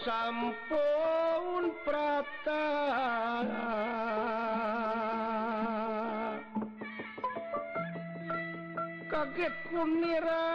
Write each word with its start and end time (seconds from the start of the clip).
sampun 0.00 1.76
prata. 1.84 2.64
Kaget 9.12 9.54
kunira 9.68 10.48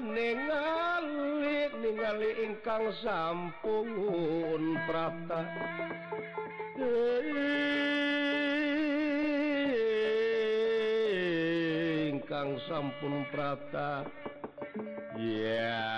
ningali 0.00 1.68
ningali 1.84 2.30
ingkang 2.48 2.88
sampun 3.04 4.80
prata. 4.88 5.44
Ingkang 12.08 12.56
sampun 12.64 13.28
prata. 13.28 14.08
Lawa 15.16 15.95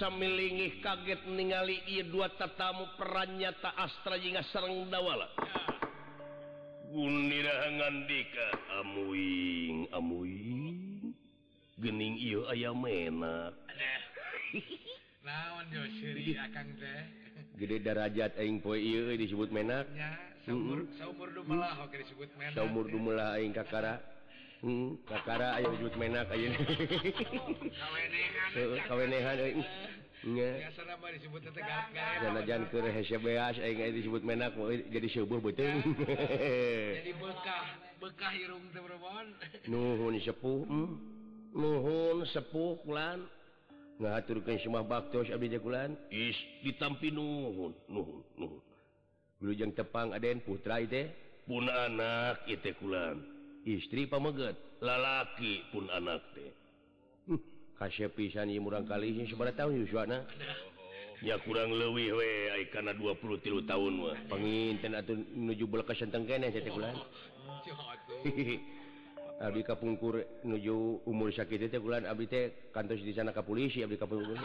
samilingih 0.00 0.80
kaget 0.84 1.24
ningali 1.28 1.80
ia 1.88 2.04
dua 2.06 2.28
tatamu 2.34 2.88
peranyata 2.96 3.72
Astra 3.76 4.18
jinga 4.18 4.42
sarang 4.50 4.88
dawala. 4.88 5.28
Ngandika 6.94 8.46
amuing 8.80 9.90
amuing 9.90 11.10
gening 11.74 12.14
iyo 12.22 12.46
ayam 12.46 12.78
menak 12.78 13.64
gede. 17.58 17.76
darajat 17.80 18.36
aing 18.38 18.60
poe 18.60 18.78
disebut 19.16 19.50
menak. 19.50 19.88
Umur 20.44 20.84
umur 22.60 22.86
dumelah 22.92 23.34
aing 23.40 23.52
kakara. 23.56 24.00
Hmm. 24.64 24.96
Kakara 25.04 25.60
ayo 25.60 25.68
oh. 25.68 25.76
wujud 25.76 25.92
menak 26.00 26.32
ayo. 26.32 26.48
Kawenehan 28.88 29.36
euy. 29.44 29.60
Nya. 30.24 30.72
Janajan 32.24 32.72
keur 32.72 32.88
hese 32.88 33.20
beas 33.20 33.60
aing 33.60 33.92
disebut 33.92 34.24
menak 34.24 34.56
jadi 34.88 35.04
subuh 35.12 35.36
beuteung. 35.36 35.84
Jadi 36.96 37.12
bekah, 37.12 37.64
bekah 38.00 38.32
irung 38.32 38.64
teh 38.72 38.80
berobon. 38.80 39.36
Nuhun 39.68 40.16
sepuh. 40.24 40.64
Hmm? 40.64 40.96
Nuhun 41.52 42.24
sepuh 42.24 42.80
kulan. 42.88 43.20
Ngaturkeun 44.00 44.64
semua 44.64 44.80
baktos 44.80 45.28
abdi 45.28 45.52
teh 45.52 45.60
kulan. 45.60 45.92
Is 46.08 46.40
ditampi 46.64 47.12
nuhun, 47.12 47.76
nuhun, 47.92 48.24
nuhun. 48.40 48.64
Wilujeng 49.44 49.76
tepang 49.76 50.16
aden 50.16 50.40
putra 50.40 50.80
teh. 50.88 51.12
Pun 51.44 51.68
anak 51.68 52.48
itu 52.48 52.72
kulan. 52.80 53.33
istri 53.64 54.04
pameget 54.04 54.56
lalaki 54.84 55.64
pun 55.72 55.88
anak 55.88 56.20
teh 56.36 56.52
hmm, 57.28 57.40
kasih 57.80 58.12
pisan 58.12 58.52
murang 58.60 58.84
kali 58.84 59.16
tahun 59.56 59.88
ya 61.24 61.40
kurang 61.40 61.72
lebih 61.72 62.12
we 62.12 62.68
karena 62.68 62.92
20 62.92 63.40
tilu 63.40 63.64
tahun 63.64 63.92
mah 63.96 64.16
penginten 64.28 64.92
atuh 64.92 65.16
nuju 65.16 65.64
bekas 65.64 65.96
senteng 65.96 66.28
kene 66.28 66.52
teh 66.52 66.60
oh. 66.68 66.76
kulan 66.76 66.96
Abdi 69.34 69.66
kapungkur 69.66 70.22
nuju 70.46 71.02
umur 71.10 71.34
sakit 71.34 71.66
teh 71.66 71.82
kulan 71.82 72.06
abdi 72.06 72.30
teh 72.30 72.70
kantos 72.70 73.02
di 73.02 73.10
sana 73.10 73.34
ka 73.34 73.42
polisi 73.42 73.82
abdi 73.82 73.98
kapungkur. 73.98 74.38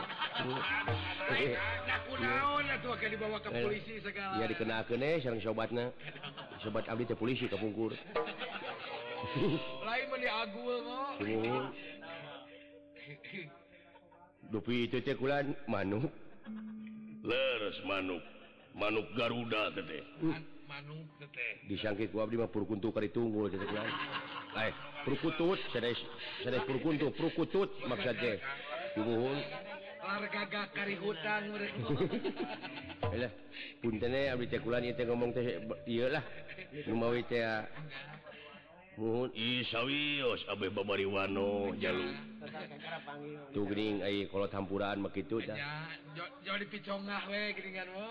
Naon 2.17 2.65
atuh 2.65 2.97
akan 2.97 3.09
dibawa 3.13 3.37
ke 3.37 3.53
polisi 3.53 4.01
segala. 4.01 4.41
Ya 4.41 4.49
dikenakeun 4.49 5.05
eh 5.05 5.21
sareng 5.21 5.45
sobatna. 5.45 5.93
Sobat 6.65 6.89
abdi 6.89 7.05
teh 7.05 7.13
polisi 7.13 7.45
kapungkur. 7.45 7.93
lain 9.87 10.05
meni 10.11 10.27
agul 10.27 10.75
mah 10.87 11.19
oh. 11.19 11.67
dupi 14.49 14.89
itu 14.89 14.97
teh 15.05 15.13
ulan 15.19 15.53
manuk. 15.69 16.09
Leres 17.21 17.77
manuk. 17.85 18.23
Manuk 18.73 19.05
garuda 19.17 19.73
tete 19.75 19.99
hmm. 20.21 20.39
manuk 20.69 21.09
tete 21.19 21.47
disangki 21.67 22.07
ku 22.07 22.21
abdi 22.21 22.37
mah 22.37 22.47
purkuntu 22.47 22.93
kari 22.95 23.09
tunggul 23.11 23.49
teh 23.51 23.59
kulan. 23.59 23.89
Eh 24.57 24.71
purkutut 25.03 25.59
sedes 25.73 25.99
sedes 26.41 26.63
purkuntu 26.65 27.11
purkutut 27.13 27.69
maksud 27.85 28.15
teh. 28.17 28.37
Dibuhul 28.97 29.37
largaga 30.09 30.65
kari 30.73 30.95
hutan 30.97 31.53
mereka 31.53 31.85
Alah, 33.13 33.31
puntennya 33.77 34.33
abdi 34.33 34.49
cekulan 34.49 34.81
itu 34.81 35.05
ngomong 35.05 35.29
teh 35.37 35.61
iyalah, 35.85 36.25
numawi 36.89 37.21
teh 37.29 37.45
Muhun 38.99 39.31
i 39.31 39.63
sawios 39.71 40.43
oh, 40.43 40.51
Abeh 40.51 40.75
babari 40.75 41.07
Wano 41.07 41.71
Jalu. 41.79 42.11
Tuing 43.55 44.03
kalau 44.27 44.51
campuran 44.51 44.99
begitu 44.99 45.39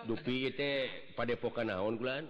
dupi 0.08 0.48
padepokan 1.12 1.68
naon 1.68 2.00
kulan? 2.00 2.24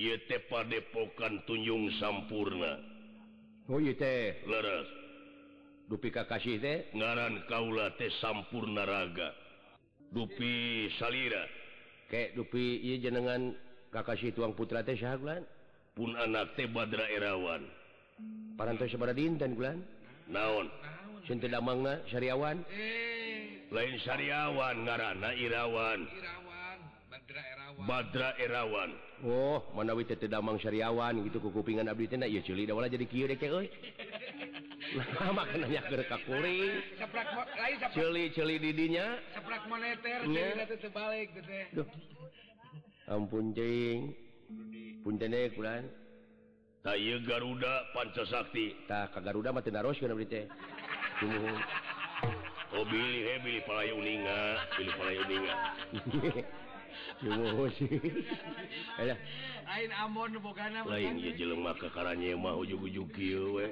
Ieu 0.00 0.16
te 0.24 0.40
padepokan 0.48 1.44
Tunjung 1.44 1.92
Sampurna. 2.00 2.80
Oh 3.68 3.76
ieu 3.76 3.92
teh. 3.92 4.42
Leres. 4.48 4.88
Dupi 5.84 6.08
kakasih 6.08 6.56
teh? 6.64 6.88
Ngaran 6.96 7.44
kaula 7.52 7.92
teh 8.00 8.08
sampurna 8.16 8.88
raga. 8.88 9.36
Dupi 10.08 10.88
salira. 10.96 11.44
Kek 12.08 12.32
dupi 12.32 12.80
ieu 12.80 12.96
jenengan 12.96 13.52
kakasih 13.92 14.32
tuang 14.32 14.56
putra 14.56 14.80
teh 14.80 14.96
kulan? 14.96 15.44
pun 15.94 16.10
anak 16.18 16.58
teh 16.58 16.66
Badra 16.66 17.06
Erawan 17.06 17.62
parantos 18.58 18.90
dinten 19.14 19.54
bulan 19.54 19.78
naon 20.26 20.66
Sinta 21.24 21.48
manga 21.56 22.04
syariawan 22.12 22.60
eh. 22.68 23.64
lain 23.72 23.96
syariawan 24.04 24.84
ngarana 24.84 25.30
Irawan 25.32 26.04
Badra 27.88 28.36
Erawan 28.36 28.90
Oh 29.24 29.64
mana 29.72 29.96
teu 30.04 30.28
damang 30.28 30.60
syariawan 30.60 31.24
gitu 31.24 31.40
kekupingan 31.40 31.88
Abdi 31.88 32.10
tena 32.12 32.28
ya 32.28 32.44
culi 32.44 32.68
dawala 32.68 32.92
jadi 32.92 33.08
kieu 33.08 33.24
deh 33.24 33.38
euy 33.40 33.70
Lama 34.94 35.42
nanya 35.48 35.80
nyaker 35.80 36.06
ka 36.06 36.22
kuring. 36.22 36.70
Seprak 37.00 37.26
lain 37.34 37.76
seprak. 37.82 37.96
Celi-celi 37.98 38.56
didinya. 38.62 39.18
Seprak 39.34 39.66
moneter 39.66 40.22
celi 40.22 40.64
teh 40.70 40.90
balik 40.92 41.34
teh. 41.34 41.66
Duh. 41.74 41.88
Ampun 43.10 43.50
cing. 43.56 44.23
Punten 45.04 45.30
deui 45.30 45.50
kulan. 45.52 45.84
Ta 46.84 46.96
ieu 46.96 47.20
Garuda 47.24 47.92
panca 47.92 48.24
sakti 48.28 48.76
Ta 48.88 49.08
ka 49.12 49.20
Garuda 49.20 49.52
mah 49.52 49.62
teu 49.64 49.72
naroskeun 49.72 50.12
abdi 50.12 50.26
teh. 50.26 50.44
Tumuhun. 51.20 51.60
Oh 52.74 52.84
bilih 52.90 53.22
he 53.22 53.34
bilih 53.44 53.62
palayuninga, 53.68 54.40
bilih 54.76 54.94
palayuninga. 54.98 55.54
Tumuhun 57.20 57.70
sih. 57.78 57.88
Alah, 58.98 59.18
lain 59.68 59.90
amon 59.92 60.36
bogana 60.42 60.82
mah 60.82 60.92
lain 60.92 61.20
ye 61.20 61.32
jelema 61.38 61.72
jelema 61.72 61.80
kakaranya 61.80 62.34
mah 62.36 62.54
ujug-ujug 62.58 63.08
kieu 63.14 63.60
we. 63.60 63.66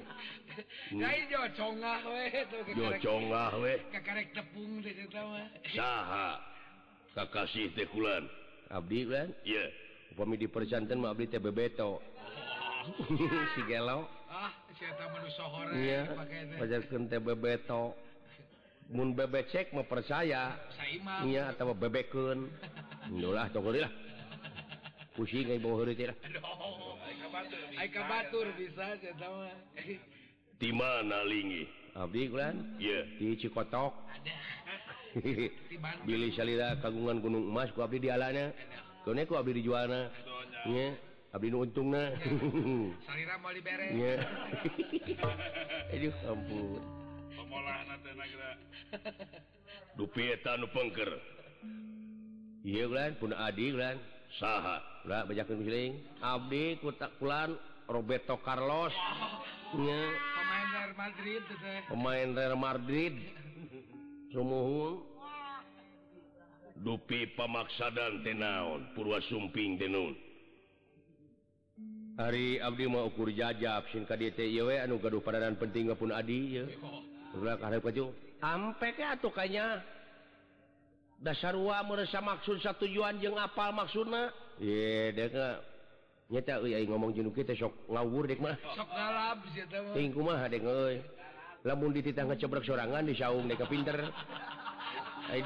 lain 1.02 1.22
jo 1.32 1.40
congah 1.58 2.00
we 2.06 2.24
tuh 2.48 2.60
Jo 2.76 2.88
congah 3.02 3.52
we. 3.58 3.74
kakarek 3.92 4.30
tepung 4.36 4.84
teh 4.84 4.94
eta 4.94 5.22
mah 5.26 5.46
Saha? 5.74 6.28
Kakasih 7.18 7.74
teh 7.74 7.88
kulan. 7.90 8.24
Abdi 8.70 9.04
kulan? 9.04 9.28
Iya. 9.44 9.64
Upami 9.68 9.81
pemi 10.12 10.36
dipercantan 10.38 11.00
mah 11.00 11.12
abdi 11.12 11.28
teh 11.28 11.42
bebeto. 11.42 12.00
Si 13.54 13.62
gelo. 13.70 14.10
Ah 14.26 14.50
si 14.74 14.82
eta 14.82 15.06
mah 15.06 15.18
nu 15.22 15.30
sohore 15.30 15.72
iya 15.78 16.00
pajarkan 16.58 17.06
teh. 17.06 17.20
bebeto. 17.22 17.94
Mun 18.92 19.14
bebecek 19.14 19.70
mah 19.72 19.86
percaya. 19.86 20.58
Iya 21.24 21.54
atau 21.54 21.72
bebekun 21.72 22.50
tong 23.08 23.48
tokol 23.54 23.76
lah 23.78 23.92
pusing 25.12 25.44
kayak 25.44 25.60
bawa 25.60 25.84
hari 25.84 25.94
ai 27.76 27.88
ka 27.88 28.02
batur 28.08 28.46
bisa. 28.56 28.96
Sama 29.16 29.48
di 30.60 30.70
mana 30.72 31.24
lingi? 31.24 31.64
Abdi 31.92 32.28
kulan 32.32 32.80
iya. 32.80 33.04
Di 33.20 33.36
cikotok. 33.36 33.92
Ada. 34.08 34.36
Billy 36.08 36.32
Salira 36.32 36.80
kagungan 36.80 37.20
gunung 37.20 37.52
emas 37.52 37.68
ku 37.76 37.84
abdi 37.84 38.00
di 38.00 38.08
alanya. 38.08 38.48
Aduh. 38.48 38.91
ku 39.02 39.34
abdi 39.34 39.58
dijualna. 39.58 40.10
Nya, 40.70 40.94
abdi 41.34 41.50
nu 41.50 41.66
untungna. 41.66 42.14
Salira 43.02 43.34
moal 43.43 43.58
dibere. 43.58 43.87
Nya. 43.99 44.14
Aduh 45.94 46.14
ampun. 46.31 46.78
Pemolahna 47.34 47.94
teh 47.99 48.14
nagara. 48.14 48.50
Dupi 49.99 50.31
eta 50.31 50.54
nu 50.54 50.70
pengker. 50.70 51.10
Ieu 52.62 52.87
ulan 52.87 53.19
pun 53.19 53.34
adi 53.34 53.75
ulan. 53.75 53.99
Saha? 54.38 54.78
Ulah 55.02 55.26
bajakeun 55.26 55.66
siling. 55.66 55.93
Abdi 56.22 56.78
ku 56.78 56.94
takulan 56.94 57.58
Roberto 57.90 58.38
Carlos. 58.46 58.94
Nya. 59.75 59.98
Pemain 60.14 60.66
Real 60.70 60.94
Madrid 60.94 61.43
teh. 61.50 61.81
Pemain 61.90 62.28
Real 62.38 62.55
Madrid. 62.55 63.14
Sumuhun. 64.32 65.11
dupi 66.82 67.31
pamaksadan 67.38 68.26
tenaon 68.26 68.90
purwa 68.93 69.23
sumping 69.31 69.79
tenun 69.79 70.12
hari 72.19 72.58
Abdi 72.58 72.84
mauukur 72.90 73.31
jajab 73.31 73.87
sin 73.94 74.05
KDTW 74.05 74.82
anu 74.82 74.99
gaduh 74.99 75.23
padanan 75.23 75.55
penting 75.56 75.88
pun 75.94 76.11
Adi 76.11 76.61
sampai 78.43 78.90
dasar 81.23 81.55
wa 81.55 81.79
merasa 81.87 82.19
maksud 82.19 82.58
satu 82.58 82.84
tujuan 82.90 83.23
jeung 83.23 83.38
apal 83.38 83.70
maksudna 83.70 84.34
ye 84.58 85.14
nyata 86.32 86.64
aing 86.64 86.88
ngomong 86.88 87.12
jenuk 87.12 87.37
kita 87.37 87.52
sok 87.52 87.76
ngawur 87.93 88.25
dek 88.25 88.40
mah. 88.40 88.56
Sok 88.73 88.88
ngalap 88.88 89.38
ting 89.93 90.08
kumaha 90.17 90.49
dek 90.49 90.64
euy. 90.64 90.96
Lamun 91.62 91.93
dititah 91.93 92.25
ngecebrek 92.25 92.64
sorangan 92.64 93.05
di 93.05 93.12
saung 93.12 93.44
dek 93.44 93.61
pinter. 93.69 94.08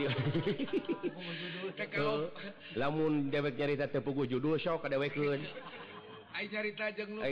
lamun 2.81 3.31
dewek 3.31 3.55
nyarita 3.55 3.87
tepugu 3.87 4.27
judul 4.27 4.59
sok 4.59 4.91
dewek 4.91 5.15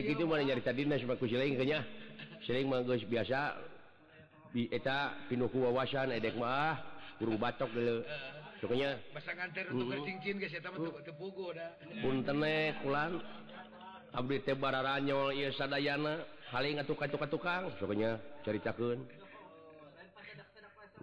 gitu 0.01 0.25
mana 0.25 0.47
nyarita 0.47 0.71
dinas 0.71 1.03
ku 1.03 1.27
siling 1.27 1.59
kenya 1.59 1.83
siling 2.47 2.71
manggus 2.71 3.03
biasa 3.05 3.59
di 4.55 4.71
eta 4.71 5.27
pinuku 5.27 5.59
wawasan 5.59 6.15
edek 6.15 6.39
mah 6.39 6.79
guru 7.19 7.35
batok 7.37 7.69
dulu 7.75 8.07
da 11.53 11.69
punten 12.01 12.41
kulan. 12.81 13.13
Abdi 14.15 14.47
teh 14.47 14.55
bararanyol 14.55 15.35
ieu 15.35 15.51
sadayana 15.59 16.23
haling 16.55 16.79
atuh 16.79 16.95
ka 16.95 17.11
tukang 17.27 17.67
soknya 17.83 18.23
caritakeun. 18.47 19.03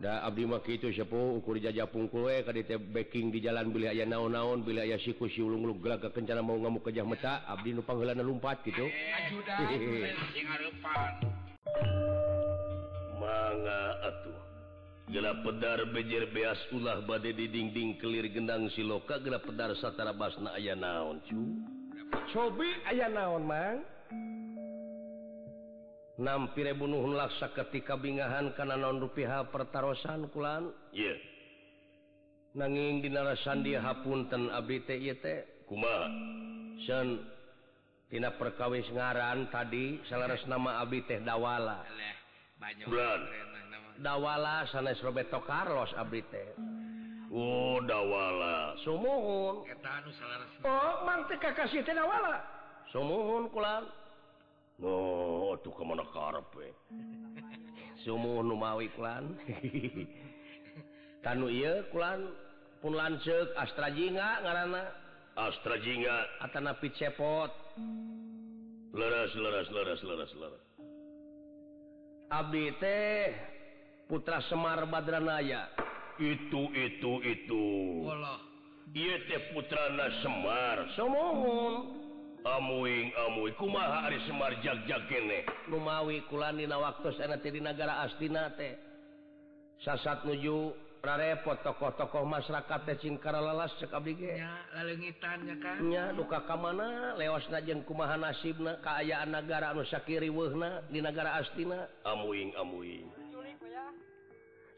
Da 0.01 0.25
Abdi 0.25 0.49
mah 0.49 0.65
itu 0.65 0.89
sepuh 0.89 1.37
ukur 1.37 1.61
jajah 1.61 1.85
pungkul 1.85 2.25
eh 2.33 2.41
teh 2.41 2.81
backing 2.81 3.29
di 3.29 3.37
jalan 3.37 3.69
bilih 3.69 3.93
aya 3.93 4.01
naon-naon 4.09 4.65
bilih 4.65 4.81
aya 4.81 4.97
siku 4.97 5.29
si 5.29 5.45
ulung 5.45 5.61
ulung 5.61 5.77
gelag 5.77 6.01
kencana 6.09 6.41
mau 6.41 6.57
ngamuk 6.57 6.89
kejah 6.89 7.05
meta 7.05 7.45
Abdi 7.45 7.77
nu 7.77 7.85
pangheulana 7.85 8.25
lumpat 8.25 8.65
gitu. 8.65 8.81
Manga 13.21 13.81
atuh. 14.01 14.33
Gela 15.13 15.37
pedar 15.45 15.85
bejer 15.93 16.33
beas 16.33 16.57
ulah 16.73 17.05
bade 17.05 17.37
di 17.37 17.45
dinding 17.45 18.01
kelir 18.01 18.25
gendang 18.33 18.73
siloka 18.73 19.21
gela 19.21 19.37
pedar 19.37 19.69
satara 19.77 20.17
basna 20.17 20.57
aya 20.57 20.73
naon 20.73 21.21
cu. 21.29 21.61
Cobi 22.33 22.73
aya 22.89 23.05
naon 23.05 23.45
mang. 23.45 23.85
nampire 26.21 26.77
bunuhun 26.77 27.17
laksa 27.17 27.49
ketika 27.57 27.97
bingahan 27.97 28.53
kana 28.53 28.77
non 28.77 29.01
rupiah 29.01 29.41
pertaran 29.49 30.29
kulan? 30.29 30.69
Yeah. 30.93 31.17
nanging 32.51 32.99
dinarasan 32.99 33.63
dia 33.63 33.79
hapunten 33.79 34.51
ABTT 34.51 35.25
kuma 35.71 36.11
Tina 38.11 38.27
perkawis 38.35 38.83
ngaran 38.91 39.47
tadi 39.55 40.03
selaras 40.11 40.43
nama 40.43 40.83
Abi 40.83 40.99
teh 41.07 41.23
dawala. 41.23 41.79
Dawala 44.03 44.67
sanes 44.67 44.99
Roberto 44.99 45.39
Carlos 45.47 45.87
Abi 45.95 46.19
teh. 46.27 46.51
Oh 47.31 47.79
dawala. 47.87 48.75
Sumuhun. 48.83 49.63
Oh 50.67 50.93
mang 51.07 51.23
teh 51.31 51.39
kakasih 51.39 51.87
teh 51.87 51.95
dawala. 51.95 52.43
Sumuhun 52.91 53.47
kulan. 53.47 53.87
no 54.81 55.53
tuh 55.61 55.69
ke 55.77 55.83
mana 55.85 56.01
karep 56.09 56.49
hmm. 56.57 57.37
sumuh 58.01 58.41
nu 58.41 58.57
mawi 58.57 58.89
kulan. 58.97 59.37
Tanu 61.21 61.53
iya 61.53 61.85
kulan 61.93 62.33
pun 62.81 62.97
lanceuk 62.97 63.53
astrajinga 63.61 64.41
ngaranna? 64.41 64.83
Astrajinga. 65.37 66.41
Atana 66.41 66.73
picepot 66.81 67.53
hmm. 67.77 68.97
leres 68.97 69.31
leres 69.37 69.67
leres 69.69 70.01
leres 70.01 70.31
leres. 70.33 70.63
Abdi 72.33 72.73
teh 72.81 73.37
putra 74.09 74.41
Semar 74.49 74.81
Badranaya. 74.89 75.69
Itu 76.17 76.73
itu 76.73 77.21
itu. 77.21 77.65
Walah. 78.01 78.41
Iya 78.89 79.15
teh 79.29 79.41
putrana 79.53 80.09
Semar. 80.25 80.89
Semohon 80.97 82.00
amuing 82.45 83.13
amuing 83.27 83.55
kumaha 83.57 84.09
Ari 84.09 84.19
Semar 84.25 84.53
jagjak 84.65 85.05
kene? 85.07 85.45
Gumawi 85.69 86.25
kulanina 86.27 86.77
waktu 86.81 87.13
teh 87.13 87.51
di 87.51 87.61
negara 87.61 88.05
Astina 88.05 88.49
teh 88.57 88.75
sasat 89.81 90.25
nuju 90.25 90.73
rarepot 91.01 91.61
tokoh-tokoh 91.65 92.25
masyarakat 92.25 92.79
teh 92.85 92.97
cingkara 93.01 93.41
lalas 93.41 93.73
cek 93.77 93.93
abdi 93.93 94.13
ge. 94.17 94.37
Nya 94.37 94.53
lalengitannya 94.77 95.55
kan 95.61 95.75
nya 95.85 96.03
duka 96.13 96.45
ka 96.45 96.57
mana? 96.57 97.13
Leosna 97.17 97.61
jeung 97.61 97.85
kumaha 97.85 98.17
nasibna 98.17 98.81
kaayaan 98.81 99.33
negara 99.33 99.73
Nusakiri 99.73 100.29
weuhna 100.29 100.85
di 100.89 101.01
negara 101.01 101.37
Astina. 101.41 101.89
Amuing 102.05 102.53
amuing 102.57 103.07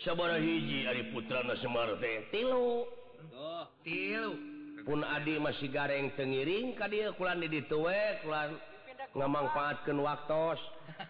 sabaraha 0.04 0.36
hiji 0.36 0.84
Ari 0.84 1.16
putrana 1.16 1.56
Semar 1.64 1.96
teh 2.04 2.28
tilu. 2.28 2.84
Oh, 3.32 3.64
tilu. 3.88 4.53
pun 4.84 5.00
Adi 5.04 5.40
masih 5.40 5.72
gareng 5.72 6.12
tengiring 6.20 6.76
ka 6.76 6.92
dia 6.92 7.16
kulan 7.16 7.40
di 7.40 7.48
dituwek 7.48 8.24
kulan 8.28 8.60
ngamangpaatkeun 9.16 10.00
waktos. 10.04 10.60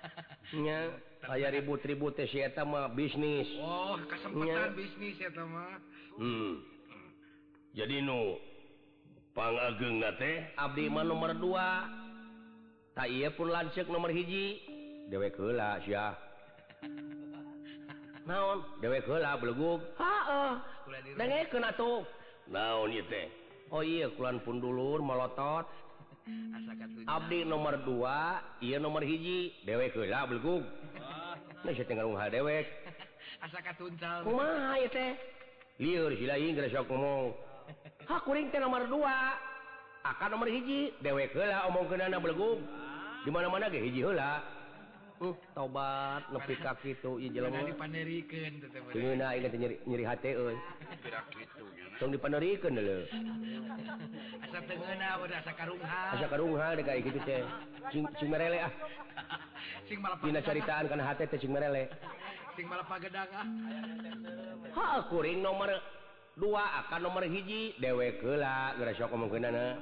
Nya 0.63 0.93
aya 1.25 1.49
ribut-ribut 1.49 2.13
teh 2.13 2.29
si 2.29 2.37
eta 2.43 2.61
mah 2.61 2.93
bisnis. 2.93 3.49
Oh 3.57 3.97
kesempatan 4.05 4.77
bisnis 4.77 5.17
eta 5.17 5.43
mah. 5.43 5.81
Hmm. 6.13 6.61
jadi 7.73 8.05
nu 8.05 8.37
pangageng 9.33 10.05
teh 10.21 10.53
abdi 10.53 10.85
mah 10.93 11.01
nomor 11.01 11.33
dua. 11.33 11.89
Tak 12.93 13.09
iya 13.09 13.33
pun 13.33 13.49
lanceuk 13.49 13.89
nomor 13.89 14.13
hiji. 14.13 14.61
Dewek 15.09 15.33
heula 15.33 15.81
sia. 15.81 16.13
Naon? 18.29 18.61
Dewek 18.79 19.09
heula 19.09 19.33
belegug 19.41 19.81
heeh 19.97 20.53
dengekeun 21.17 21.65
atuh. 21.65 22.05
Naon 22.53 22.93
ieu 22.93 23.01
teh? 23.09 23.42
Oh 23.71 23.83
iya 23.85 24.09
kulan 24.11 24.41
pun 24.43 24.59
dulur 24.59 24.99
melotot. 24.99 25.65
Abdi 27.03 27.43
nomor 27.43 27.83
2 27.83 28.63
iya 28.63 28.79
nomor 28.79 29.03
hiji 29.03 29.51
dewek 29.67 29.95
lah 30.07 30.23
belgung. 30.23 30.63
Nah, 31.63 32.27
dewek. 32.31 32.65
Liur 35.79 36.11
sila 36.15 36.35
Inggris 36.39 36.71
ngomong. 36.71 37.35
Ha 38.07 38.15
kuring 38.23 38.51
teh 38.51 38.59
nomor 38.59 38.87
2 38.87 39.03
akan 40.03 40.29
nomor 40.35 40.47
hiji 40.47 40.95
dewek 41.03 41.35
lah 41.35 41.67
omong 41.67 41.87
belegug. 41.87 42.23
belgung. 42.23 42.59
Di 43.23 43.29
mana-mana 43.31 43.71
ge 43.71 43.79
hiji 43.83 43.99
heula. 44.03 44.62
uh 45.21 45.35
tobat 45.53 46.23
lebih 46.33 46.57
kaki 46.63 46.97
itu 46.97 47.11
nyeri 47.21 47.51
nya. 50.05 50.17
tong 52.01 52.09
dipanerikan 52.09 52.73
dulu 52.73 53.05
asa 54.53 54.69
tengena 54.69 55.09
udah 55.17 55.37
asa 55.41 55.51
karunghal. 55.57 56.13
Asa 56.13 56.25
karunghal 56.29 56.71
deh 56.77 56.85
kayak 56.85 57.01
gitu 57.09 57.19
teh. 57.25 57.41
Cing 57.89 58.05
sing 58.21 58.29
merele 58.29 58.61
ah. 58.61 58.73
Sing 59.89 59.97
malah 59.97 60.21
dina 60.21 60.45
caritaan 60.45 60.85
kana 60.85 61.03
hate 61.09 61.25
teh 61.25 61.41
cing 61.41 61.49
merele. 61.49 61.89
Sing 62.53 62.69
malah 62.69 62.85
pagedang 62.85 63.29
ah. 63.33 63.45
Ha 64.77 65.09
kuring 65.09 65.41
nomor 65.41 65.73
dua 66.37 66.85
akan 66.85 67.01
nomor 67.01 67.25
hiji 67.25 67.73
dewe 67.81 68.13
heula 68.21 68.77
geus 68.77 68.93
sok 68.93 69.09
omongkeunana. 69.09 69.81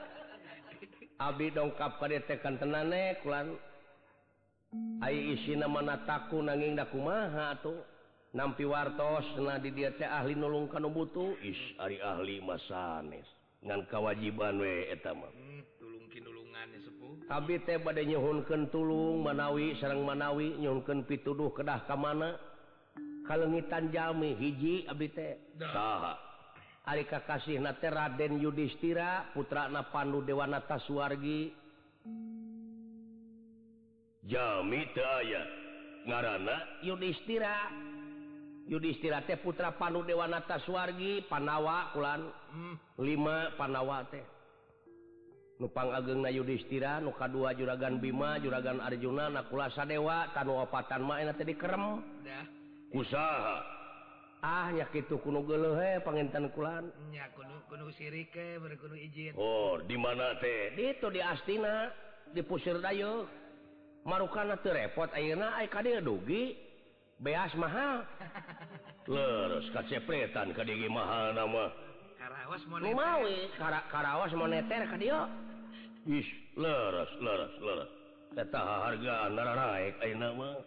Abi 1.21 1.53
dongkap 1.53 2.01
padetekan 2.01 2.57
kulan 3.21 3.53
Ai 5.03 5.35
isi 5.35 5.53
mana 5.59 6.01
taku 6.07 6.39
nanging 6.39 6.79
dakumaha 6.79 7.59
tuh 7.59 7.75
nampi 8.31 8.63
wartos 8.63 9.27
na 9.43 9.59
di 9.59 9.75
dia 9.75 9.91
teh 9.91 10.07
ahli 10.07 10.31
nulung 10.31 10.71
kanu 10.71 10.87
butuh. 10.87 11.35
Is 11.43 11.59
ari 11.75 11.99
ahli 11.99 12.39
masanes 12.39 13.27
ngan 13.61 13.83
kawajiban 13.91 14.63
we 14.63 14.87
eta 14.87 15.11
mah. 15.11 15.27
Hmm, 15.27 15.61
tulung 15.75 16.07
kinulungan 16.07 16.71
sepuh. 16.87 17.27
Tapi 17.27 17.59
teh 17.67 17.83
bade 17.83 18.07
nyuhunkeun 18.07 18.71
tulung 18.71 19.19
manawi 19.19 19.75
sareng 19.83 20.07
manawi 20.07 20.55
nyuhunkeun 20.55 21.03
pituduh 21.03 21.51
kedah 21.51 21.83
ka 21.83 21.99
mana. 21.99 22.39
Kalengitan 23.27 23.91
jami 23.91 24.39
hiji 24.39 24.87
abi 24.87 25.11
teh. 25.11 25.35
Saha. 25.59 26.30
Alika 26.81 27.21
kasih 27.29 27.61
na 27.61 27.77
Raden 27.77 28.41
Yudhistira 28.41 29.29
putra 29.37 29.69
na 29.69 29.85
Pandu 29.85 30.25
Dewanata 30.25 30.81
Suwargi 30.89 31.53
Jami 34.25 34.81
aya 34.97 35.41
ngaana 36.09 36.81
Yudhistira. 36.81 37.69
Yudhistira 38.65 39.21
teh 39.29 39.37
putra 39.37 39.77
Pandu 39.77 40.01
Dewanata 40.01 40.57
Suwargi 40.65 41.21
Panawa 41.29 41.93
Kulan. 41.93 42.25
5 42.97 42.97
hmm. 42.97 43.57
Panawa 43.61 44.01
teh. 44.09 44.25
Nupang 45.61 45.93
ageng 45.93 46.25
na 46.25 46.33
Yudhistira 46.33 46.97
nuka 46.97 47.29
dua 47.29 47.53
juragan 47.53 48.01
Bima 48.01 48.41
juragan 48.41 48.81
Arjuna 48.81 49.29
nakula 49.29 49.69
Sadewa 49.69 50.33
tanupatan 50.33 51.05
main 51.05 51.29
tadi 51.37 51.53
kerem 51.53 52.01
usaha 52.97 53.80
ah 54.41 54.69
yakitu 54.73 55.17
kuno 55.21 55.45
he 55.77 56.01
pengintan 56.01 56.49
kulannya 56.51 57.25
Oh 59.39 59.79
di 59.87 59.95
mana 59.95 60.35
teh? 60.43 60.75
Itu 60.75 61.07
di 61.07 61.23
Astina 61.23 61.87
di 62.29 62.43
dipusir 62.43 62.77
Dayo. 62.83 63.27
Marukana 64.03 64.57
teu 64.59 64.73
repot 64.73 65.07
Ayeuna 65.13 65.61
dugi. 66.03 66.57
Beas 67.21 67.53
mahal 67.53 68.01
terus 69.05 69.69
kacepretan 69.77 70.57
ke 70.57 70.89
mahal 70.89 71.37
nama. 71.37 71.69
Karawas 72.17 72.65
moneter. 72.65 72.97
Maui, 72.97 73.37
kara, 73.61 73.85
Karawas 73.93 74.33
moneter 74.33 74.89
ke 74.89 74.97
dia 74.97 75.29
Is, 76.09 76.25
leres, 76.57 77.13
leres, 77.21 77.53
leres. 77.61 77.91
Eta 78.33 78.57
harga 78.57 79.29
nara 79.29 79.53
naik 79.53 80.01
ayeuna 80.01 80.29
mah. 80.33 80.57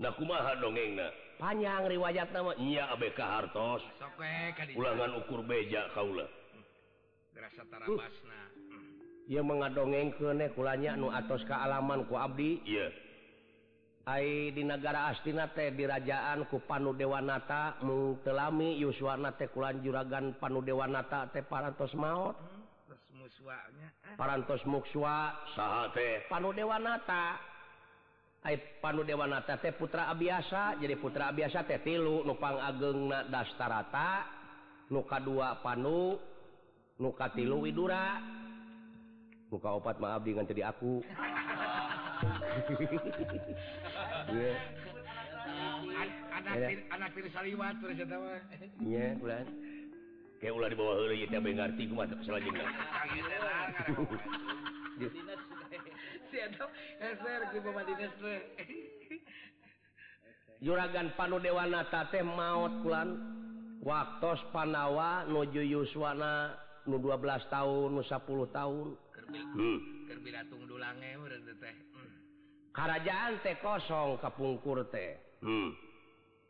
Nah 0.00 0.12
kumaha 0.16 0.56
dongengna? 0.56 1.12
panjang 1.40 1.88
riwayat 1.88 2.28
nama. 2.30 2.52
Iya 2.60 2.92
ABK 2.94 3.18
Hartos 3.18 3.82
ulangan 4.76 5.24
ukur 5.24 5.40
beja 5.42 5.88
Kaula. 5.96 6.28
Uh. 7.88 7.96
Ia 9.30 9.40
mengadongeng 9.40 10.12
kenekulanya 10.20 10.94
eh, 10.94 11.00
nu 11.00 11.08
atas 11.08 11.40
kealaman 11.48 12.04
ku 12.04 12.20
Abdi. 12.20 12.60
Ya 12.68 12.92
ai 14.10 14.50
di 14.50 14.66
negara 14.66 15.12
Astina 15.12 15.46
teh 15.52 15.70
dirajaan 15.70 16.48
ku 16.50 16.58
Panu 16.64 16.96
Dewanata 16.96 17.78
mutelami 17.84 18.80
Yuswana 18.82 19.36
Tekulan 19.38 19.84
juragan 19.84 20.34
Panu 20.40 20.64
Dewanata 20.64 21.30
teh 21.30 21.44
parantos 21.46 21.92
maut 21.94 22.34
parantos 24.18 24.60
mukswa. 24.66 25.32
Sah 25.54 25.92
Panu 26.26 26.50
Dewanata 26.50 27.49
panu 28.80 29.04
Dewanata 29.04 29.60
teh 29.60 29.76
putra 29.76 30.08
biasa 30.16 30.80
jadi 30.80 30.96
putra 30.96 31.28
biasa 31.28 31.68
teh 31.68 31.84
tilu 31.84 32.24
nupang 32.24 32.56
ageng 32.56 33.12
dastarata 33.28 34.24
nuka 34.88 35.20
dua 35.20 35.60
Pandu 35.60 36.30
nuka 37.00 37.32
tilu 37.32 37.64
Widura. 37.64 38.20
Muka 39.50 39.82
opat 39.82 39.98
maaf 39.98 40.22
dengan 40.22 40.46
jadi 40.46 40.70
aku. 40.70 41.02
Di 47.90 48.06
bawah 48.06 48.38
juragan 60.64 61.10
Panu 61.16 61.40
Dewana 61.40 61.88
Tate 61.90 62.22
mautlan 62.22 63.18
waktu 63.82 64.32
Panawa 64.52 65.24
nuju 65.26 65.62
Yuswana 65.64 66.54
nu 66.86 66.98
12 67.00 67.48
tahun 67.48 67.88
nu 67.96 68.02
10 68.04 68.20
tahun. 68.52 68.96
Kerajaan 72.70 73.32
hmm. 73.34 73.42
teh 73.42 73.58
kosong 73.58 74.22
kapungkur 74.22 74.86
tehnya 74.90 75.18
hmm. 75.42 75.70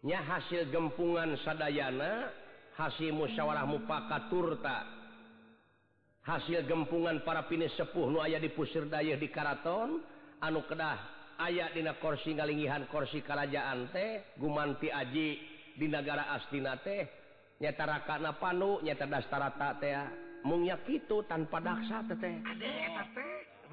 hasil 0.05 0.69
gempungan 0.69 1.33
Sadayana 1.41 2.29
hasil 2.77 3.13
musyawarah 3.15 3.65
mupakat 3.69 4.29
turta. 4.29 5.00
hasil 6.25 6.69
gempungan 6.69 7.25
para 7.25 7.49
pinis 7.49 7.73
sepuh 7.77 8.13
nu 8.13 8.21
aya 8.21 8.37
di 8.37 8.53
pusir 8.53 8.85
daya 8.87 9.17
di 9.17 9.29
Karaton 9.33 10.05
anu 10.41 10.61
kedah 10.69 10.99
ayat 11.41 11.73
dina 11.73 11.97
korsi 11.97 12.37
ngalingihan 12.37 12.85
korsi 12.93 13.25
kerajaan 13.25 13.89
teh 13.93 14.37
gumanti 14.37 14.93
aji 14.93 15.29
di 15.77 15.87
negara 15.89 16.37
astina 16.37 16.77
teh 16.81 17.09
nyatara 17.61 18.05
karena 18.05 18.37
panu 18.37 18.81
nyata 18.85 19.09
dastarata 19.09 19.81
teh 19.81 19.93
ah. 19.97 20.09
mungnya 20.45 20.77
gitu 20.85 21.25
tanpa 21.25 21.61
daksa 21.61 22.05
teh 22.09 22.37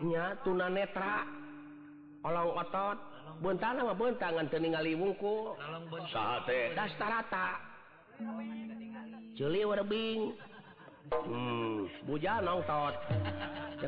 nya 0.06 0.38
tuna 0.46 0.70
netra. 0.70 1.26
Olong 2.26 2.54
otot. 2.54 2.98
Bentang 3.38 3.78
sama 3.78 3.94
bentang 3.94 4.34
ngantin 4.38 4.62
ningali 4.66 4.98
wungku. 4.98 5.54
Saha 6.10 6.42
teh? 6.50 6.74
Dastarata 6.74 7.62
Juli 9.38 9.62
warbing. 9.62 10.34
hmm, 11.12 11.88
buja 12.08 12.40
nongtot 12.44 12.96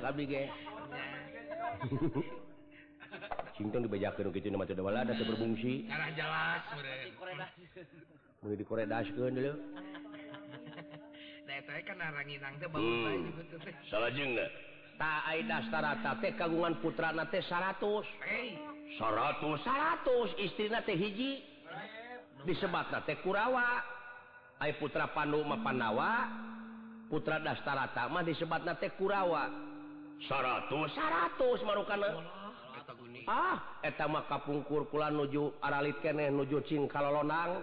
Sington 3.60 3.84
dibajakan 3.84 4.32
gitu 4.32 4.48
nama 4.52 4.64
tidak 4.64 4.88
ada 4.88 5.14
berbungsi 5.28 5.84
karena 5.88 6.08
jelas 6.16 6.62
mulai 8.40 8.56
dikoredas 8.56 9.08
kan 9.18 9.34
dulu 9.36 9.54
hmm. 12.72 13.36
salah 13.92 14.12
jeng 14.16 14.40
tak 15.00 15.24
kagungan 16.36 16.76
putra 16.84 17.16
nate 17.16 17.40
100 17.40 18.04
100 19.00 20.44
istri 20.44 20.68
nate 20.68 20.92
hiji. 20.92 21.40
Disebat 22.44 22.92
nate 22.92 23.16
Kurawa. 23.24 23.80
Ay 24.60 24.76
putra 24.76 25.08
Pandu 25.16 25.40
Mapanawa 25.48 26.28
putra 27.10 27.42
dastaratama 27.42 28.22
disebat 28.22 28.62
na 28.64 28.78
teh 28.78 28.94
Kurawa. 28.94 29.50
100 30.30 30.70
ah 33.30 33.58
etama 33.82 34.26
kapungkurkulan 34.30 35.14
nuju 35.14 35.58
aralit 35.62 35.98
kene 36.06 36.30
nuju 36.30 36.62
Cingkalolonang. 36.70 37.62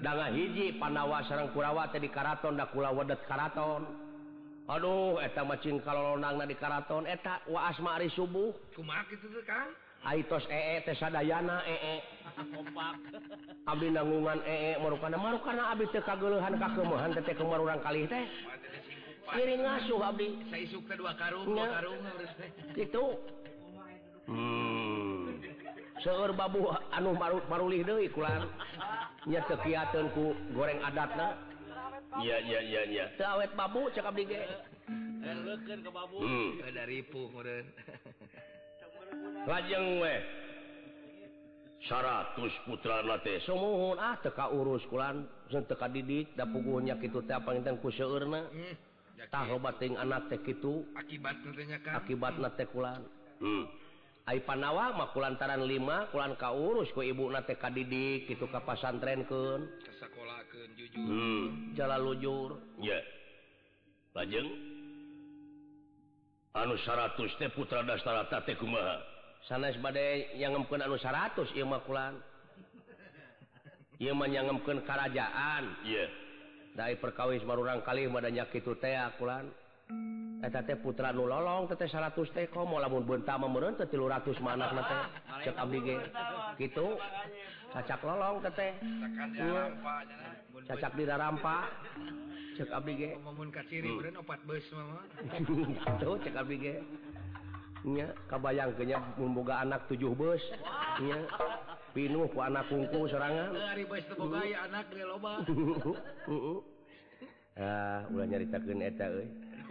Dangan 0.00 0.32
hiji 0.32 0.80
Pandawa 0.80 1.20
sarang 1.28 1.52
Kurawa 1.52 1.92
teh 1.92 2.00
di 2.00 2.08
Karaton 2.08 2.56
dakula 2.56 2.88
wedet 2.96 3.20
Karaton. 3.28 3.84
Aduh 4.70 5.20
etama 5.20 5.60
Cingkalolonang 5.60 6.40
na 6.40 6.48
di 6.48 6.56
Karaton 6.56 7.04
eta 7.04 7.44
waasmari 7.44 8.08
subuh. 8.16 8.56
Cuma 8.72 9.04
teh 9.12 9.44
Kang. 9.44 9.68
Aitos 10.04 10.44
ee 10.50 10.80
tesadayana 10.80 11.62
ee 11.66 12.00
Abdi 13.66 13.90
nanggungan 13.90 14.40
ee 14.46 14.78
marukana 14.82 15.16
marukana 15.18 15.62
abdi 15.70 15.86
teu 15.92 16.02
kageuleuhan 16.02 16.56
ka 16.56 16.68
keumeuhan 16.72 17.12
teh 17.12 17.34
kemar 17.36 17.60
urang 17.60 17.80
kalih 17.84 18.08
teh. 18.08 18.24
Kiring 19.28 19.60
ngasuh 19.60 20.00
abdi. 20.00 20.28
Saisuk 20.50 20.88
teh 20.88 20.96
dua 20.96 21.12
karung, 21.20 21.44
dua 21.44 21.66
karung 21.68 22.00
Kitu. 22.72 23.04
Hmm. 24.24 25.36
Seueur 26.00 26.32
babu 26.32 26.72
anu 26.96 27.12
marut 27.12 27.44
marulih 27.52 27.84
deui 27.84 28.08
kulan. 28.08 28.48
Nya 29.28 29.44
teu 29.44 29.60
kiateun 29.60 30.08
ku 30.16 30.32
goreng 30.56 30.80
adatna. 30.80 31.36
Iya 32.24 32.36
iya 32.40 32.60
iya 32.64 32.82
iya. 32.88 33.04
Teu 33.20 33.28
awet 33.28 33.52
babu 33.52 33.92
cek 33.92 34.08
abdi 34.08 34.24
ge. 34.24 34.40
Eh, 35.20 35.36
leukeun 35.44 35.84
ka 35.84 35.90
babu. 35.92 36.24
Hmm. 36.24 36.56
Eh, 36.64 36.72
dari 36.72 37.04
puh 37.04 37.28
meureun. 37.28 37.68
lajeng 39.46 40.00
we. 40.00 40.16
100 41.80 42.36
putra 42.68 43.00
nate 43.00 43.40
semohun 43.48 43.96
ah 43.96 44.20
teka 44.20 44.52
urus 44.52 44.84
kulan. 44.92 45.24
Teka 45.48 45.88
didik 45.88 46.36
da 46.36 46.44
pugunya 46.44 46.94
kitu 47.00 47.24
teh 47.24 47.34
panginten 47.40 47.80
ku 47.80 47.88
seueurna 47.88 48.46
hmm, 48.52 48.74
tah 49.32 49.48
bating 49.56 49.96
anak 49.96 50.28
teh 50.28 50.38
kitu. 50.44 50.84
Akibat 50.92 51.40
kan 51.40 51.96
akibat 51.96 52.36
nate 52.36 52.68
kulan. 52.68 53.00
Hmm. 53.40 53.64
ai 54.28 54.38
panawa 54.44 54.92
mah 54.94 55.08
kulantaran 55.16 55.64
lima 55.64 56.06
kulan 56.12 56.36
ka 56.36 56.52
urus 56.52 56.92
ku 56.92 57.00
ibu 57.00 57.32
nate 57.32 57.56
kadidik 57.56 58.28
kitu 58.28 58.44
ka 58.52 58.60
pasantrenkeun. 58.60 59.64
Ka 59.80 59.92
sakolahkeun 60.04 60.70
jujur. 60.76 61.08
Hmm. 61.08 61.72
jala 61.72 61.96
lujur. 61.96 62.60
Ya 62.78 63.00
yeah. 63.00 63.02
lajeng. 64.12 64.69
anu 66.54 66.74
100 66.74 67.38
teh 67.38 67.50
putra 67.54 67.86
dasarata 67.86 68.42
teh 68.42 68.58
kumaha? 68.58 68.98
Sanes 69.46 69.78
badai 69.78 70.36
yang 70.36 70.54
ngemken 70.54 70.82
anu 70.82 70.98
100 70.98 71.54
Imakulan 71.56 72.18
mah 74.00 74.28
yang 74.32 74.48
ngemken 74.48 74.80
kerajaan 74.88 75.84
yeah. 75.84 76.08
dari 76.72 76.96
perkawis 76.96 77.44
barurang 77.44 77.84
kali 77.84 78.08
ah, 78.08 79.12
kulan. 79.20 79.44
Eh, 80.40 80.48
Eta 80.48 80.64
teh 80.64 80.80
putra 80.80 81.12
nu 81.12 81.28
lolong 81.28 81.68
teh 81.68 81.84
100 81.84 82.16
teh 82.32 82.48
mau 82.56 82.80
lamun 82.80 83.04
benta 83.04 83.36
meureun 83.36 83.76
teh 83.76 83.84
300 83.84 84.40
mana 84.40 84.72
nate 84.72 84.96
cek 85.44 85.56
abdi 85.60 85.78
gitu. 86.56 86.96
cacak 87.76 88.00
lolong 88.00 88.40
teh 88.40 88.52
teh. 88.56 88.72
cacak 90.70 90.92
di 90.94 91.02
rampa 91.02 91.66
cek 92.54 92.70
abdi 92.70 92.92
ge. 92.94 93.10
Mun 93.26 93.50
kaciri 93.50 93.90
hmm. 93.90 93.96
beureun 93.98 94.16
opat 94.22 94.40
beus 94.46 94.66
mah 94.70 95.02
tuh 96.00 96.14
cek 96.22 96.38
abdi 96.38 96.56
ge. 96.62 96.74
Nya 97.82 98.06
kabayang 98.30 98.78
ge 98.78 98.94
memboga 99.18 99.66
anak 99.66 99.90
tujuh 99.90 100.14
beus 100.14 100.42
nya 101.02 101.18
pinuh 101.90 102.30
ku 102.30 102.38
anak 102.38 102.70
kungku 102.70 103.10
serangan 103.10 103.50
ari 103.50 103.82
beus 103.82 104.06
teu 104.06 104.14
boga 104.14 104.46
hmm. 104.46 104.66
anak 104.70 104.86
ge 104.94 105.02
loba. 105.02 105.32
Heeh 105.42 105.78
hmm. 106.30 106.58
ah 107.58 108.00
ulah 108.14 108.26
nyaritakeun 108.30 108.86
eta 108.86 109.10
euy. 109.10 109.26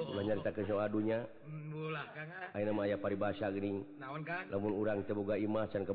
menyaritakandunya 0.08 1.20
aya 2.56 2.98
paribasa 2.98 3.51
Gering 3.51 3.84
namun 4.50 4.72
urang 4.74 5.03
terbuka 5.03 5.36
Imah 5.36 5.68
dan 5.70 5.86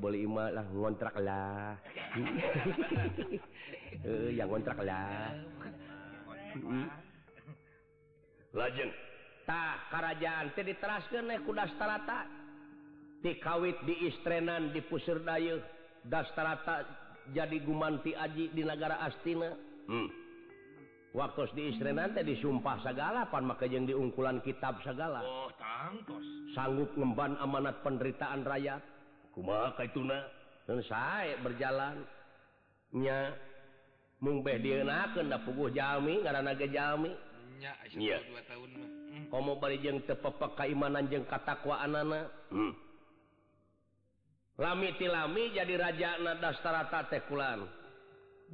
ngontrak 0.73 1.15
lah. 1.21 1.77
Heeh 4.05 4.37
yang 4.37 4.49
ngontrak 4.51 4.79
lah. 4.85 5.33
Lajeng. 8.55 8.91
Tak 9.45 9.77
kerajaan 9.93 10.57
tadi 10.57 10.73
diteraskan 10.73 11.29
kudastarata 11.45 12.25
dikawit 13.21 13.77
di 13.85 14.09
istrenan 14.09 14.73
di 14.73 14.81
pusir 14.81 15.21
Dayuh 15.21 15.61
dastarata 16.09 16.85
jadi 17.33 17.61
gumanti 17.61 18.17
Aji 18.17 18.53
di 18.53 18.63
negara 18.65 19.01
Astina. 19.05 19.53
Hmm. 19.85 20.24
waktu 21.15 21.47
teh 22.19 22.27
disumpah 22.27 22.83
segalapan 22.83 23.43
maka 23.47 23.71
yang 23.71 23.87
diungkulan 23.87 24.43
kitab 24.43 24.83
segala. 24.83 25.23
Oh, 25.23 25.47
sanggup 26.59 26.91
ngemban 26.99 27.39
amanat 27.39 27.79
penderitaan 27.87 28.43
rakyat. 28.43 28.83
Dan 30.65 30.79
saya 30.87 31.39
berjalannya 31.43 33.19
da 35.27 35.39
puguh 35.43 35.71
Jami 35.71 36.23
karenami 36.23 37.13
kamu 39.31 39.53
tepepe 40.05 40.47
keimanan 40.59 41.07
jeng 41.09 41.25
katakwaan 41.25 41.97
anak 41.97 42.29
hmm. 42.51 42.73
lami 44.59 44.89
tilami 45.01 45.55
jadi 45.55 45.75
raja 45.79 46.11
nada 46.23 46.51
teh 46.55 47.09
tekulan 47.09 47.67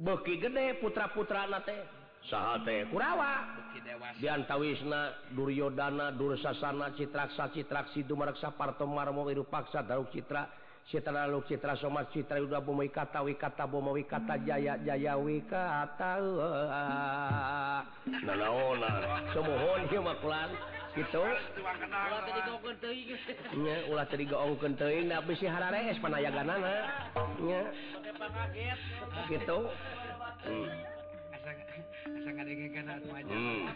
beki 0.01 0.41
gede 0.41 0.79
putra-putra 0.81 1.45
teh. 1.61 2.00
sahate 2.29 2.85
Kurawa. 2.91 3.61
Diantawisna 4.19 5.31
Duryodana 5.33 6.11
Dursasana 6.11 6.93
Citraksa 6.93 7.49
Citraksi 7.49 8.03
Dumaraksa 8.03 8.51
Parto 8.51 8.85
Marmo 8.85 9.25
Paksa 9.49 9.81
Daruk 9.81 10.11
Citra 10.11 10.45
Citra 10.91 11.25
Lalu 11.25 11.41
Citra 11.47 11.79
Somat 11.79 12.11
Citra 12.11 12.37
Yuda 12.37 12.61
Bumi 12.61 12.91
Kata 12.91 13.23
Wikata 13.23 13.65
Boma 13.65 13.91
Wikata 13.91 14.37
Jaya 14.45 14.77
Jaya 14.83 15.17
Wikata 15.17 16.19
Nanaona 18.05 18.91
Semohon 19.33 19.87
Dia 19.89 20.01
makulan 20.03 20.51
Gitu. 20.91 21.23
Nya 23.63 23.75
ulah 23.87 24.03
tadi 24.11 24.27
gaung 24.27 24.59
kenteuing 24.59 25.07
da 25.07 25.23
bisi 25.23 25.47
hararees 25.47 25.95
panayaganana. 26.03 26.83
Nya. 27.39 27.63
Gitu. 29.31 29.57
Hmm. 30.43 30.67
Hmm. 32.31 33.67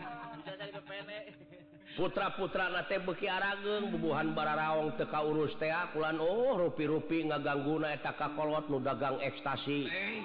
putra-putra 1.95 2.67
nate 2.69 2.99
beki 2.99 3.27
Arageng 3.31 3.87
bubuhan 3.95 4.35
bararaong 4.35 4.99
teka 4.99 5.23
urus 5.23 5.55
tea 5.55 5.71
ah, 5.71 5.87
kulan 5.95 6.19
Oh 6.19 6.59
rupi-rupi 6.59 7.23
ngagangguna 7.23 7.95
eta 7.95 8.11
kolot 8.35 8.67
nu 8.67 8.83
dagang 8.83 9.15
ekstasi. 9.23 9.87
Hmm. 9.87 10.21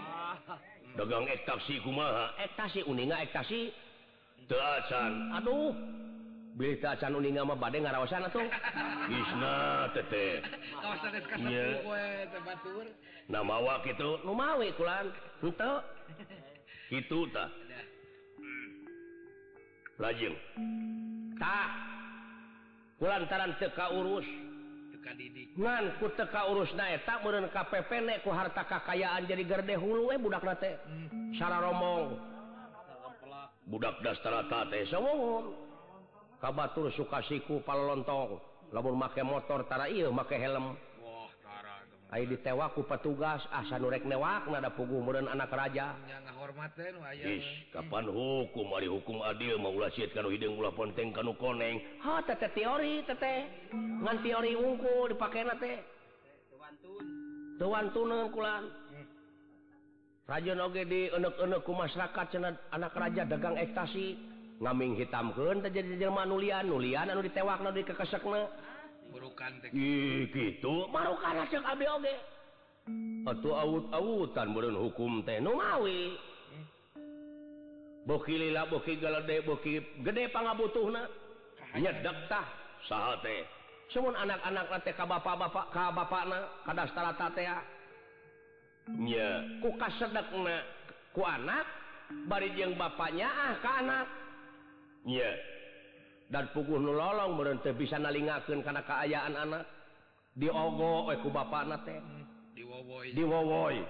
Dagang 0.99 1.31
ekstasi 1.31 1.79
kumaha? 1.87 2.35
Ekstasi 2.43 2.83
uninga 2.91 3.23
ekstasi? 3.23 3.71
Teacan 4.51 5.31
aduh 5.39 5.71
beli 6.59 6.75
teacan 6.83 7.15
uninga 7.15 7.47
mah 7.47 7.55
bade 7.55 7.79
ngarawasan 7.79 8.27
atuh. 8.27 8.43
Bisna 9.11 9.55
tete 9.95 10.43
nama 13.31 13.57
wak 13.63 13.87
itu 13.87 14.11
numawi 14.27 14.75
kulan. 14.75 15.07
Itu. 15.39 15.73
Itu 16.91 17.23
tak 17.31 17.47
lajeng. 20.01 20.35
Tak 21.37 21.69
kulantaran 22.97 23.53
teka 23.61 23.93
urus 23.93 24.27
teka 25.57 25.97
ku 26.01 26.07
teka 26.17 26.49
urus 26.53 26.73
na 26.77 26.97
tak 27.05 27.25
me 27.25 27.49
KPP 27.49 27.91
nekku 28.05 28.31
harta 28.33 28.65
kakayaan 28.65 29.25
jadi 29.29 29.45
gerde 29.45 29.75
hulu 29.77 30.13
eh 30.13 30.19
budak 30.21 30.45
nate 30.45 30.81
hmm. 30.89 31.37
Sara 31.37 31.61
Romong. 31.61 32.17
Budak 33.69 34.03
dasar 34.03 34.45
kabatur 36.41 36.89
sukasiku 36.97 37.61
pal 37.63 37.85
lontong 37.85 38.41
labur 38.73 38.97
make 38.97 39.21
motortara 39.21 39.89
ieu 39.89 40.13
make 40.13 40.37
helm. 40.37 40.77
Ay 42.11 42.27
ditewaku 42.27 42.91
petugas 42.91 43.39
ah, 43.55 43.63
asa 43.63 43.79
nurrek 43.79 44.03
newak 44.03 44.51
nada 44.51 44.75
meureun 44.75 45.31
anak 45.31 45.55
raja. 45.55 45.95
Is, 47.23 47.47
kapan 47.71 48.11
hukum? 48.11 48.67
Ari 48.75 48.91
hukum 48.91 49.23
adil 49.23 49.63
maulah 49.63 49.95
ponteng 50.75 51.15
kanu 51.15 51.39
koneng. 51.39 51.79
Ha, 52.03 52.27
tete 52.27 52.51
teori 52.51 53.07
tete. 53.07 53.47
Ngan 53.75 54.27
teori 54.27 54.59
ungku 54.59 55.15
dipakai 55.15 55.47
nate 55.47 56.01
tuan 57.61 57.93
tunan 57.93 58.33
kulan 58.33 58.65
hmm. 58.65 59.07
Raja 60.25 60.53
oge 60.65 60.83
di 60.89 61.13
enek-enekku 61.13 61.73
masyarakat 61.77 62.27
cenah 62.33 62.57
anak 62.73 62.97
raja 62.97 63.29
dagang 63.29 63.61
ekstasi. 63.61 64.17
Ngaming 64.61 64.93
hitam 64.97 65.33
ke 65.33 65.41
terjadi 65.41 66.05
Jerman 66.05 66.29
nulian 66.29 66.69
nulian 66.69 67.09
anu 67.09 67.25
ditewak 67.25 67.65
na 67.65 67.73
di 67.73 67.81
kekesek 67.81 68.21
na 68.29 68.45
gitu 70.31 70.75
marukana 70.89 71.45
cek 71.51 71.65
abi 71.65 71.87
oge. 71.87 72.15
Atuh 73.27 73.55
awut-awutan 73.55 74.51
beureun 74.57 74.79
hukum 74.79 75.23
teh 75.23 75.39
nu 75.39 75.55
mawi 75.55 76.17
boki 78.09 78.35
lila 78.41 78.67
boki 78.67 78.97
galede 78.97 79.45
boki 79.45 79.79
gede 80.03 80.33
pangabutuhna. 80.33 81.07
Nyedek 81.71 82.19
tah 82.27 82.47
saha 82.89 83.15
teh. 83.23 83.47
Semun 83.95 84.17
anak-anak 84.17 84.83
teh 84.83 84.95
ka 84.95 85.07
bapak-bapak 85.07 85.67
ka 85.71 85.95
bapakna 85.95 86.39
ka 86.67 86.73
dastarata 86.75 87.27
teh 87.31 87.47
nya 88.91 89.29
ku 89.63 89.71
kasedekna 89.79 90.57
ku 91.15 91.23
anak 91.23 91.67
bari 92.27 92.51
jeung 92.59 92.75
bapaknya 92.75 93.29
ah 93.31 93.55
ka 93.63 93.71
anak. 93.85 94.07
Nya 95.07 95.31
dan 96.31 96.47
puguh 96.55 96.79
nu 96.79 96.95
lolong 96.95 97.35
merente 97.35 97.75
bisa 97.75 97.99
nalingaken 97.99 98.63
karena 98.63 98.83
keayaan 98.87 99.35
anak. 99.35 99.67
Diogo 100.31 101.11
eh, 101.11 101.19
ku 101.19 101.29
ba 101.35 101.43
diwowoi 103.11 103.83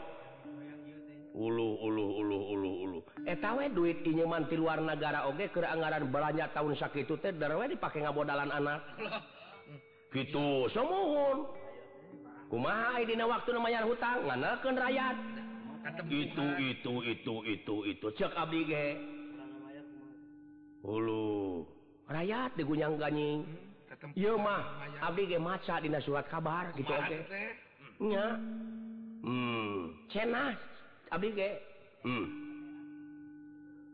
etawe 3.22 3.64
duit 3.70 4.02
inyeman 4.02 4.50
di 4.50 4.56
luar 4.58 4.82
negara 4.82 5.30
oge 5.30 5.46
ke 5.54 5.62
anggaran 5.62 6.10
belanja 6.10 6.50
tahun 6.50 6.74
sakit 6.74 7.06
itu 7.06 7.14
teh 7.22 7.30
darwe 7.30 7.70
dipake 7.70 8.02
ngabodalan 8.02 8.50
anak. 8.50 8.82
Gitu 10.10 10.66
semuhun. 10.74 11.54
Kumaha 12.50 12.98
dina 13.06 13.30
waktu 13.30 13.54
namanya 13.54 13.86
hutang? 13.86 14.26
Nganakeun 14.26 14.74
rakyat. 14.74 15.16
Itu 16.10 16.46
itu 16.58 16.94
itu 17.06 17.34
itu 17.46 17.76
itu. 17.86 18.06
Cek 18.18 18.34
abdi 18.34 18.66
ge. 18.66 18.86
Hulu 20.82 21.29
rakyat 22.20 22.52
digunyang 22.60 23.00
ganying 23.00 23.48
mah 24.36 24.62
Abdi 25.00 25.24
ge 25.28 25.38
maca 25.40 25.80
dina 25.80 26.00
surat 26.04 26.28
kabar 26.28 26.72
gitu 26.76 26.92
oke? 26.92 27.18
Hmm. 29.20 29.92
cenah 30.08 30.56
Ab 31.12 31.24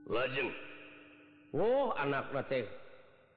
lajeng. 0.06 0.50
Oh 1.56 1.90
anak 1.98 2.30
teh. 2.46 2.66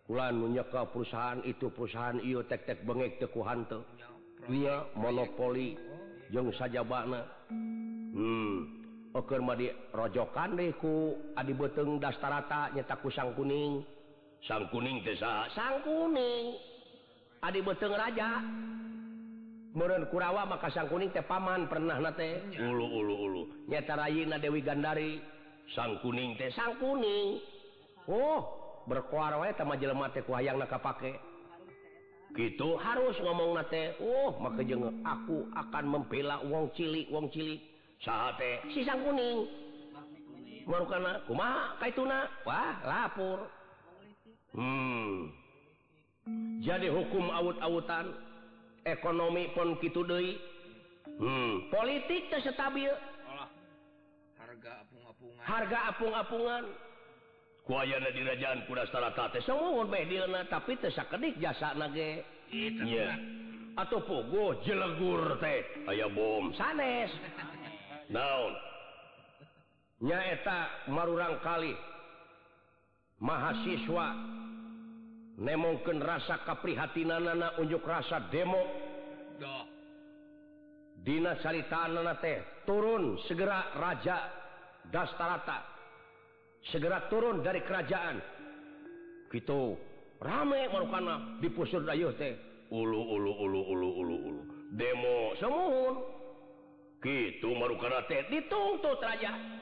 Bulan 0.10 0.42
nyeka 0.42 0.90
perusahaan 0.90 1.42
itu 1.46 1.70
perusahaan 1.70 2.18
ieu 2.26 2.42
tek-tek 2.42 2.82
bengek 2.82 3.22
teu 3.22 3.30
ku 3.30 3.46
hanteu. 3.46 3.86
Iya, 4.50 4.90
monopoli. 4.98 5.78
Jeung 6.34 6.50
sajabana. 6.54 7.26
Hmm. 7.54 8.82
Hmm 9.14 9.42
mah 9.42 9.58
di 9.58 9.70
rojokan 9.94 10.54
dehku 10.54 11.18
Adi 11.34 11.54
beteng 11.54 11.98
dastarata 11.98 12.74
nyetak 12.74 13.02
kusang 13.02 13.34
kuning. 13.38 13.86
sang 14.48 14.70
kuning 14.72 15.04
desa 15.04 15.50
sang 15.56 15.84
kuning. 15.84 16.56
Adi 17.40 17.60
beteng 17.64 17.96
raja. 17.96 18.44
Meren 19.70 20.10
Kurawa 20.12 20.44
maka 20.50 20.68
sang 20.74 20.92
kuning 20.92 21.12
teh 21.16 21.24
paman 21.24 21.70
pernah 21.72 22.00
nate 22.00 22.44
ulu 22.60 22.88
ulu 22.88 23.16
ulu. 23.16 23.42
Nyata 23.68 23.96
Rayina 23.96 24.42
Dewi 24.42 24.60
Gandari. 24.60 25.20
Sang 25.76 26.00
kuning 26.04 26.36
teh. 26.36 26.52
Sang 26.56 26.76
kuning. 26.80 27.40
Oh 28.10 28.40
berkoar 28.90 29.38
wae 29.38 29.54
tama 29.54 29.78
jelema 29.78 30.10
teh 30.10 30.26
ku 30.26 30.34
hayang 30.34 30.58
naka 30.58 30.82
pake 30.82 31.16
gitu. 32.34 32.76
Harus 32.82 33.16
ngomong 33.22 33.56
nate 33.60 33.96
oh 34.02 34.36
maka 34.42 34.66
jeng 34.66 34.84
aku 35.06 35.48
akan 35.54 35.86
membela 35.86 36.42
wong 36.48 36.72
cilik 36.76 37.08
wong 37.14 37.30
cilik. 37.30 37.62
Sate 38.02 38.64
si 38.74 38.84
sang 38.88 39.04
kuning. 39.06 39.48
Marukana 40.70 41.26
kumaha? 41.26 41.82
Kaituna? 41.82 42.30
Wah 42.46 42.78
lapor. 42.86 43.59
hmm. 44.56 45.30
Jadi 46.60 46.88
hukum 46.92 47.32
awut-awutan 47.34 48.14
ekonomi 48.86 49.50
pun 49.56 49.80
gitu 49.82 50.06
deui. 50.06 50.38
Hmm. 51.20 51.68
Politik 51.74 52.30
teh 52.32 52.42
stabil. 52.44 52.92
Olah. 53.28 53.50
Harga 54.40 54.72
apung-apungan. 54.86 55.42
harga 55.44 55.80
apung-apungan. 55.92 56.64
Kuayana 57.70 58.10
di 58.10 58.26
kerajaan 58.26 58.66
kuda 58.66 58.90
starata 58.90 59.30
teh 59.30 59.46
semua 59.46 59.86
bae 59.86 60.02
dieuna 60.10 60.42
tapi 60.50 60.74
teu 60.82 60.90
sakedik 60.90 61.38
jasa 61.38 61.78
ge. 61.94 62.26
Itu 62.50 62.82
nya 62.82 63.14
atuh 63.78 64.02
pogo 64.02 64.58
jelegur 64.66 65.38
teh. 65.38 65.62
Aya 65.86 66.10
bom 66.10 66.50
sanes. 66.58 67.14
Naon? 68.14 68.54
Nya 70.02 70.18
eta 70.34 70.90
marurang 70.90 71.38
kali. 71.46 71.78
mahasiswa 73.20 74.08
nemongken 75.40 76.00
rasa 76.04 76.44
kaprihatinan 76.44 77.24
nana 77.24 77.56
unjuk 77.60 77.84
rasa 77.84 78.28
demo. 78.32 78.60
Dina 81.00 81.40
caritaan 81.40 81.96
nana 81.96 82.20
teh 82.20 82.44
turun 82.68 83.16
segera 83.28 83.72
Raja 83.80 84.18
Dastarata. 84.92 85.64
Segera 86.72 87.08
turun 87.08 87.40
dari 87.40 87.64
kerajaan. 87.64 88.20
Gitu 89.32 89.80
rame 90.20 90.68
marukana 90.68 91.40
dipusur 91.40 91.88
dayuh 91.88 92.12
teh. 92.20 92.36
Ulu 92.70 93.02
ulu 93.16 93.32
ulu 93.32 93.62
ulu 93.64 93.90
ulu 93.96 94.18
ulu. 94.28 94.42
Demo 94.76 95.36
semuhun. 95.40 95.96
Gitu 97.00 97.48
marukana 97.56 98.04
teh 98.12 98.28
dituntut 98.28 99.00
raja. 99.00 99.59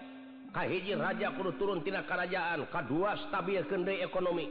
kahiji 0.51 0.93
Raja 0.95 1.31
Kudu 1.35 1.55
turuntina 1.59 2.03
kerajaan 2.03 2.67
K2 2.67 2.93
stabil 3.27 3.63
kendai 3.67 4.03
ekonomi. 4.03 4.47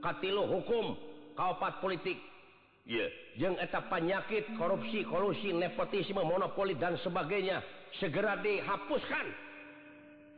Katilu 0.00 0.44
hukum 0.46 0.96
kaopat 1.36 1.80
politik. 1.80 2.18
Yeah. 2.86 3.10
jeung 3.34 3.58
eta 3.58 3.82
penyakit 3.90 4.46
korupsi 4.54 5.02
kolusi 5.02 5.50
nepotisme 5.50 6.22
monopoli 6.22 6.78
dan 6.78 6.94
sebagainya 7.02 7.58
segera 7.98 8.38
dihapuskan. 8.38 9.26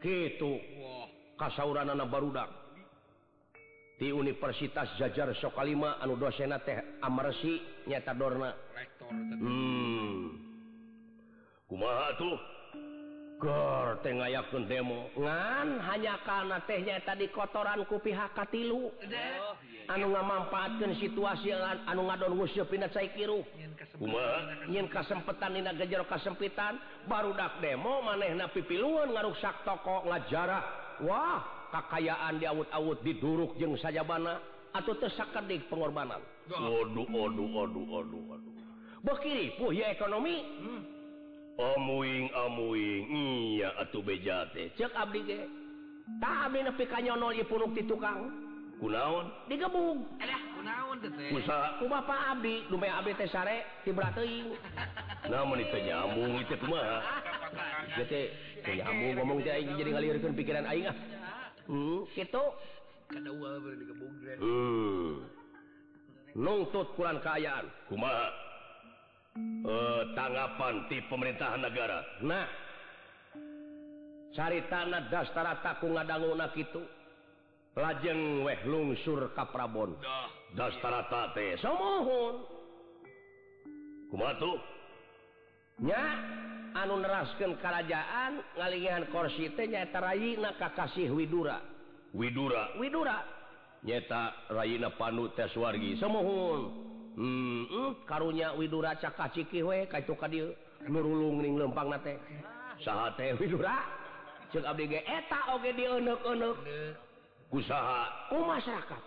Gitu. 0.01 0.57
Wah. 0.81 0.99
kasauran 1.39 1.95
anak 1.95 2.11
barudak. 2.11 2.51
Di 3.99 4.15
Universitas 4.15 4.91
Jajar 4.95 5.35
Sokalima 5.43 5.99
anu 5.99 6.15
dosena 6.15 6.59
teh 6.63 7.03
Amarsi 7.03 7.59
nyata 7.87 8.15
Dorna. 8.15 8.55
Rektor, 8.75 9.11
hmm. 9.11 10.23
kumaha 11.67 12.15
tuh? 12.15 12.39
ayaken 14.19 14.67
demo. 14.67 15.07
Ngan 15.15 15.79
hanya 15.87 16.19
karena 16.27 16.59
tehnya 16.67 16.99
di 17.15 17.31
kotoran 17.31 17.87
ku 17.87 18.03
pihak 18.03 18.35
katilu. 18.35 18.91
Oh, 18.91 19.55
anu 19.89 20.11
ngamampaatkeun 20.13 20.99
situasi 20.99 21.55
situasi 21.55 21.87
anu 21.87 22.11
ngadon 22.11 22.35
nyin 24.69 24.87
kesempatan 24.91 25.55
dina 25.55 25.73
kesempitan 26.05 26.77
baru 27.07 27.33
dak 27.33 27.63
demo 27.63 28.03
manehna 28.03 28.51
pipiluan 28.51 29.15
ngaruksak 29.15 29.63
toko 29.63 30.03
ngajarah. 30.11 30.63
Wah 31.07 31.71
kakayaan 31.71 32.43
diawut-awut 32.43 33.07
diduruk 33.07 33.55
jeung 33.55 33.79
sajabana 33.79 34.43
atuh 34.75 34.99
teu 34.99 35.09
sakedik 35.15 35.71
pengorbanan. 35.71 36.21
Waduh 36.51 37.07
Waduh 37.07 37.49
Waduh 37.55 37.85
Waduh 37.87 38.23
Waduh. 38.35 38.53
Bekiri 38.99 39.55
puhya 39.55 39.95
ekonomi. 39.95 40.43
Hmm. 40.59 40.98
omuing 41.59 42.31
omuing 42.31 43.03
iya 43.11 43.75
atuh 43.83 44.01
beja 44.01 44.47
teh. 44.55 44.71
Cek 44.79 44.95
abdi 44.95 45.21
ge. 45.27 45.41
Tah 46.23 46.47
abdi 46.47 46.63
nepi 46.63 46.87
ka 46.87 47.03
nyonol 47.03 47.35
ieu 47.35 47.45
punuk 47.51 47.75
ti 47.75 47.83
tukang. 47.83 48.31
Kunaon? 48.79 49.27
Digebug 49.51 50.07
alah 50.23 50.39
eh, 50.39 50.43
kunaon 50.55 50.97
teh 51.03 51.11
usaha. 51.35 51.83
Ku 51.83 51.91
bapa 51.91 52.39
abdi. 52.39 52.63
Lumeh 52.71 52.95
abdi 52.95 53.19
teh 53.19 53.27
sare 53.27 53.83
tibra 53.83 54.15
teuing. 54.15 54.55
Namun 55.35 55.59
itu 55.59 55.77
nyambung 55.83 56.39
itu 56.39 56.55
kumaha? 56.63 56.99
Ge 57.99 58.05
teh 58.07 58.27
teh 58.63 58.75
nyambung 58.79 59.19
ngomong 59.19 59.39
teh 59.43 59.53
aing 59.59 59.75
jadi 59.75 59.91
ngalieurkeun 59.99 60.39
pikiran 60.39 60.65
aing 60.71 60.87
ah. 60.87 60.97
Hmm? 61.67 62.07
Kitu 62.15 62.45
kada 63.11 63.31
ulah 63.35 63.59
bari 63.59 63.77
digebug 63.83 64.15
teh 64.23 64.39
nuntut 66.39 66.95
kulan 66.95 67.19
kaayaan. 67.19 67.67
Kumaha? 67.91 68.48
eh, 69.65 70.03
tanggapan 70.15 70.87
di 70.89 70.99
pemerintahan 71.07 71.61
negara. 71.61 71.99
Nah 72.25 72.47
cari 74.39 74.63
tanah 74.71 75.11
dastara 75.11 75.59
takung 75.65 75.97
kitu. 76.55 76.55
itu 76.63 76.83
lajeng 77.79 78.47
weh 78.47 78.61
lungsur 78.67 79.31
kaprabon 79.35 79.95
da. 79.99 80.31
dastara 80.55 81.07
tate 81.11 81.59
somohon 81.59 82.47
kumatu. 84.11 84.59
Nya 85.79 86.03
anu 86.75 86.99
neraskeun 86.99 87.55
kerajaan 87.63 88.43
ngalingihan 88.59 89.07
kursi 89.15 89.55
teh 89.55 89.71
nyata 89.71 90.03
rayina 90.03 90.59
kakasih 90.59 91.11
widura. 91.15 91.63
Widura. 92.11 92.75
Widura. 92.83 93.23
Nyata 93.87 94.51
rayina 94.51 94.91
panu 94.99 95.31
tes 95.39 95.55
wargi 95.55 95.95
somohon 96.03 96.89
hmm, 97.19 97.63
-mm, 97.67 97.91
karunya 98.07 98.55
Widura 98.55 98.95
cakaciki 98.95 99.63
we 99.67 99.87
kaitu 99.91 100.15
ka 100.15 100.31
dieu 100.31 100.55
nurulung 100.87 101.43
ning 101.43 101.59
lempangna 101.59 101.99
teh. 101.99 102.15
Saha 102.79 103.11
teh 103.19 103.35
Widura? 103.35 103.83
Ceuk 104.49 104.65
abdi 104.65 104.87
ge 104.89 105.03
eta 105.05 105.53
oge 105.53 105.75
dieuneuk-euneuk 105.77 106.57
Kusaha? 107.49 108.29
Ku 108.29 108.45
masyarakat. 108.45 109.03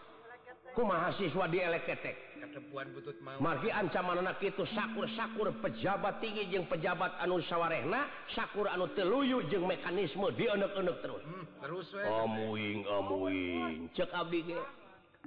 Ku 0.73 0.81
mahasiswa 0.81 1.45
di 1.51 1.59
eleketek. 1.61 2.17
Ketepuan 2.41 2.89
butut 2.89 3.17
mau. 3.21 3.37
Margi 3.37 3.69
ancamanana 3.69 4.33
kitu 4.41 4.65
sakur-sakur 4.73 5.53
pejabat 5.61 6.17
tinggi 6.23 6.49
jeung 6.49 6.65
pejabat 6.65 7.21
anu 7.21 7.37
sawarehna, 7.45 8.09
sakur 8.33 8.65
anu 8.65 8.89
teu 8.97 9.05
luyu 9.05 9.45
jeung 9.53 9.69
mekanisme 9.69 10.33
dieneuk-euneuk 10.33 10.97
terus. 11.05 11.21
Hmm, 11.21 11.45
terus 11.61 11.87
we. 11.93 12.01
Amuing 12.01 12.79
amuing. 12.89 13.77
Ceuk 13.93 14.09
abdi 14.09 14.41
ge 14.41 14.57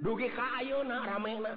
dugi 0.03 0.27
ka 0.35 0.59
ayeuna 0.59 1.07
ramena. 1.07 1.55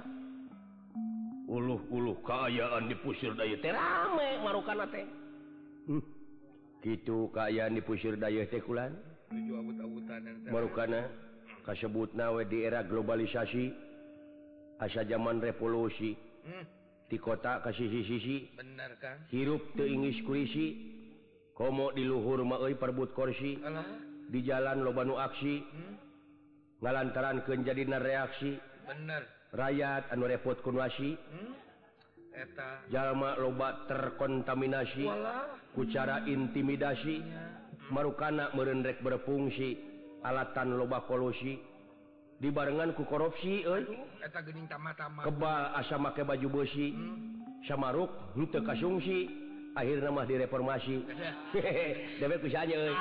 ulu-ulu 1.49 2.21
keayaan 2.21 2.93
dipusir 2.93 3.33
teh 3.33 3.73
rame 3.73 4.29
marukan 4.45 4.85
hmm. 5.89 6.03
gitu 6.85 7.33
kayaan 7.33 7.73
dipusir 7.73 8.21
Day 8.21 8.45
tekulan 8.53 8.93
barukana 10.53 11.09
kasebut 11.65 12.13
nawe 12.13 12.45
di 12.45 12.69
era 12.69 12.85
globalisasi 12.85 13.73
asa 14.79 15.03
zaman 15.09 15.41
revolusi. 15.41 16.15
Hmm. 16.49 16.65
di 17.09 17.17
kota 17.17 17.65
kasih 17.65 17.89
sisi 17.89 18.05
sisi 18.05 18.37
benar 18.53 18.93
kan 19.01 19.25
hirup 19.33 19.73
teu 19.73 19.89
Inggris 19.89 20.21
kurisi 20.29 20.77
komo 21.57 21.89
di 21.97 22.05
luhur 22.05 22.45
maui 22.45 22.77
perbut 22.77 23.17
korsi. 23.17 23.57
Alah. 23.65 23.85
di 24.29 24.45
jalan 24.45 24.85
lobanu 24.85 25.17
aksi 25.17 25.57
hmm? 25.57 25.95
ngalantaran 26.85 27.41
ke 27.49 27.57
reaksi. 27.97 28.61
Bener 28.85 29.38
rakyat 29.53 30.13
anu 30.13 30.29
repot 30.29 30.61
kunwasi 30.61 31.17
hmm? 31.17 31.53
jalma 32.93 33.35
lobat 33.39 33.89
terkontaminasi. 33.91 35.07
Kucara 35.75 36.27
intimidasi. 36.27 37.23
Marukana 37.91 38.55
merendrek 38.55 39.03
berfungsi. 39.03 39.79
Alatan 40.23 40.77
loba 40.77 41.07
kolusi. 41.07 41.59
Dibarengan 42.39 42.95
ku 42.95 43.03
korupsi 43.03 43.67
kebal 45.27 45.63
asa 45.75 45.99
make 45.99 46.23
baju 46.23 46.63
besi 46.63 46.95
hmm? 46.95 47.67
samaruk 47.67 48.11
rute 48.39 48.63
kasungsi. 48.63 49.27
Akhir 49.79 50.03
nama 50.03 50.27
direformasi. 50.27 50.97
Reformasi 51.07 52.19
dewek 52.19 52.39
kusanya 52.43 52.75
euy. 52.79 52.95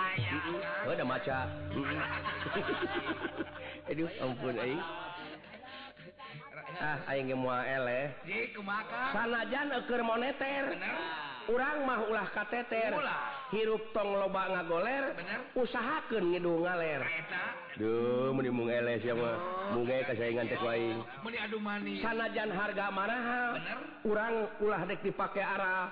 Udah 0.89 1.05
maca. 1.05 1.49
Aduh 3.89 4.09
ampun 4.21 4.57
aing. 4.61 4.81
Ah, 6.77 6.97
sanajanker 9.13 10.01
moneter. 10.05 10.63
Urang 11.47 11.87
mah 11.87 12.03
ulah 12.11 12.27
kateter. 12.35 12.91
Hirup 13.55 13.79
tong 13.95 14.19
loba 14.19 14.51
ngagoler 14.51 15.15
usahakan 15.55 16.35
ngidung 16.35 16.67
ngaler. 16.67 17.01
Duh 17.79 18.35
menimung 18.35 18.67
eleh 18.67 18.99
ya 18.99 19.15
mah. 19.15 19.39
Muga 19.71 20.03
kesaingan 20.11 20.51
adu 20.51 20.67
wae. 20.67 20.91
Sanajan 22.03 22.51
harga 22.51 22.85
mahal, 22.91 23.57
urang 24.03 24.35
ulah 24.59 24.81
dek 24.85 24.99
dipake 25.01 25.39
arah. 25.39 25.87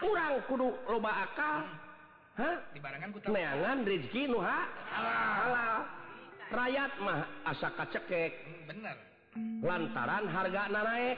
Urang 0.00 0.40
kudu 0.48 0.72
loba 0.88 1.28
akal. 1.28 1.68
Hah? 2.40 2.56
Ku 3.24 3.30
neangan 3.32 3.84
rezeki 3.84 4.32
nu 4.32 4.40
halal. 4.40 5.86
Rakyat 6.46 6.92
mah 7.04 7.20
asa 7.44 7.68
kacekek. 7.76 8.32
Bener. 8.64 9.05
lantaran 9.62 10.24
harga 10.28 10.62
na 10.70 10.80
naik. 10.84 11.16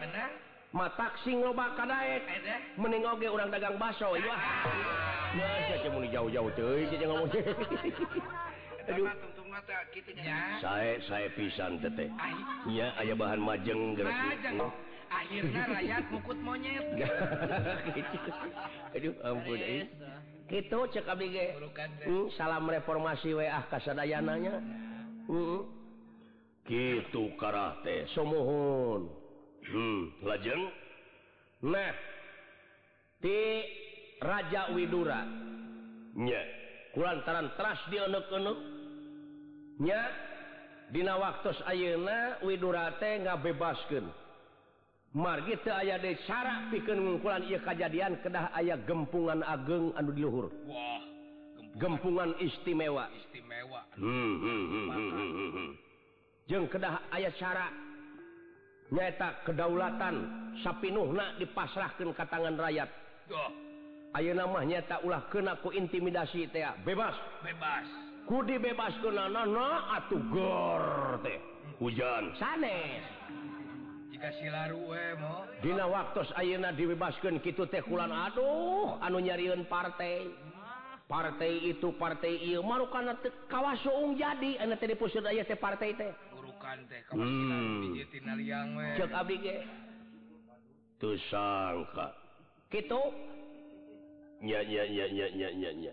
Matak 0.68 1.16
sing 1.24 1.40
loba 1.40 1.72
kadaek 1.81 2.28
mening 2.76 3.00
oge 3.09 3.24
urang 3.24 3.48
dagang 3.48 3.81
baso 3.81 4.12
ya 4.20 4.37
jauh-jauh 6.12 6.48
saya 10.61 10.92
saya 11.09 11.28
pisan 11.33 11.81
tete 11.81 12.12
iya 12.68 12.92
aya 13.00 13.16
bahan 13.16 13.40
majeng 13.40 13.96
gerak 13.96 14.12
akhirnya 15.09 15.62
rakyat 15.72 16.04
mukut 16.12 16.37
monyet. 16.37 16.85
Aduh 18.96 19.14
ampun 19.24 19.57
eh. 19.57 19.88
gitu 20.52 20.78
cek 20.92 21.09
abg 21.09 21.37
salam 22.37 22.68
reformasi 22.68 23.33
wa 23.33 23.64
kasadayananya 23.72 24.61
uh 25.28 25.33
-uh. 25.33 25.61
Hmm. 25.64 25.78
gitu 26.68 27.33
karate. 27.40 28.04
Somohon 28.12 29.09
hmm, 29.64 30.02
lajeng. 30.22 30.62
Nah 31.64 31.92
ti 33.24 33.64
Raja 34.20 34.70
Widura. 34.76 35.24
Nya. 36.18 36.42
Kulantaran 36.92 37.54
teras 37.57 37.81
di 37.88 37.96
enek 37.96 38.26
enek 38.28 38.59
nya 39.78 40.00
dina 40.92 41.14
waktu 41.16 41.57
ayeuna 41.64 42.44
Widura 42.44 43.00
teh 43.00 43.24
ngabebaskeun. 43.24 44.07
Margi 45.16 45.57
teu 45.64 45.72
aya 45.72 45.96
de 45.96 46.20
cara 46.28 46.68
pikeun 46.68 47.00
ngungkulan 47.00 47.48
ieu 47.48 47.64
kajadian 47.64 48.20
kedah 48.20 48.52
aya 48.52 48.76
gempungan 48.85 49.40
ageng 49.40 49.88
anu 49.96 50.12
di 50.12 50.20
luhur. 50.20 50.52
Wah 50.68 51.00
gempungan, 51.78 52.35
gempungan 52.35 52.44
istimewa. 52.44 53.04
istimewa 53.14 53.81
hmm, 53.96 54.35
hmm, 54.42 54.64
hmm, 54.68 54.88
hmm, 54.90 55.11
hmm, 55.11 55.31
hmm. 55.33 55.50
hmm. 55.54 55.88
jeng 56.49 56.65
kedah 56.73 57.13
ayat 57.13 57.37
cara 57.37 57.69
nyata 58.89 59.45
kedaulatan 59.45 60.17
sapinuhna 60.65 61.37
dipasrahkan 61.37 62.09
ke 62.17 62.25
tangan 62.25 62.57
rakyat. 62.57 62.89
Ayo 64.17 64.33
nama 64.33 64.65
nyata 64.65 65.05
ulah 65.05 65.29
kena 65.29 65.61
ku 65.61 65.69
intimidasi 65.69 66.49
teh 66.49 66.65
bebas. 66.89 67.13
Bebas. 67.45 67.85
Ku 68.25 68.41
dibebaskeun 68.41 69.13
ke 69.13 69.21
nana 69.21 69.45
na 69.45 69.69
atuh 70.01 70.21
gor 70.33 70.85
teh. 71.21 71.37
Hujan. 71.77 72.33
Sanes. 72.41 73.05
Jika 74.09 74.33
silaru 74.41 74.89
we 74.89 75.05
mo. 75.21 75.45
Dina 75.61 75.85
waktos 75.85 76.33
ayeuna 76.41 76.73
dibebaskeun 76.73 77.45
kitu 77.45 77.69
teh 77.69 77.85
kulan 77.85 78.09
aduh 78.09 78.97
anu 79.05 79.21
nyarieun 79.21 79.69
partai. 79.69 80.33
Partai 81.09 81.73
itu 81.73 81.93
partai 81.97 82.37
ieu 82.41 82.61
marukana 82.61 83.17
teu 83.21 83.33
kawasoung 83.53 84.17
jadi 84.17 84.65
anu 84.65 84.81
teh 84.81 84.89
dipusieun 84.89 85.29
aya 85.29 85.45
teh 85.45 85.61
partai 85.61 85.93
teh. 85.93 86.13
bukan 86.68 86.85
teh 86.85 87.00
nya 94.44 95.92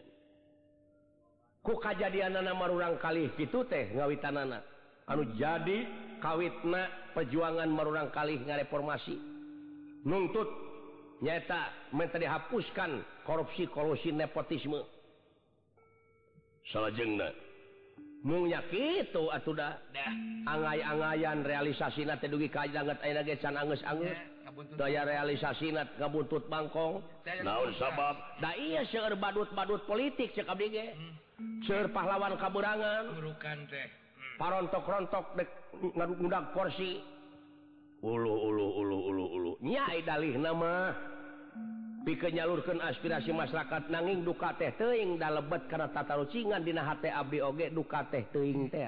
ku 1.63 1.73
kajadianana 1.79 2.51
marurang 2.53 2.99
kalih 2.99 3.31
kali 3.31 3.39
gitu 3.39 3.63
teh 3.65 3.87
ngawitanana. 3.95 4.59
anu 5.07 5.23
jadi 5.39 5.87
kawitna 6.19 6.91
perjuangan 7.15 7.71
marurang 7.71 8.11
kali 8.11 8.35
ngareformasi 8.43 9.15
nuntut 10.03 10.51
nyata 11.23 11.71
minta 11.95 12.19
dihapuskan 12.19 12.99
korupsi 13.23 13.65
kolusi 13.71 14.11
nepotisme. 14.11 14.83
Salah 16.69 16.91
jengna 16.91 17.44
nya 18.25 18.57
kitu 18.73 19.29
atuh 19.29 19.53
dah 19.53 19.77
dah 19.93 20.09
angay-angayan 20.49 21.45
realisasi 21.45 22.09
teh 22.09 22.25
dugi 22.25 22.49
kajanget 22.49 22.97
ayeuna 23.05 23.21
ge 23.21 23.37
can 23.37 23.53
angeus-angeus. 23.53 24.17
Daya 24.79 25.05
realisasi 25.05 25.75
ngabuntut 26.01 26.49
bangkong. 26.49 27.05
Saya 27.21 27.43
Naon 27.45 27.75
sabab? 27.77 28.17
Da 28.41 28.57
iya 28.57 28.81
seueur 28.89 29.13
badut-badut 29.19 29.85
politik 29.85 30.33
cek 30.33 30.49
abdi 30.49 30.73
ge. 30.73 30.85
Hmm, 30.97 31.91
pahlawan 31.93 32.33
kaberangan, 32.39 33.13
burukan 33.13 33.57
teh 33.69 33.85
hmm. 33.85 34.35
parontok-rontok 34.41 35.25
dek 35.37 35.49
ngundag 35.93 36.49
kursi. 36.57 37.05
Ulu 38.01 38.33
ulu 38.49 38.67
ulu 38.81 38.97
ulu 39.11 39.25
ulu. 39.37 39.51
Nyai 39.61 40.01
dalih 40.01 40.33
nama. 40.41 40.93
pikirnyalurkan 42.05 42.77
aspirasi 42.85 43.33
masyarakat 43.33 43.89
nanging 43.89 44.21
duka 44.21 44.53
teh 44.55 44.69
teing 44.77 45.17
da 45.17 45.33
lebet 45.33 45.65
karena 45.65 45.89
tata 45.89 46.21
rucingan 46.21 46.61
hate 46.61 47.09
Abdi 47.09 47.41
oge 47.41 47.73
duka 47.73 48.05
teh 48.13 48.29
teing 48.29 48.69
teh. 48.69 48.85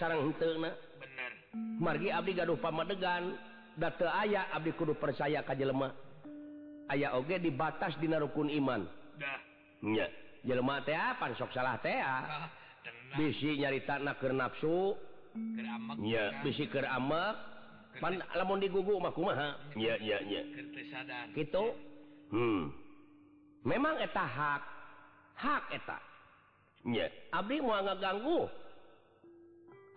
Sareng 0.00 0.32
sarang 0.32 0.32
bener. 0.32 1.32
Margi 1.76 2.08
Abdi 2.08 2.32
gaduh 2.32 2.56
pamadegan 2.56 3.36
data 3.76 4.08
ayah 4.24 4.48
Abdi 4.56 4.72
kudu 4.72 4.96
percaya 4.96 5.44
kaj 5.44 5.60
lemah 5.60 5.92
aya 6.88 7.12
oge 7.14 7.36
dibatas 7.36 7.92
dina 8.00 8.16
rukun 8.16 8.48
iman. 8.48 8.88
Dahnya 9.20 10.08
jelma 10.48 10.80
teh 10.88 10.96
apa 10.96 11.36
sok 11.36 11.52
salah 11.52 11.76
teh 11.84 12.00
bisi 13.14 13.60
nyarita 13.60 14.00
keur 14.16 14.32
nafsu. 14.32 14.96
Bisi 16.42 16.66
keramak 16.72 17.57
lamun 18.34 18.62
digugu 18.62 18.98
makumaha 19.00 19.58
nya 19.74 19.94
ya 19.98 20.18
ya 20.22 20.42
gitu? 21.34 21.74
Hmm. 22.30 22.70
Memang 23.66 23.98
eta 23.98 24.24
hak. 24.24 24.62
Hak 25.38 25.64
eta. 25.74 25.98
Nya 26.86 27.10
abdi 27.34 27.58
mau 27.62 27.78
ngeganggu 27.82 28.46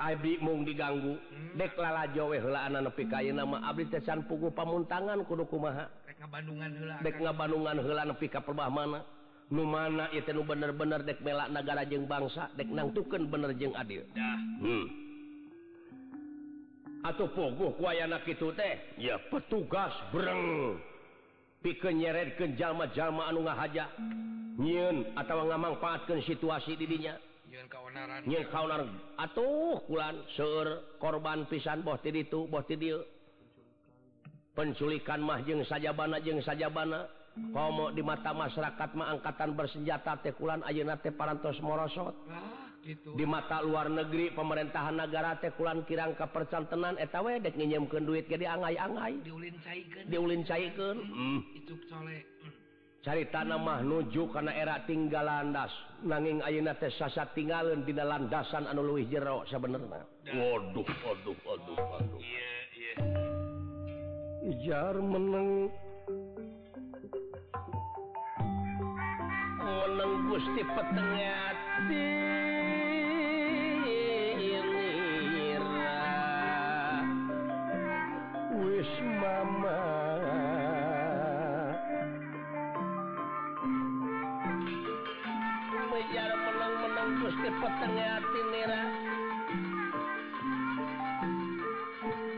abdi 0.01 0.41
mung 0.41 0.65
diganggu. 0.65 1.13
Hmm. 1.13 1.53
dek 1.57 1.77
lala 1.77 2.09
we 2.09 2.37
heula 2.41 2.65
anana 2.65 2.89
nepi 2.89 3.05
ka 3.05 3.21
nama 3.21 3.61
abdi 3.69 3.85
teh 3.93 4.01
can 4.01 4.25
pugu 4.25 4.49
pamuntangan 4.49 5.21
kudu 5.29 5.45
kumaha. 5.45 5.85
Dek 6.09 6.17
ngabandungan 6.21 6.69
heula. 6.73 6.95
Dek 7.05 7.15
ngabandungan 7.21 7.77
heula 7.85 8.03
nepi 8.09 8.25
ka 8.29 8.41
perbahmana 8.41 9.05
nu 9.51 9.67
mana 9.67 10.07
ieu 10.15 10.23
teh 10.23 10.33
nu 10.33 10.47
bener-bener 10.47 11.03
dek 11.03 11.19
melak 11.21 11.51
nagara 11.51 11.83
jeung 11.85 12.07
bangsa 12.07 12.49
dek 12.57 12.71
nangtukeun 12.71 13.29
bener 13.29 13.51
jeung 13.53 13.75
adil. 13.77 14.01
Dah. 14.15 14.39
Hmm. 14.63 15.00
atau 17.01 17.27
ku 17.33 17.73
kuayana 17.77 18.21
itu 18.25 18.53
teh. 18.53 18.79
Ya 18.97 19.17
petugas 19.29 19.93
breng 20.13 20.77
pikeun 21.61 22.01
nyeret 22.01 22.37
ke 22.37 22.57
jalma-jalma 22.57 23.29
anu 23.29 23.45
ngahaja 23.45 23.85
nyiun 24.57 25.13
atau 25.13 25.45
ngamangpaatkeun 25.45 26.25
situasi 26.25 26.73
didinya 26.73 27.15
nyiun 28.25 28.45
kaonar 28.49 28.85
atuh 29.17 29.81
kulan 29.85 30.17
seueur 30.33 30.97
korban 30.97 31.45
pisan 31.45 31.85
boh 31.85 31.97
ti 32.01 32.09
ditu 32.09 32.49
boh 32.49 32.65
ti 32.65 32.77
dieu. 32.77 33.05
Penculikan 34.51 35.23
mah 35.23 35.39
jeung 35.47 35.63
sajabana 35.63 36.19
jeung 36.19 36.43
sajabana. 36.43 37.07
Komo 37.31 37.95
di 37.95 38.03
mata 38.03 38.35
masyarakat 38.35 38.91
mah 38.91 39.15
angkatan 39.15 39.55
bersenjata 39.55 40.19
teh 40.19 40.35
kulan 40.35 40.59
ayeuna 40.67 40.99
teh 40.99 41.15
parantos 41.15 41.55
morosot. 41.63 42.11
gitu. 42.81 43.13
Di 43.13 43.25
mata 43.25 43.61
luar 43.61 43.87
negeri 43.87 44.33
pemerintahan 44.33 44.97
negara 44.97 45.37
Tekulan 45.37 45.85
Kirang 45.85 46.17
kepercantenan 46.17 46.97
eta 46.97 47.21
wedek 47.21 47.53
nyinyemkan 47.53 48.03
duit 48.05 48.25
jadi 48.25 48.57
angai-angai 48.57 49.21
diulin 49.21 49.55
caikan 49.61 50.03
diulin 50.09 50.41
caikan 50.43 50.95
hmm. 50.97 51.37
Mm. 51.37 51.39
itu 51.61 51.73
soleh 51.85 52.21
mm. 52.21 52.51
cari 53.05 53.23
tanamah 53.29 53.85
nuju 53.85 54.29
karena 54.33 54.51
era 54.53 54.75
tinggal 54.85 55.25
landas 55.25 55.73
nanging 56.01 56.41
ayeuna 56.41 56.73
teh 56.77 56.89
sasa 56.97 57.29
tinggalin 57.37 57.85
di 57.85 57.93
landasan 57.93 58.65
anu 58.65 58.81
leuwih 58.81 59.05
jero 59.09 59.45
sebenarnya 59.49 60.01
waduh 60.25 60.85
waduh 61.05 61.37
waduh 61.45 61.77
waduh. 61.77 62.19
Iya 62.21 62.53
iya. 62.77 62.93
Ijar 64.41 64.97
meneng. 64.97 65.69
Meneng 69.61 70.11
gusti 70.25 70.61
petengati 70.65 72.40
wis 78.51 78.91
mama. 78.99 79.79
Bicara 85.91 86.35
menang-menang 86.35 87.09
terus 87.23 87.35
ke 87.39 87.49
petengah 87.55 88.03
ya, 88.03 88.19
hati 88.19 88.41
nira 88.51 88.83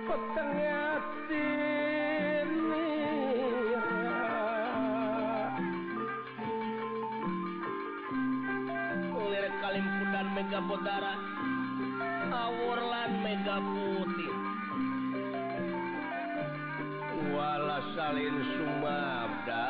Petengah 0.06 0.62
ya, 0.62 0.82
hati 1.02 1.46
nira 2.54 2.86
Lirik 9.10 9.56
kalimpudan 9.58 10.28
megapodara 10.38 11.14
Awurlan 12.30 13.12
megaput 13.26 14.13
wala 17.44 17.78
salin 17.92 18.36
Sumabda. 18.56 19.68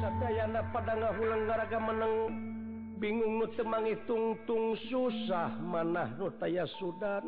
Sadayana 0.00 0.60
pada 0.72 0.92
ngahullanggaraga 0.96 1.78
meneng. 1.84 2.16
Bingung 2.96 3.44
nu 3.44 3.46
temangi 3.52 4.00
tungtung 4.08 4.80
susah 4.88 5.52
manah 5.60 6.08
Nutaya 6.16 6.64
Sudan. 6.80 7.20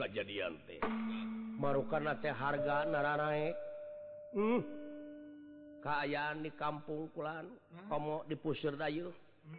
kejadian 0.00 0.56
teh 0.64 0.80
barukan 1.60 2.16
teh 2.24 2.32
harga 2.32 2.88
naranaek. 2.88 3.52
Hmm. 4.30 4.62
keayaan 5.82 6.46
di 6.46 6.54
kampung 6.54 7.10
Kulan 7.10 7.50
hmm. 7.50 7.90
kamu 7.90 8.22
dipusir 8.30 8.78
Dayuh 8.78 9.10
hmm. 9.10 9.58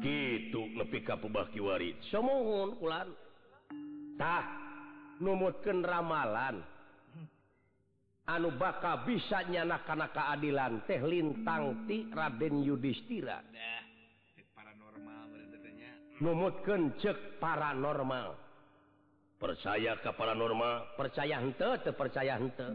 gitu 0.00 0.62
lebih 0.72 1.04
kapubakiwari 1.04 2.00
semohun 2.08 2.80
Kulantah 2.80 4.44
numutkan 5.20 5.84
ramalan. 5.84 6.64
Hmm. 7.12 7.28
Anu 8.24 8.56
baka 8.56 9.04
bisa 9.04 9.44
nyanak-kana 9.44 10.10
keadilan 10.16 10.80
teh 10.88 10.98
lintang 11.04 11.84
ti 11.84 12.08
Raden 12.08 12.64
Yudhistira. 12.64 13.44
numutken 16.22 16.94
cek 17.00 17.40
paranormal. 17.42 18.38
Percaya 19.40 19.98
ke 19.98 20.10
paranormal? 20.14 20.94
Percaya 20.96 21.42
hente 21.42 21.90
percaya 21.92 22.38
hente 22.38 22.68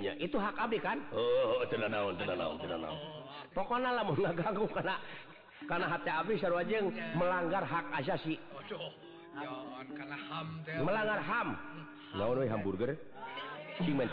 nya. 0.00 0.12
Itu 0.18 0.40
hak 0.40 0.56
Abdi 0.58 0.80
kan? 0.80 0.98
Oh, 1.12 1.60
oh 1.60 1.64
tidak 1.68 1.92
naon, 1.92 2.16
tidak 2.18 2.36
naon, 2.40 2.56
tidak 2.58 2.78
naon. 2.82 2.98
ganggu 4.34 4.66
karena 4.72 4.96
karena 5.68 5.86
hati 5.86 6.10
Abdi 6.10 6.34
sarwajeng 6.40 6.90
melanggar 7.14 7.62
hak 7.62 7.86
asasi. 8.02 8.40
Melanggar 10.80 11.20
ham. 11.20 11.48
Hamburger? 12.48 12.96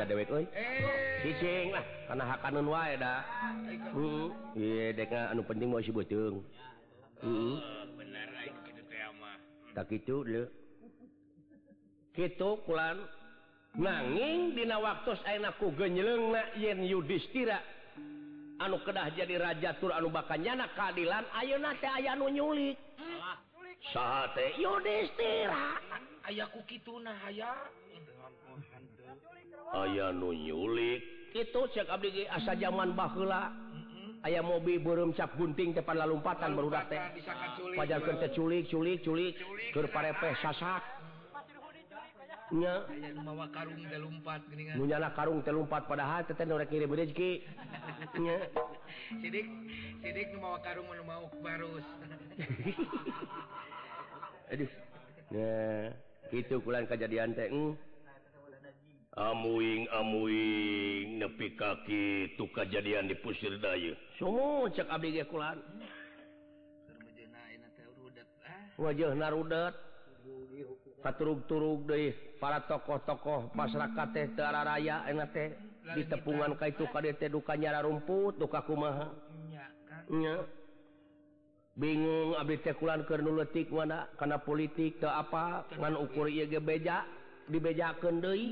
dewet 0.10 0.28
eh. 0.32 1.70
lah 1.72 1.86
karena 2.12 2.24
hakanun 2.36 2.68
hmm. 3.96 4.28
dek 4.96 5.14
anu 5.32 5.42
penting 5.48 5.72
mau 5.72 5.80
sibutung 5.80 6.44
hmm. 7.24 7.56
hmm. 7.56 7.58
tak 9.72 9.90
itu 9.90 10.22
kitu 12.14 12.50
kulan 12.70 13.02
nanging 13.74 14.54
dina 14.54 14.78
waktu 14.78 15.18
ku 15.58 15.74
genyeleng 15.74 16.30
yen 16.62 16.86
yudhistira. 16.86 17.58
Anu 18.62 18.78
kedah 18.86 19.10
jadi 19.18 19.42
raja 19.42 19.74
tur 19.82 19.90
anu 19.90 20.14
bakanyana 20.14 20.70
keadilan 20.78 21.26
ayo 21.42 21.58
na 21.58 21.74
aya 21.74 22.14
anu 22.14 22.30
nyulik. 22.30 22.78
Saat 23.92 24.38
yudhistira. 24.62 25.82
Ayaku 26.24 26.64
ku 26.64 26.70
kituna 26.70 27.18
aya. 27.28 27.52
aya 29.74 30.14
nu 30.14 30.30
nylik 30.32 31.02
itu 31.34 31.62
asa 32.30 32.54
hmm. 32.54 32.62
zaman 32.62 32.90
bahla 32.94 33.50
hmm. 33.50 34.26
aya 34.26 34.46
mobil 34.46 34.78
burung 34.78 35.18
cap 35.18 35.34
gunting 35.34 35.74
depan 35.74 35.98
barudak 35.98 36.94
teh. 36.94 37.02
beruda 37.74 37.98
teh 37.98 38.30
culik 38.38 38.70
culik 38.70 39.02
culik. 39.02 39.34
Culik 39.74 39.90
nya. 42.54 42.86
Mawa 43.26 43.50
karung 43.50 45.42
telumpat 45.42 45.90
padahal 45.90 46.22
tete 46.24 46.46
norek 46.46 46.70
ngirim 46.70 46.94
rezeki. 46.94 47.42
Nya. 48.22 48.38
Sidik 49.22 49.48
sidik 50.06 50.28
nu 50.34 50.46
mawa 50.46 50.62
karung 50.62 50.86
nu 50.86 51.04
mau 51.04 51.26
barus. 51.42 51.86
Aduh. 54.54 54.70
Nah 55.34 55.90
itu 56.30 56.56
kulan 56.62 56.86
kejadian 56.86 57.34
teh 57.34 57.50
amuing 59.32 59.88
amuing 59.96 61.24
nepi 61.24 61.56
kaki 61.56 62.36
tu 62.36 62.50
kejadian 62.52 63.08
di 63.08 63.16
pusir 63.16 63.56
daya. 63.64 63.96
Semua 64.20 64.68
cek 64.68 64.88
abdi 64.92 65.16
ge 65.16 65.24
kulan. 65.32 65.58
Wajah 68.74 69.14
narudat 69.14 69.78
katurug-turug 71.06 71.86
deui 71.86 72.10
para 72.42 72.66
tokoh-tokoh 72.66 73.54
masyarakat 73.54 74.34
Tera 74.34 74.66
Raya 74.66 75.08
en 75.08 75.22
teh. 75.32 75.56
Di 75.84 76.08
tepungan 76.08 76.56
Ka 76.56 76.72
itu 76.72 76.88
duka 77.28 77.60
nyara 77.60 77.84
rumput 77.84 78.40
duka 78.40 78.64
kumaha. 78.64 79.12
Nya 80.10 80.48
bingung 81.76 82.36
abdi 82.40 82.60
teh 82.64 82.76
kulan 82.76 83.04
keur 83.04 83.20
nu 83.22 83.36
leutik 83.36 83.72
mana 83.72 84.08
kana 84.20 84.40
politik 84.40 85.00
teu 85.00 85.12
apa 85.12 85.68
ngan 85.76 86.00
ukur 86.00 86.32
ieu 86.32 86.48
ge 86.48 86.60
beja 86.60 87.06
dibejakeun 87.52 88.18
deui. 88.24 88.48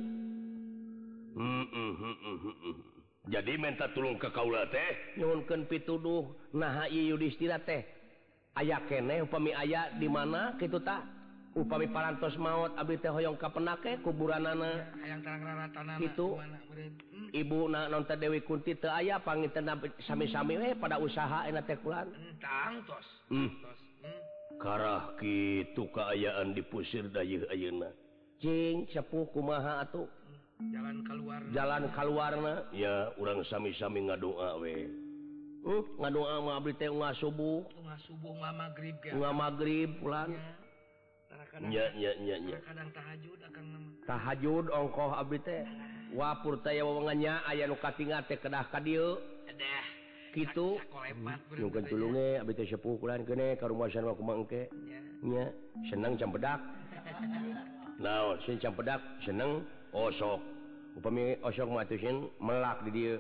Mm-hmm, 1.92 2.14
mm-hmm, 2.24 2.56
mm-hmm. 2.72 2.86
jadi 3.28 3.54
minta 3.60 3.92
tulung 3.92 4.16
ke 4.16 4.32
kaula 4.32 4.64
teh 4.72 5.20
nyunkan 5.20 5.68
pituduh 5.68 6.32
nah 6.56 6.88
yudhistira 6.88 7.60
teh. 7.60 7.84
Aya 8.56 8.84
kene 8.88 9.24
upami 9.24 9.52
aya 9.52 9.92
di 9.96 10.08
mana 10.08 10.56
gitu 10.60 10.80
tak 10.80 11.04
upami 11.52 11.92
parantos 11.92 12.36
maut 12.40 12.72
abdi 12.80 12.96
teh 13.00 13.12
hoyong 13.12 13.36
ka 13.36 13.52
penake 13.52 14.00
kuburan 14.04 14.44
nana 14.44 14.88
hayang 15.04 15.20
tarang 15.20 16.00
itu 16.00 16.40
hmm. 16.40 17.36
ibu 17.36 17.68
na 17.68 17.92
nonton 17.92 18.16
Dewi 18.16 18.40
Kunti 18.44 18.76
teu 18.80 18.92
aya 18.92 19.20
pangiten 19.20 19.68
sami-sami 20.08 20.56
we 20.56 20.72
pada 20.80 20.96
usaha 20.96 21.44
enak 21.48 21.68
teh 21.68 21.76
kulan. 21.84 22.08
Hmm, 22.08 22.34
Tangtos 22.40 23.08
hmm. 23.28 23.52
hmm. 23.52 24.20
karah 24.64 25.12
kitu 25.20 25.84
kaayaan 25.92 26.56
dipusir 26.56 27.12
dayeuh 27.12 27.44
ayeuna. 27.52 27.92
Cing 28.40 28.88
sepuh 28.90 29.28
kumaha 29.36 29.84
atuh. 29.84 30.08
jalan 30.69 30.97
keluar. 31.02 31.39
Jalan 31.50 31.84
keluarna 31.95 32.54
ya 32.69 33.10
orang 33.17 33.41
sami-sami 33.50 34.06
ngadoa 34.06 34.62
we. 34.62 34.86
Uh, 35.62 35.86
ngadoa 35.97 36.41
mabri 36.41 36.74
teh 36.78 36.89
nggak 36.89 37.17
subuh. 37.17 37.65
Nggak 37.82 38.00
subuh 38.06 38.32
nggak 38.38 38.54
maghrib 38.54 38.97
ya 39.02 39.12
nggak 39.17 39.34
maghrib 39.34 39.89
pulang. 39.97 40.32
Nya 41.62 41.86
nya 41.97 42.12
nya 42.21 42.36
nya 42.39 42.58
kadang 42.63 42.89
tahajud 42.95 43.39
akan 43.50 43.65
tahajud 44.06 44.65
ongkoh 44.69 45.12
abdi 45.17 45.38
teh. 45.41 45.63
Wapur 46.12 46.60
teh 46.62 46.76
ya 46.78 47.34
aya 47.47 47.65
nu 47.65 47.76
katinga 47.80 48.28
teh 48.28 48.38
kedah 48.38 48.67
ka 48.69 48.84
dieu 48.84 49.17
kedah 49.47 49.84
kitu 50.32 50.80
hmm, 50.80 51.60
nyungkeun 51.60 51.86
tulunge 51.91 52.39
abdi 52.39 52.54
teh 52.56 52.67
sepuh 52.71 52.95
kulan 53.00 53.28
kene 53.28 53.60
ka 53.60 53.67
rumah 53.67 53.91
sana 53.91 54.15
kumaha 54.15 54.43
engke 54.43 54.67
nya 55.24 55.50
seneng 55.88 56.15
campedak. 56.19 56.60
Naon 58.04 58.39
sing 58.47 58.58
campedak 58.58 59.00
seneng 59.21 59.62
Oh, 59.92 60.08
osok 60.08 60.40
upami 60.96 61.36
oh, 61.44 61.52
osok 61.52 61.68
matusin 61.68 62.32
melak 62.40 62.80
di 62.88 62.92
dia. 62.96 63.16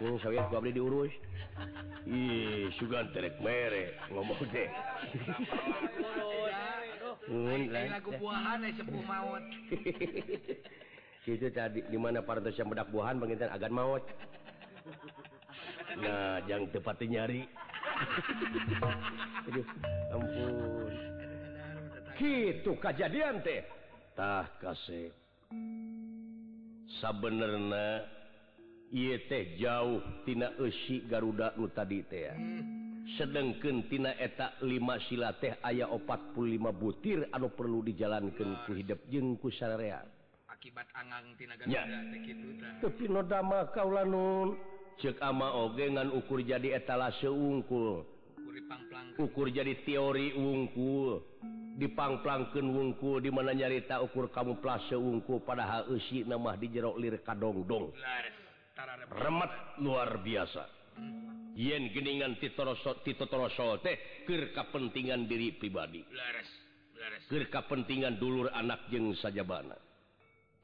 Ini 0.00 0.16
saya 0.24 0.48
gua 0.48 0.64
beli 0.64 0.72
diurus. 0.72 1.12
Ih 2.08 2.72
sugan 2.80 3.12
terek 3.12 3.36
mere 3.44 3.92
ngomong 4.08 4.40
deh 4.48 4.70
lagu 7.28 8.10
buahan 8.16 8.64
sepuh 8.74 9.04
maut. 9.04 9.44
Itu 11.30 11.46
tadi 11.52 11.84
di 11.84 11.98
mana 12.00 12.24
para 12.24 12.40
yang 12.42 12.72
bedak 12.72 12.88
buahan 12.90 13.20
pengintan 13.20 13.52
agan 13.52 13.70
maut. 13.76 14.02
Nah 16.00 16.40
yang 16.48 16.64
tepat 16.72 17.04
nyari. 17.04 17.44
Aduh, 19.46 19.66
ampun. 20.16 20.92
Gitu 22.16 22.72
kejadian 22.80 23.44
teh. 23.44 23.62
Tah 24.16 24.48
kasih 24.58 25.12
sabenerna 27.00 28.04
yete 28.90 29.56
jauh 29.56 30.02
tina 30.26 30.50
Ushi 30.58 31.06
Garuda 31.06 31.54
nu 31.56 31.70
tadi 31.70 32.02
teh 32.04 32.34
sedangken 33.18 33.88
tina 33.90 34.14
eta 34.18 34.58
5 34.62 35.08
sila 35.08 35.34
teh 35.40 35.56
aya 35.62 35.88
45 35.88 36.58
butir 36.74 37.26
anu 37.32 37.50
perlu 37.50 37.82
dijalankan 37.86 38.66
ke 38.66 38.72
hidup 38.82 39.00
jengku 39.08 39.48
syariat 39.54 40.06
akibat 40.50 40.86
tapi 42.82 43.04
kaula 43.08 43.42
maka 43.42 43.82
cek 45.00 45.16
ama 45.24 45.48
ogengan 45.56 46.12
ukur 46.12 46.44
jadi 46.44 46.76
etala 46.76 47.08
seungkul 47.24 48.04
ukur 49.18 49.50
jadi 49.50 49.74
teori 49.84 50.34
wungkul. 50.34 51.22
Dipangplangken 51.80 52.66
wungkul 52.66 53.24
dimana 53.24 53.56
nyarita 53.56 54.04
ukur 54.04 54.28
kamu 54.28 54.60
plase 54.60 54.92
wungkul 54.98 55.40
padahal 55.40 55.88
usi 55.88 56.26
nama 56.28 56.52
di 56.58 56.68
jerok 56.68 56.96
lir 57.00 57.16
kadongdong. 57.24 57.94
Remet 59.10 59.52
luar 59.80 60.20
biasa. 60.20 60.64
Yen 61.56 61.92
geningan 61.92 62.36
titoroso 62.40 63.80
teh 63.80 64.24
keur 64.28 64.52
kepentingan 64.52 65.24
diri 65.24 65.56
pribadi. 65.56 66.04
Keur 67.28 67.48
kepentingan 67.48 68.20
dulur 68.20 68.52
anak 68.52 68.92
jeng 68.92 69.16
sajabana. 69.16 69.76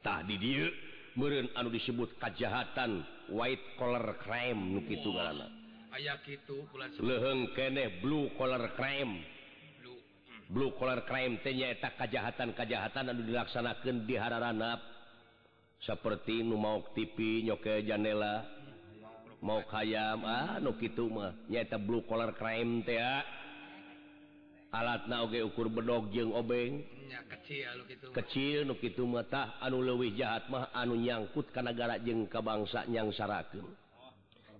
Tah 0.04 0.20
di 0.22 0.36
dieu 0.36 0.68
meureun 1.16 1.48
anu 1.56 1.72
disebut 1.72 2.20
kejahatan 2.20 3.00
white 3.32 3.80
collar 3.80 4.20
crime 4.20 4.76
nu 4.76 4.84
kitu 4.84 5.08
ngaranna 5.10 5.65
aya 5.96 6.20
gitu 6.28 6.68
bulankeneh 7.00 8.04
blue 8.04 8.28
collar 8.36 8.76
crime. 8.76 9.24
Blue, 9.80 9.96
blue 10.52 10.72
collar 10.76 11.08
crime 11.08 11.40
tenyaeta 11.40 11.96
kejahatan-kejahatan 11.96 13.08
dan 13.08 13.16
dilaksanakan 13.16 14.04
di 14.04 14.14
Hararanap. 14.20 14.80
Seperti 15.80 16.44
nu 16.44 16.56
mau 16.60 16.84
TV 16.92 17.44
nyoke 17.48 17.84
janela 17.84 18.44
mau 19.40 19.64
kayam 19.64 20.20
ah, 20.28 20.60
nu 20.60 20.76
gitu 20.76 21.08
mah. 21.08 21.32
Nyaeta 21.48 21.80
blue 21.80 22.04
collar 22.04 22.36
crime 22.36 22.84
teh 22.84 23.00
ah, 23.00 23.24
ah. 23.24 23.24
alat 24.76 25.08
nage 25.08 25.40
ukur 25.48 25.72
bedog 25.72 26.12
jeung 26.12 26.36
obeng. 26.36 26.84
Ya, 27.08 27.24
kecil 27.24 27.88
gitu 27.88 28.06
kecil 28.12 28.58
nu 28.68 28.76
gitu 28.84 29.08
tah. 29.32 29.56
Anu 29.64 29.80
leuwih 29.80 30.12
jahat 30.12 30.44
mah 30.52 30.68
anu 30.76 30.92
nyangkut 30.92 31.48
ka 31.56 31.64
negara 31.64 31.96
jeung 31.96 32.28
ka 32.28 32.44
bangsa 32.44 32.84
nyangsarakeun. 32.84 33.85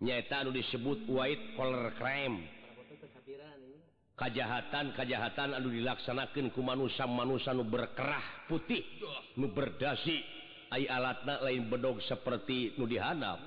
nyaita 0.00 0.48
disebut 0.52 1.08
white 1.08 1.56
collar 1.56 1.92
crime. 1.96 2.44
Kejahatan-kejahatan 4.16 5.60
anu 5.60 5.68
dilaksanakan 5.68 6.48
kumanusa-manusan 6.56 7.60
berkerah 7.68 8.48
putih 8.48 8.80
nu 9.36 9.52
berdasi. 9.52 10.24
Ay 10.66 10.88
alatna 10.90 11.38
lain 11.46 11.70
bedog 11.70 12.02
seperti 12.02 12.74
nu 12.74 12.90
dihanap 12.90 13.38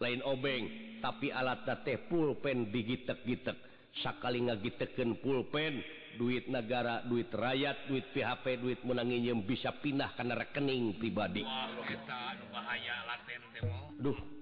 lain 0.00 0.24
obeng 0.24 0.64
tapi 1.04 1.28
alatna 1.28 1.82
teh 1.82 2.06
pulpen 2.06 2.70
digitek-gitek. 2.70 3.58
Sakali 4.00 4.46
ngagiteken 4.46 5.20
pulpen 5.20 5.82
duit 6.16 6.48
negara 6.48 7.04
duit 7.04 7.28
rakyat 7.28 7.90
duit 7.90 8.08
PHP 8.14 8.62
duit 8.62 8.80
menanginnya 8.86 9.36
bisa 9.42 9.74
pindah 9.84 10.16
karena 10.16 10.38
rekening 10.38 10.96
pribadi. 10.96 11.44
Wah, 11.44 11.68
kita, 11.84 12.40
bahaya, 12.48 13.04
laten, 13.04 13.40
Duh 14.00 14.41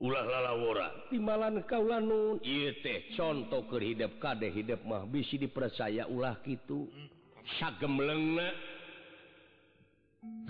ulah 0.00 0.24
lalawora 0.24 1.08
timalan 1.08 1.64
kaula 1.64 2.00
nun 2.00 2.40
teh 2.84 3.12
contoh 3.16 3.64
ke 3.68 3.76
hidup 3.80 4.20
kadeh 4.20 4.52
hidup 4.52 4.84
mah 4.84 5.08
bisi 5.08 5.40
dipercaya 5.40 6.04
ulah 6.08 6.36
gitu 6.44 6.88
sagem 7.56 7.96
lengna 7.96 8.48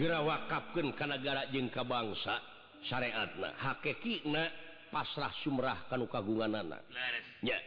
wakafkeun 0.01 0.97
ka 0.97 1.05
karena 1.05 1.17
jeung 1.23 1.69
jengka 1.71 1.83
bangsa 1.85 2.37
syariatna 2.89 3.55
hakekikna 3.61 4.51
pasrah 4.91 5.31
sumrah 5.45 5.85
kanu 5.87 6.09
kagungan 6.09 6.65
anak 6.65 6.83
ya 7.45 7.59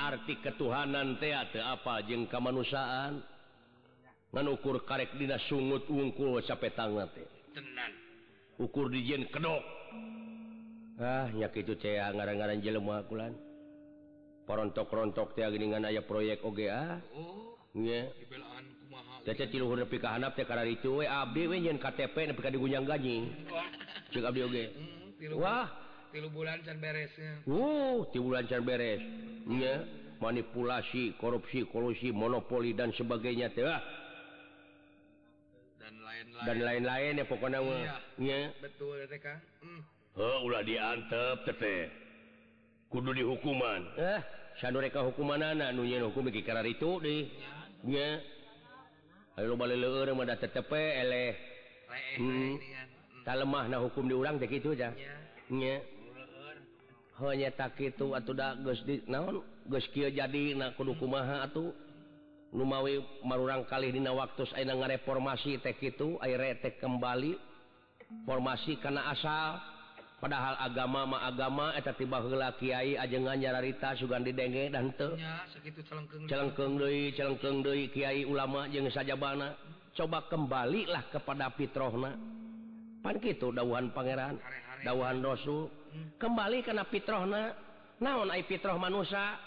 arti 0.00 0.40
ketuhanan 0.40 1.20
teh 1.20 1.36
teu 1.52 1.62
apa 1.62 2.00
jeung 2.08 2.24
kemanusiaan 2.26 3.20
ngan 4.30 4.46
ukur 4.46 4.86
karek 4.86 5.18
dina 5.18 5.36
sungut 5.50 5.90
wungkul 5.90 6.38
sapetangna 6.46 7.10
teh. 7.10 7.26
Tenan. 7.50 7.92
Ukur 8.62 8.86
dijen 8.86 9.26
kedok. 9.26 9.62
ah 11.00 11.26
nya 11.32 11.48
kitu 11.48 11.74
teh 11.80 11.96
ah, 11.96 12.12
ngaran-ngaran 12.12 12.60
jelema 12.60 13.00
kulan. 13.08 13.32
Porontok-rontok 14.44 15.32
teh 15.32 15.44
geuningan 15.48 15.88
aya 15.88 16.04
proyek 16.04 16.44
oge 16.44 16.68
ah. 16.68 17.00
Oh 17.16 17.56
nya. 17.74 18.10
dibelaan 18.18 18.64
kumaha 18.82 19.46
tiluhur 19.46 19.78
nepi 19.78 19.96
ka 20.02 20.18
handap 20.18 20.34
teh 20.34 20.42
karena 20.42 20.66
itu 20.66 21.00
we 21.00 21.06
abdi 21.06 21.46
we 21.46 21.62
nyeun 21.62 21.78
KTP 21.78 22.14
nepi 22.26 22.40
ka 22.42 22.50
digunyang 22.50 22.82
ganying 22.82 23.30
wah. 23.46 23.66
Ceuk 24.10 24.26
abdi 24.26 24.40
oge. 24.42 24.64
Hmm, 24.74 25.06
tilu 25.16 25.34
wah. 25.38 25.66
tilu 26.10 26.26
bulan 26.26 26.58
can 26.66 26.82
beres 26.82 27.14
uh 27.46 28.02
tilu 28.10 28.34
bulan 28.34 28.44
can 28.50 28.66
beres. 28.66 28.98
Nya 29.46 29.86
manipulasi 30.18 31.14
korupsi 31.16 31.64
kolusi 31.70 32.10
monopoli 32.10 32.74
dan 32.74 32.90
sebagainya 32.90 33.54
teh 33.54 33.62
ah. 33.62 33.80
Dan 35.78 35.94
lain-lain. 36.02 36.44
Dan 36.44 36.58
lain-lain 36.60 37.20
ya 37.22 37.24
pokoknya 37.24 37.58
mah. 37.62 37.78
Iya. 37.78 37.96
nya. 38.18 38.38
Betul 38.58 39.06
hmm. 39.06 39.99
Eh, 40.20 40.38
ulah 40.44 40.60
diantep 40.60 41.48
tete 41.48 41.88
kudu 42.92 43.16
dihukuman. 43.16 43.96
Eh 43.96 44.20
mereka 44.68 45.00
hukuman 45.00 45.40
anak 45.40 45.72
nunya 45.72 46.04
hukum 46.04 46.28
karena 46.28 46.60
itu 46.68 47.00
dihnya 47.00 48.20
kalau 49.32 49.56
balik 49.56 49.80
leher 49.80 50.12
mah 50.12 50.28
tetep 50.36 50.68
eleh. 50.68 51.32
Hmm. 52.20 52.60
hmm. 52.60 53.24
tak 53.24 53.40
lemah 53.40 53.64
nah 53.72 53.80
hukum 53.80 54.04
diulang 54.04 54.36
teh 54.36 54.44
gitu 54.44 54.76
aja. 54.76 54.92
Nya 55.48 55.80
hanya 57.24 57.48
tak 57.56 57.80
itu 57.80 58.12
atau 58.12 58.36
dah 58.36 58.60
geus 58.60 58.84
di 58.84 59.00
naon? 59.08 59.40
Geus 59.72 59.88
kieu 59.96 60.12
jadi 60.12 60.52
na 60.52 60.76
kudu 60.76 61.00
kumaha 61.00 61.48
atuh? 61.48 61.72
Nu 62.52 62.68
mawi 62.68 63.00
marurang 63.24 63.64
kali 63.64 63.88
dina 63.88 64.12
waktu 64.12 64.44
ayeuna 64.52 64.84
ngareformasi 64.84 65.64
teh 65.64 65.72
kitu 65.80 66.20
ayeuna 66.20 66.60
teh 66.60 66.76
kembali. 66.76 67.40
Formasi 68.28 68.76
karena 68.76 69.08
asal. 69.08 69.79
padahal 70.20 70.54
agama 70.60 71.08
ma 71.08 71.18
agama 71.24 71.72
eta 71.72 71.96
tiba 71.96 72.20
heula 72.20 72.52
kiai 72.60 72.94
ajengan 73.00 73.40
nyararita 73.40 73.96
sugan 73.96 74.22
denge 74.22 74.68
dan 74.68 74.92
deui. 77.64 77.88
Kiai 77.90 78.28
ulama 78.28 78.68
jeung 78.68 78.86
sajabana. 78.92 79.56
Coba 79.90 80.22
kembalilah 80.30 81.10
kepada 81.10 81.50
Fitrohna 81.58 82.14
pan 83.02 83.16
kitu 83.18 83.50
dawuhan 83.50 83.90
Pangeran 83.90 84.38
dawuhan 84.86 85.18
Rasul. 85.18 85.66
Kembali 86.20 86.62
kana 86.62 86.86
Fitrohna 86.86 87.50
naon 87.98 88.30
ai 88.30 88.46
Fitroh 88.46 88.78
manusia 88.78 89.40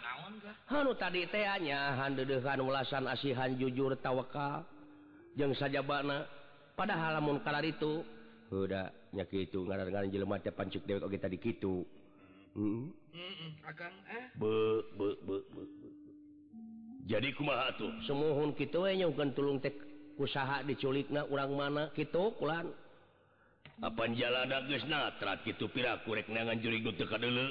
Hanu 0.67 0.95
tadi 0.95 1.27
teanya 1.27 1.95
handedehan 1.99 2.59
ulasan 2.59 3.07
asihan 3.07 3.55
jujur 3.55 3.95
tawakal. 4.03 4.67
Jeung 5.39 5.55
sajabana. 5.55 6.27
Padahal 6.73 7.21
lamun 7.21 7.37
halamun 7.37 7.45
kalar 7.45 7.65
itu 7.69 8.01
udah 8.49 8.89
nya 9.13 9.23
gitu 9.29 9.69
ngaran-ngaran 9.69 10.09
jelema 10.09 10.41
teh 10.41 10.49
pancuk 10.49 10.83
dewek 10.89 11.05
oge 11.05 11.21
tadi 11.21 11.37
kitu. 11.37 11.85
Heeh 12.57 12.85
heeh 13.13 13.51
akang 13.69 13.93
eh? 14.09 14.25
Be 14.37 14.53
be 14.97 15.07
be, 15.21 15.37
be. 15.53 15.63
jadi 17.05 17.29
kumaha 17.37 17.77
tuh? 17.77 17.93
Semohon 18.09 18.57
kitu 18.57 18.81
we 18.81 18.97
nya 18.97 19.05
bukan 19.05 19.29
tulung 19.37 19.61
teh 19.61 19.73
usaha 20.17 20.65
diculikna 20.65 21.29
urang 21.29 21.53
mana 21.53 21.93
kitu 21.93 22.33
kulan. 22.41 22.73
Apa 23.81 24.05
jalada 24.13 24.65
geus 24.69 24.85
natrat 24.85 25.45
kitu 25.45 25.69
piraku 25.69 26.17
rek 26.17 26.29
nangan 26.29 26.61
juri 26.61 26.81
teu 26.93 27.09
kadeuleu 27.09 27.49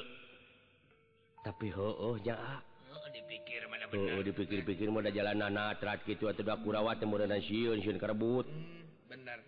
tapi 1.43 1.67
heueuh 1.67 2.17
nya 2.23 2.63
Oh, 2.93 3.09
dipikir 3.11 3.67
mana 3.67 3.83
benar. 3.91 4.15
Oh, 4.15 4.23
dipikir-pikir 4.23 4.87
mau 4.87 5.03
ada 5.03 5.11
jalan 5.11 5.43
natrat 5.51 5.99
gitu 6.07 6.31
atau 6.31 6.39
udah 6.39 6.55
kurawat 6.63 7.03
yang 7.03 7.11
meureunan 7.11 7.41
sieun 7.43 7.83
sieun 7.83 7.99
karebut. 7.99 8.47
Hmm, 8.47 8.85
benar. 9.11 9.43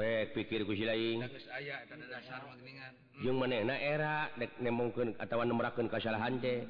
pek 0.00 0.32
pikir 0.32 0.64
kusi 0.64 0.88
lain 0.88 1.28
yang 3.20 3.36
mana 3.36 3.60
na 3.68 3.76
era 3.76 4.32
dek 4.32 4.56
nemongkeun 4.64 5.12
atawa 5.20 5.44
nemerakeun 5.44 5.92
kasalahan 5.92 6.40
teh. 6.40 6.64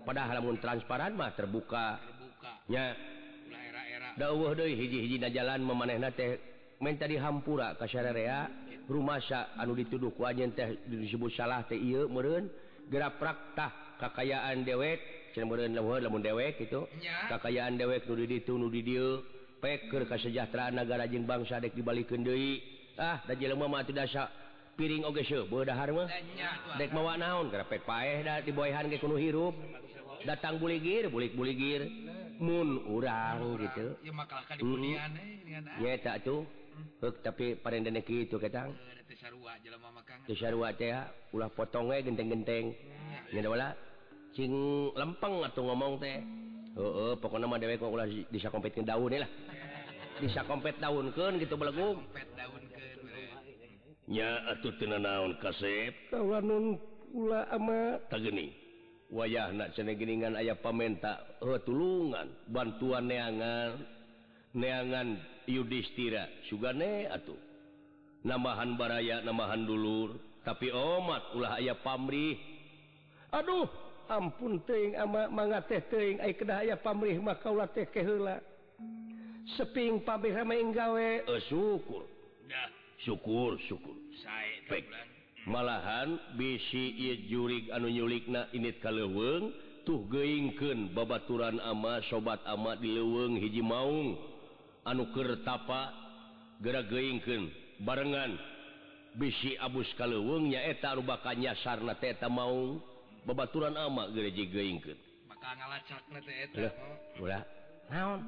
Padahal 0.00 0.40
lamun 0.40 0.56
transparan 0.56 1.12
mah 1.12 1.36
terbuka. 1.36 2.00
Nya 2.72 2.96
dawuh 4.16 4.56
deui 4.56 4.80
hiji-hiji 4.80 5.20
na 5.20 5.28
jalan 5.28 5.60
memanehna 5.60 6.08
teh 6.08 6.40
menta 6.80 7.04
dihampura 7.04 7.76
ka 7.76 7.84
rumah 7.84 8.48
rumasa 8.88 9.52
anu 9.60 9.76
dituduh 9.76 10.16
ku 10.16 10.24
anjeun 10.24 10.56
teh 10.56 10.80
disebut 10.88 11.36
salah 11.36 11.60
teh 11.68 11.76
ieu 11.76 12.08
meureun. 12.08 12.48
Gerak 12.88 13.20
praktah 13.20 14.00
kakayaan 14.00 14.64
dewek 14.64 15.30
cenah 15.36 15.44
meureun 15.44 15.76
lamun 15.76 16.24
dewek 16.24 16.64
itu 16.64 16.88
kakayaan 17.28 17.76
dewek 17.76 18.08
nu 18.08 18.16
di 18.24 18.40
ditu 18.40 18.56
nu 18.56 18.72
di 18.72 18.80
dieu 18.80 19.20
peker 19.60 20.08
kesejahteraan 20.08 20.80
negara 20.80 21.04
jeng 21.06 21.28
bangsa 21.28 21.60
dek 21.60 21.76
dibalikeun 21.76 22.24
deui. 22.24 22.60
Ah 22.98 23.20
da 23.28 23.36
jelema 23.36 23.68
mati 23.68 23.92
dasa 23.92 24.28
piring 24.74 25.04
oge 25.04 25.22
seuh 25.28 25.44
beudah 25.46 25.76
mah. 25.76 26.08
Dek 26.80 26.90
mawa 26.90 27.14
naon 27.20 27.52
gara 27.52 27.64
pek 27.68 27.84
paeh 27.84 28.24
da 28.24 28.40
diboehan 28.40 28.88
ge 28.88 28.98
kuno 28.98 29.20
hirup. 29.20 29.54
Datang 30.24 30.60
buligir 30.60 31.08
bulik 31.08 31.32
buligir 31.36 31.88
mun 32.40 32.84
urang 32.88 33.56
gitu. 33.60 33.96
Ya 34.04 34.12
makalahkan 34.12 34.56
di 34.56 34.62
punian 34.64 35.10
hmm. 35.16 35.48
Eh, 35.50 35.60
ah. 35.64 35.76
ya 35.80 35.96
tak 36.00 36.16
tuh 36.24 36.44
Huk, 37.00 37.20
tapi 37.20 37.56
pada 37.56 37.76
dene 37.76 38.00
gitu 38.04 38.40
ketang 38.40 38.72
teu 40.24 40.36
sarua 40.36 40.70
teh 40.76 40.92
ah, 40.92 41.08
ulah 41.34 41.50
potonge 41.52 42.00
genteng-genteng. 42.04 42.72
Nya 43.32 43.48
wala. 43.48 43.74
Cing 44.30 44.52
lempeng 44.94 45.42
atau 45.42 45.66
ngomong 45.66 45.98
teh. 45.98 46.22
heeh 46.78 47.12
pokona 47.18 47.46
mah 47.50 47.58
pokok 47.58 47.90
nama 47.98 48.06
dewek 48.06 48.28
bisa 48.30 48.48
kompetin 48.52 48.86
daun 48.86 49.10
lah 49.10 49.30
bisa 50.20 50.44
kompet 50.44 50.76
daun 50.76 51.08
ke 51.16 51.26
gitu 51.40 51.56
belegum. 51.56 52.04
Nya 54.10 54.52
atuh 54.52 54.74
tina 54.76 55.00
naon 55.00 55.38
kasep? 55.40 56.12
Kawanun 56.12 56.76
ulah 57.16 57.48
ama. 57.48 57.96
Tageni 58.12 58.52
wayah 59.08 59.50
nak 59.50 59.72
cenah 59.74 59.96
giningan 59.96 60.36
aya 60.36 60.54
pamenta 60.54 61.40
heuh 61.40 61.58
tulungan 61.64 62.28
bantuan 62.52 63.08
neangan 63.08 63.80
neangan 64.52 65.16
yudistira 65.48 66.28
sugane 66.46 67.08
atuh. 67.08 67.38
Namahan 68.20 68.76
baraya 68.76 69.24
namahan 69.24 69.64
dulur 69.64 70.20
tapi 70.44 70.68
omat 70.68 71.32
ulah 71.32 71.56
aya 71.56 71.72
pamrih. 71.80 72.36
Aduh 73.32 73.70
ampun 74.10 74.58
teing 74.66 74.98
ama 74.98 75.30
manga 75.30 75.62
teh 75.62 75.78
teing 75.86 76.18
ay 76.18 76.34
kedahaya 76.34 76.74
pamrih 76.74 77.16
maka 77.22 77.46
kaula 77.46 77.70
teh 77.70 77.86
keheula. 77.86 78.42
Seping 79.56 80.02
pabeh 80.02 80.34
main 80.42 80.74
gawe. 80.74 81.10
Uh, 81.26 81.40
syukur. 81.46 82.06
Dah. 82.50 82.68
Syukur 83.02 83.56
syukur. 83.70 83.96
Sae 84.20 84.60
malahan 85.48 86.20
bisi 86.36 86.92
ieu 87.00 87.16
jurig 87.30 87.72
anu 87.72 87.88
nyulikna 87.88 88.52
init 88.52 88.76
ka 88.84 88.92
leuweung 88.92 89.54
tuh 89.88 90.04
geuingkeun 90.12 90.92
babaturan 90.92 91.56
ama 91.64 92.04
sobat 92.12 92.42
ama 92.44 92.76
di 92.76 92.92
leuweung 92.92 93.40
hiji 93.40 93.64
maung. 93.64 94.20
Anu 94.84 95.08
keur 95.16 95.40
tapa 95.46 95.92
geura 96.60 96.84
geuingkeun 96.84 97.48
barengan 97.80 98.36
bisi 99.16 99.56
abus 99.56 99.88
ka 99.96 100.04
leuweung 100.04 100.52
nyaeta 100.52 100.92
anu 100.92 101.02
bakal 101.06 101.32
nyasarna 101.38 101.96
teh 101.96 102.12
eta 102.12 102.28
maung. 102.28 102.89
babaturan 103.24 103.76
ama 103.76 104.08
gereji 104.12 104.48
naon? 107.90 108.20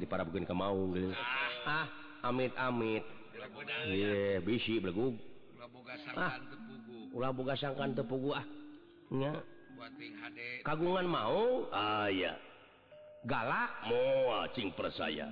Di 0.00 0.06
para 0.08 0.26
bukan 0.26 0.42
ke 0.42 0.54
mau 0.54 0.90
ah. 1.66 1.86
Amit 2.26 2.50
amit 2.58 3.04
yeah, 3.86 4.42
bisi 4.42 4.82
belegug 4.82 5.14
ah, 6.18 6.34
ulah 7.14 7.30
boga 7.30 7.54
sangkan 7.54 7.94
tepugu 7.94 8.34
ah. 8.34 8.46
Nya. 9.14 9.38
Kagungan 10.66 11.06
mau 11.06 11.70
ah 11.70 12.10
ya 12.10 12.34
galak 13.26 13.70
mau 13.86 14.46
cing 14.54 14.74
persaya. 14.74 15.30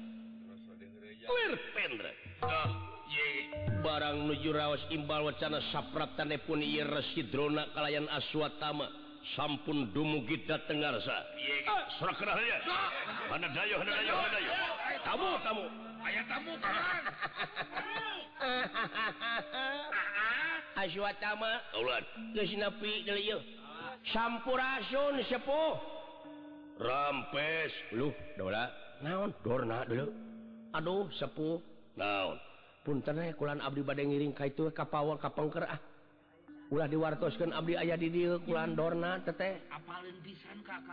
Clear 1.25 1.57
Pendra. 1.73 2.13
Oh, 2.45 2.69
yeah. 3.09 3.74
barang 3.85 4.25
nuju 4.25 4.49
raos 4.57 4.81
imbal 4.89 5.29
wacana 5.29 5.61
sapratan 5.69 6.33
pun 6.49 6.65
Sidrona 7.13 7.69
kalayan 7.77 8.09
aswatama. 8.09 8.89
Sampun 9.37 9.89
dumugi 9.93 10.45
dateng 10.45 10.85
ngarsa. 10.85 11.17
Tamu 15.05 15.29
tamu. 15.45 15.65
Aya 16.05 16.21
tamu 16.29 16.53
aswatama. 20.85 21.51
Geus 22.37 22.53
napi 22.57 23.05
sampurasun 24.13 25.25
sepuh. 25.29 25.73
Rampes. 26.81 27.73
Lu 27.97 28.13
dola 28.37 28.69
naon? 29.01 29.33
Dorna 29.41 29.89
dulu. 29.89 30.13
Aduh 30.77 31.09
sepuh. 31.17 31.65
Naon? 31.97 32.37
punten 32.85 33.17
kulan 33.41 33.65
Abdi 33.65 33.81
badai 33.81 34.05
ngiring 34.05 34.37
ka 34.37 34.45
itu 34.45 34.69
kapawal 34.71 35.17
kapengker 35.17 35.65
ah. 35.65 35.81
Ulah 36.73 36.89
diwartoskan 36.89 37.53
Abdi 37.53 37.77
ayah 37.77 37.97
di 37.97 38.09
dia 38.09 38.41
kulan 38.45 38.73
dorna 38.73 39.21
teteh. 39.21 39.61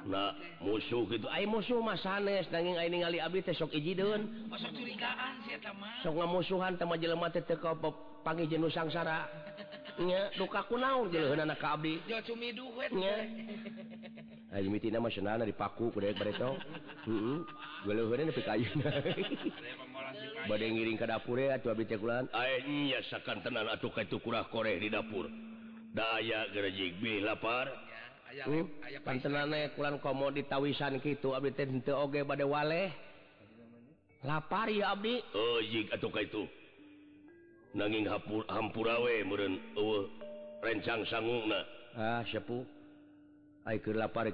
Nah 0.07 0.35
musuh 0.59 1.07
gitu. 1.07 1.27
Ay 1.31 1.47
musuh 1.47 1.79
mas 1.79 2.03
sanes 2.03 2.47
nanging 2.51 2.75
ay 2.75 2.87
ningali 2.91 3.19
Abdi 3.19 3.43
teh 3.43 3.55
sok 3.55 3.71
iji 3.75 3.95
deun. 3.95 4.51
Oh, 4.51 4.59
sok 4.59 4.71
curigaan 4.75 5.39
sih 5.47 5.55
teman 5.59 5.91
sok 6.03 6.15
ngamusuhan 6.15 6.75
teman 6.75 6.99
jelema 6.99 7.27
teh 7.31 7.43
teh 7.43 7.55
kau 7.59 7.75
panggil 8.23 8.47
jenuh 8.51 8.71
sangsara. 8.71 9.27
Nya 9.99 10.31
duka 10.39 10.63
kunaun 10.67 11.11
gitu 11.11 11.35
anak 11.35 11.59
ka 11.59 11.79
Abdi. 11.79 12.03
Ya 12.07 12.19
cumi 12.23 12.51
duit. 12.51 12.91
Nya. 12.91 13.15
Ay 14.51 14.67
mitina 14.67 14.99
mah 14.99 15.07
senana 15.07 15.47
dipaku 15.47 15.95
kuda 15.95 16.11
barito 16.11 16.59
heeh. 17.07 17.39
Galuheureun 17.87 18.27
nepi 18.27 18.43
ka 18.43 18.59
ayeuna 18.59 18.91
bad 20.47 20.61
ngiring 20.61 20.97
ke 20.97 21.05
dapur 21.05 21.37
tenan 23.41 23.69
kurah 24.21 24.47
Korea 24.49 24.79
di 24.79 24.89
dapur. 24.89 25.29
Daya 25.91 26.47
gerejikbi 26.55 27.19
lapar. 27.21 27.67
Hmm, 28.47 28.63
Panlan 29.03 29.99
komo 29.99 30.31
ditawisan 30.31 31.03
gitu 31.03 31.35
Abge 31.99 32.23
bad 32.23 32.41
waleh. 32.47 32.89
Lapar 34.23 34.69
ya 34.71 34.95
Abdi. 34.95 35.19
Oh, 35.35 35.59
itu 36.21 36.45
nanging 37.73 38.07
hapur 38.07 38.45
hampurawe 38.47 39.15
meren 39.25 39.59
uh, 39.75 40.03
rencang 40.61 41.01
sanggung 41.09 41.49
ah 41.97 42.23
sepuh. 42.29 42.63
Lapar 43.97 44.31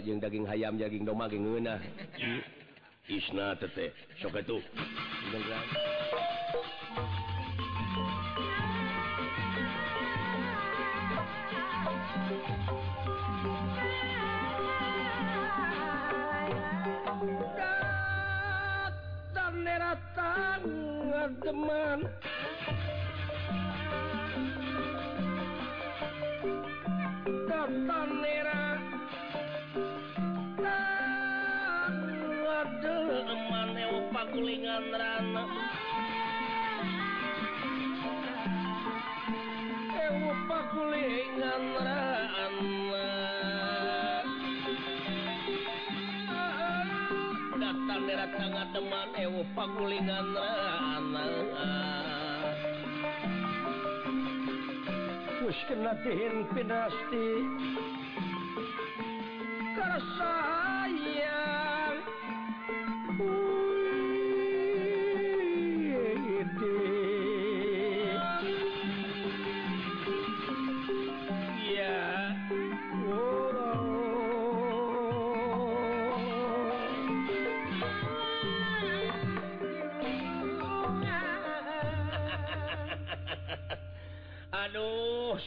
jeng 0.00 0.20
daging 0.22 0.46
hayam 0.46 0.78
jaging 0.78 1.02
domaging 1.02 1.42
Isna 3.08 3.56
tete 3.56 3.92
soket 4.20 4.44
itu 4.44 4.60
teman 21.40 21.98
datang 27.48 28.10
merah 28.22 28.59
pakulingan 34.20 34.84
rana 34.92 35.44
Ewu 39.96 40.30
pakulingan 40.44 41.64
rana 41.80 43.04
Datang 47.56 48.00
derat 48.04 48.30
tangga 48.36 48.64
teman 48.76 49.08
ewu 49.24 49.40
pakulingan 49.56 50.26
rana 50.36 51.24
Wis 55.40 55.56
kena 55.64 55.96
dihin 56.04 56.44
pinasti. 56.52 57.28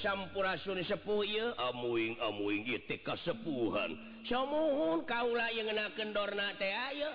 sampurasun 0.03 0.83
sepuh 0.83 1.23
amuing 1.71 2.19
amuing 2.19 2.67
kesepuhan 3.07 3.95
somohun 4.27 5.07
kaula 5.07 5.47
yang 5.55 5.71
ngenaken 5.71 6.11
dorna 6.11 6.51
teh 6.59 6.67
ayo 6.67 7.07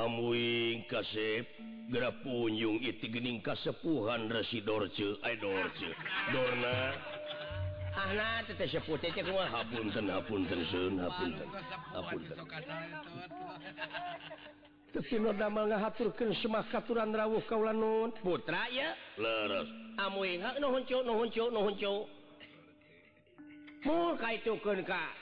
amuing 0.00 0.80
kasep 0.88 1.44
gera 1.92 2.08
punyung 2.24 2.80
iti 2.80 3.12
gening 3.12 3.44
kasepuhan 3.44 4.32
resi 4.32 4.64
dorce 4.64 5.20
ay 5.20 5.36
dorce 5.36 5.92
dorna 6.32 6.96
ahna 8.00 8.40
teh 8.48 8.64
sepuh 8.64 8.96
teh 8.96 9.12
teh 9.12 9.20
kumaha? 9.20 9.60
Hapunten 9.60 10.08
hapunten 10.08 10.64
sun 10.72 10.96
hapunten. 10.96 11.48
Hapunten. 11.92 12.36
Tetinodamal 14.90 15.70
ngahaturkan 15.70 16.34
semak 16.42 16.66
katuran 16.74 17.14
rawuh 17.14 17.42
kaula 17.46 17.70
nun. 17.70 18.10
Putra 18.18 18.66
ya? 18.74 18.90
Leres. 19.14 19.70
Amu 20.02 20.26
ingat 20.26 20.58
nuhun 20.58 20.82
cu, 20.82 20.98
nuhun 21.06 21.30
cu, 21.30 21.44
nuhun 21.46 21.74
cu. 21.78 21.94
Mul 23.86 24.18
kaitukeun 24.18 24.82
ka. 24.82 25.14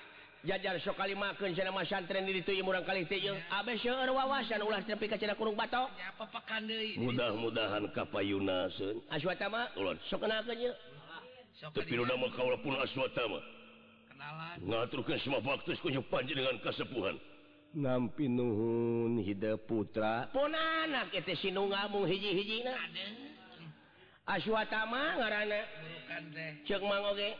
Jajar 0.46 0.80
sok 0.80 0.96
kalimakeun 0.96 1.52
cenah 1.52 1.74
mah 1.74 1.84
santren 1.84 2.24
di 2.24 2.40
ditu 2.40 2.56
murang 2.64 2.86
kali 2.86 3.04
teh 3.04 3.20
ieu. 3.20 3.36
Abeh 3.52 3.76
seueur 3.76 4.08
wawasan 4.08 4.64
ulah 4.64 4.80
tepi 4.80 5.04
ka 5.04 5.20
cenah 5.20 5.36
kurung 5.36 5.58
batok. 5.58 5.92
nya 6.00 6.16
papakan 6.16 6.64
deui. 6.64 6.96
Mudah-mudahan 6.96 7.92
kapayuna 7.92 8.72
seueun. 8.72 9.04
aswatama 9.12 9.68
mah 9.68 9.76
ulah 9.76 9.94
sok 10.08 10.24
kenakeun 10.24 10.64
ye. 10.64 10.72
Tetinodamal 11.76 12.32
kaula 12.32 12.56
pun 12.64 12.72
aswatama. 12.80 13.38
Kenalan. 14.08 14.56
Ngaturkeun 14.64 15.20
semua 15.20 15.44
baktus 15.44 15.76
kunjung 15.84 16.06
panjenengan 16.08 16.56
kasepuhan. 16.64 17.20
nampi 17.74 18.28
Nuhun 18.28 19.20
putra. 19.68 20.28
Pun 20.32 20.54
anak 20.54 21.12
itu 21.12 21.34
sinu 21.36 21.68
ngamung 21.68 22.08
hiji-hiji 22.08 22.64
aswatama 24.28 25.16
ngaana 25.16 25.60
cek 26.68 26.82
mangge 26.84 27.36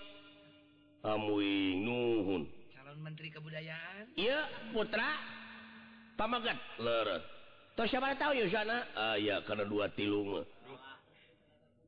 amuing 1.04 1.84
Nuhun. 1.84 2.42
Calon 2.72 2.98
menteri 3.04 3.28
kebudayaan. 3.32 4.12
Iya 4.16 4.72
putra. 4.72 5.16
Pamagat. 6.18 6.58
Leret 6.82 7.22
tos 7.78 7.86
siapa 7.86 8.10
tahu 8.18 8.34
ya 8.34 8.50
sana 8.50 8.82
ah 8.98 9.14
ya 9.14 9.38
karena 9.46 9.62
dua 9.62 9.86
tilung 9.94 10.34
mah. 10.34 10.44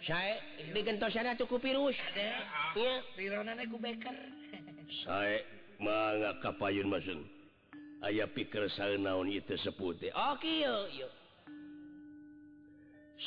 saya 0.06 0.38
digentos 0.74 1.14
sana 1.14 1.36
tuku 1.38 1.58
virus 1.62 1.96
iya. 2.74 3.02
Tirona 3.14 3.54
ku 3.70 3.78
beker. 3.78 4.14
saya 5.06 5.46
manga 5.78 6.34
kapayun 6.42 6.90
masun 6.90 7.22
aya 8.02 8.26
pikir 8.32 8.66
saya 8.74 8.98
naon 8.98 9.30
itu 9.30 9.56
seputih. 9.60 10.10
Ah, 10.16 10.34
Oke 10.36 10.66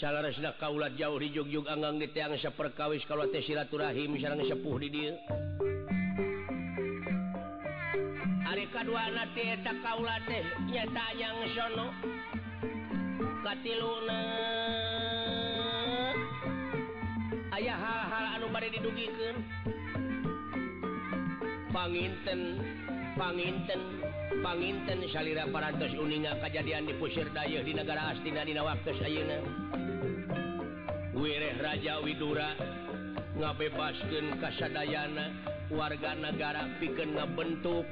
salahlah 0.01 0.57
kaulat 0.57 0.97
jauh 0.97 1.21
di 1.21 1.29
jugjug 1.37 1.69
Anggang 1.69 2.01
di 2.01 2.09
tiang 2.17 2.33
seperkawis 2.41 3.05
kalau 3.05 3.29
teh 3.29 3.45
silaturahim 3.45 4.17
sarang 4.17 4.41
sepuh 4.41 4.77
di 4.81 4.89
dia. 4.89 5.13
Hari 8.49 8.65
kedua 8.73 9.13
teh 9.37 9.47
eta 9.53 9.73
kaulat 9.85 10.25
teh 10.25 10.43
nyata 10.73 11.07
yang 11.21 11.37
sono. 11.53 11.87
Katiluna. 13.43 14.23
Ayah 17.53 17.77
hal-hal 17.77 18.25
anu 18.41 18.47
bari 18.49 18.73
didugikeun 18.73 19.37
panginten 21.73 22.41
panginten 23.17 23.81
panginten 24.45 24.99
salira 25.11 25.49
paras 25.49 25.75
uninga 25.97 26.37
kejadian 26.45 26.87
di 26.87 26.95
pusir 27.01 27.27
Dayo 27.33 27.65
di 27.65 27.73
negara 27.73 28.13
Astinadina 28.13 28.63
waktu 28.63 28.93
Ayeuna 29.01 29.39
wireh 31.17 31.57
Raja 31.61 32.01
Widura 32.05 32.53
ngabebasken 33.37 34.43
kasadayana 34.43 35.33
warga 35.73 36.13
negara 36.19 36.69
piken 36.77 37.17
ngabentuk. 37.17 37.87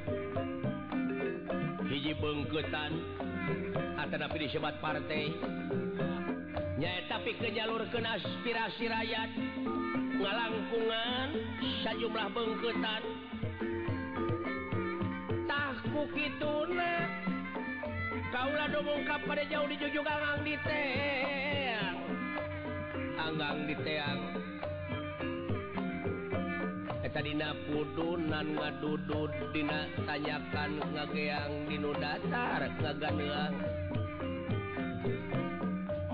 Hiji 1.90 2.12
bengketan 2.22 2.92
atanapi 3.98 4.46
disebat 4.46 4.78
partai. 4.78 5.32
Nyaeta 6.80 7.20
tapi 7.20 7.36
ke 7.36 8.00
aspirasi 8.00 8.84
rakyat 8.88 9.30
ngalangkungan 10.16 11.28
sajumlah 11.84 12.28
bengketan 12.32 13.02
Tahku 15.44 16.02
kituna 16.16 16.92
Kaulah 18.30 18.70
domongkap 18.70 19.26
pada 19.26 19.42
jauh 19.50 19.66
di 19.66 19.74
jujung 19.74 20.06
anggang 20.06 20.40
di 20.46 20.54
teang. 20.62 21.98
Anggang 23.18 23.58
di 23.66 23.74
teang. 23.82 24.20
Eta 27.02 27.20
dina 27.26 27.50
pudunan 27.66 28.54
ngadudud 28.54 29.34
dina 29.50 29.90
tanyakan 30.06 30.78
ngageang 30.94 31.52
dinu 31.66 31.90
datar 31.98 32.70
ngaganeang 32.78 33.54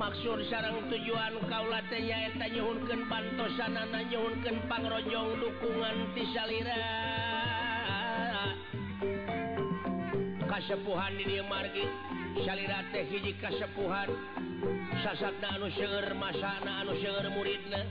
maksud 0.06 0.38
sarang 0.48 0.86
tujuan 0.88 1.34
kaula 1.50 1.84
teh 1.92 2.00
nyaeta 2.00 2.48
nyuhunkeun 2.48 3.04
pantosanana 3.10 4.00
nyuhunkeun 4.08 4.56
pangrojong 4.70 5.36
dukungan 5.36 5.96
tisaliran 6.16 7.05
kasepuhan 10.56 11.20
di 11.20 11.36
margi. 11.44 11.84
Salira 12.48 12.80
teh 12.88 13.04
hiji 13.04 13.36
kasepuhan. 13.36 14.08
Sasakna 15.04 15.60
anu 15.60 15.68
seueur 15.76 16.16
masana 16.16 16.80
anu 16.80 16.96
seueur 16.96 17.28
muridna. 17.28 17.84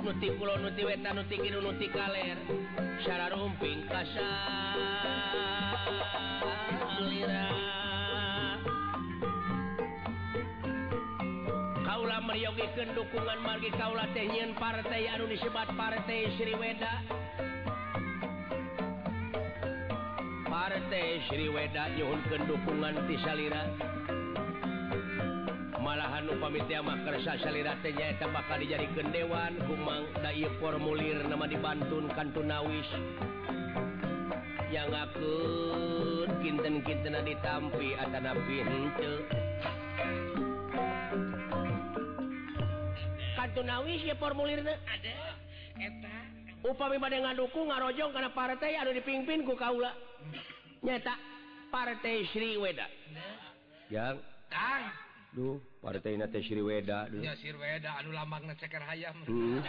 Nuti 0.00 0.32
kulo 0.40 0.56
nuti 0.56 0.80
wetan 0.88 1.20
nuti 1.20 1.36
kinu 1.36 1.60
nuti 1.60 1.92
kaler. 1.92 2.40
Syara 3.04 3.28
rumping 3.36 3.84
kasalira. 3.84 4.32
Kaula 11.84 12.24
meriyogikeun 12.24 12.96
dukungan 12.96 13.44
margi. 13.44 13.68
Kaula 13.76 14.08
teh 14.16 14.24
nyieun 14.24 14.56
partai 14.56 15.04
anu 15.12 15.28
disebat 15.28 15.68
partai 15.76 16.32
Sriweda 16.40 17.17
Partai 20.58 21.22
Sriweda 21.30 21.86
nyhunkan 21.94 22.50
dukungan 22.50 23.06
di 23.06 23.14
Salira. 23.22 23.62
Malahan 25.78 26.26
upamimakkersa 26.34 27.38
salirratnya 27.46 28.18
bakal 28.26 28.58
dijadikeun 28.58 29.14
Dewan 29.14 29.54
Kumang 29.70 30.10
Day 30.18 30.42
formulir 30.58 31.22
nama 31.30 31.46
dibantun 31.46 32.10
Kantun 32.10 32.50
Nawis 32.50 32.90
yang 34.74 34.90
aku 34.90 35.38
kinten-kinten 36.42 37.22
ditampi 37.22 37.94
atanapi 37.94 38.56
nabi 38.66 39.14
Kantun 43.38 43.62
Nawis 43.62 44.02
ya 44.02 44.18
formulir 44.18 44.66
ada. 44.66 45.18
upami 46.68 47.00
bad 47.00 47.16
ngadukung 47.16 47.72
ngarojong 47.72 48.12
karena 48.12 48.30
partai 48.36 48.76
ada 48.76 48.92
dipimpin 48.92 49.42
ku 49.48 49.56
kaula. 49.56 49.96
Nyata 50.84 51.16
partai 51.72 52.28
Sri 52.30 52.60
weda. 52.60 52.86
Yang? 53.88 54.20
Kang. 54.52 55.07
Duh, 55.38 55.54
partai 55.78 56.18
nate 56.18 56.42
Sri 56.42 56.58
Weda 56.58 57.06
duh 57.06 57.22
Ya 57.22 57.30
Sri 57.38 57.54
Weda, 57.54 58.02
aduh 58.02 58.10
lambang 58.10 58.42
ceker 58.58 58.82
hayam. 58.82 59.14
Hmm. 59.22 59.62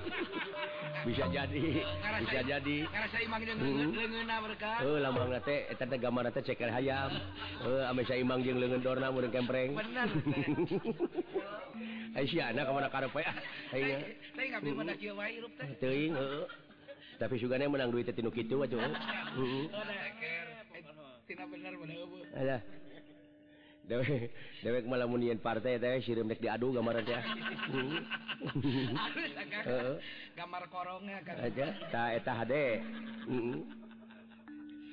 bisa 1.04 1.28
jadi, 1.28 1.84
ngarasa, 1.84 2.24
bisa 2.24 2.40
jadi. 2.48 2.76
Ngarasa 2.88 3.16
imang 3.20 3.44
jeung 3.44 3.60
hmm. 3.60 3.92
leungeunna 3.92 4.36
berkah 4.40 4.80
eh 4.80 4.98
lambang 5.04 5.28
nate 5.36 5.68
eta 5.68 5.84
teh 5.84 6.00
gambar 6.00 6.32
nate 6.32 6.40
ceker 6.48 6.72
hayam. 6.72 7.12
eh 7.60 7.92
ame 7.92 8.08
sa 8.08 8.16
imang 8.16 8.40
jeung 8.40 8.56
leungeun 8.56 8.80
dorna 8.80 9.12
murid 9.12 9.28
kempreng. 9.28 9.76
Bener. 9.76 10.08
Ai 12.16 12.24
si 12.24 12.40
anak 12.40 12.64
ka 12.64 12.72
mana 12.72 12.88
ah. 12.88 13.04
aya. 13.04 13.32
Aya. 13.76 13.96
Teh 14.32 14.48
ngabdi 14.48 14.70
pada 14.80 14.92
kieu 14.96 15.12
wae 15.12 15.30
irup 15.36 15.52
teh. 15.60 15.76
Teuing, 15.76 16.16
heueuh. 16.16 16.48
Tapi 17.20 17.36
sugana 17.36 17.68
menang 17.68 17.92
duit 17.92 18.08
teh 18.08 18.16
tinu 18.16 18.32
kitu 18.32 18.56
atuh. 18.64 18.80
Hmm. 19.36 19.68
Oh, 19.70 19.84
Heeh. 19.84 20.40
Tina 21.28 21.44
bener 21.44 21.76
bener. 21.76 22.00
Alah. 22.32 22.79
dewek 23.88 24.30
dewek 24.60 24.84
malah 24.84 25.08
munian 25.08 25.40
partai 25.40 25.80
teh 25.80 26.00
sirim 26.04 26.28
dek 26.28 26.40
diadu 26.42 26.74
gambar 26.74 27.00
teh. 27.04 27.22
Gambar 30.36 30.62
korongnya 30.68 31.18
kan 31.24 31.36
aja 31.40 31.66
ta 31.88 32.02
eta 32.12 32.32
hade. 32.44 32.84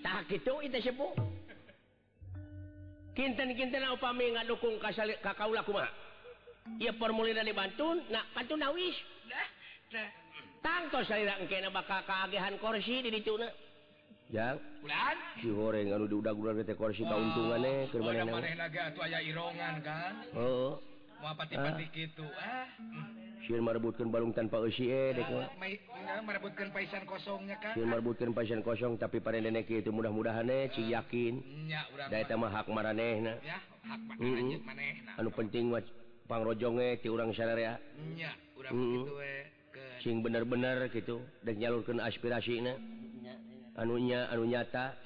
Tah 0.04 0.22
kitu 0.30 0.54
itu 0.64 0.80
sepuh 0.80 1.14
kinten-kinten 3.18 3.90
upami 3.98 4.38
ngadukung 4.38 4.78
ka 4.78 4.94
ka 4.96 5.34
kaula 5.34 5.66
kumaha? 5.66 5.90
Ieu 6.78 6.94
formulirna 7.00 7.48
dibantun 7.48 8.04
nah 8.12 8.24
kantun 8.36 8.60
nawis 8.60 8.96
dah 9.28 9.48
tangtos 10.60 11.08
salira 11.08 11.40
engke 11.40 11.64
bakal 11.72 12.04
kaagehan 12.04 12.60
kursi 12.60 13.04
di 13.04 13.10
dituna. 13.12 13.67
Jang, 14.28 14.60
Bulan. 14.84 15.16
si 15.40 15.48
horeng 15.48 15.96
anu 15.96 16.04
diudag-udag 16.04 16.60
teh 16.68 16.76
oh, 16.76 16.80
kursi 16.84 17.08
kauntungannya 17.08 17.88
keur 17.88 18.04
Ada 18.04 18.12
manehna. 18.12 18.34
maneh 18.36 18.56
lagi 18.60 18.76
atuh 18.84 19.02
aya 19.08 19.20
irongan 19.24 19.76
kan. 19.80 20.14
Heeh. 20.36 20.72
mau 21.18 21.34
pati-pati 21.34 21.86
ah. 21.88 21.96
gitu 21.96 22.26
ah 22.36 22.68
Sieun 23.48 23.64
merebutkeun 23.64 24.12
balung 24.12 24.36
tanpa 24.36 24.60
eusi 24.60 24.92
eh, 24.92 25.16
eh 25.16 25.24
dek 25.24 25.32
mah. 25.32 25.48
mai 25.56 25.80
ya, 25.80 26.20
merebutkan 26.20 26.68
paisan 26.76 27.08
kosongnya 27.08 27.56
kan 27.64 27.72
Sieun 27.72 27.88
merebutkeun 27.88 28.36
paisan 28.36 28.60
kosong 28.60 29.00
tapi 29.00 29.24
pada 29.24 29.40
kitu 29.64 29.96
mudah-mudahan 29.96 30.44
eh 30.52 30.68
ci 30.76 30.92
ah. 30.92 31.00
yakin. 31.00 31.40
nya 31.72 31.88
urang 31.96 32.12
Da 32.12 32.20
eta 32.20 32.36
mah 32.36 32.52
hak 32.52 32.68
maranehna. 32.68 33.40
ya 33.40 33.64
hak 33.88 34.02
mana 34.12 34.20
Mm-mm. 34.20 34.60
manehna 34.68 35.12
Anu 35.16 35.32
penting 35.32 35.72
mah 35.72 35.80
pangrojong 36.28 36.84
eh 36.84 37.00
ti 37.00 37.08
urang 37.08 37.32
sarerea. 37.32 37.80
nya 38.12 38.36
urang 38.60 38.76
kitu 38.76 39.12
we 39.16 39.24
eh, 39.24 39.42
ke 39.72 39.84
Sing 40.04 40.20
bener-bener 40.20 40.92
kitu 40.92 41.24
dek 41.48 41.56
nyalurkeun 41.56 42.04
aspirasina. 42.04 42.76
anunya 43.78 44.28
anu 44.34 44.44
nyata. 44.44 44.98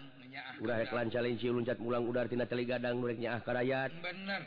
Ulancat 0.64 1.78
ulang 1.84 2.08
udartina 2.08 2.48
telegadang 2.48 2.98
muridnya 3.04 3.36
ah 3.36 3.42
karayat. 3.44 3.92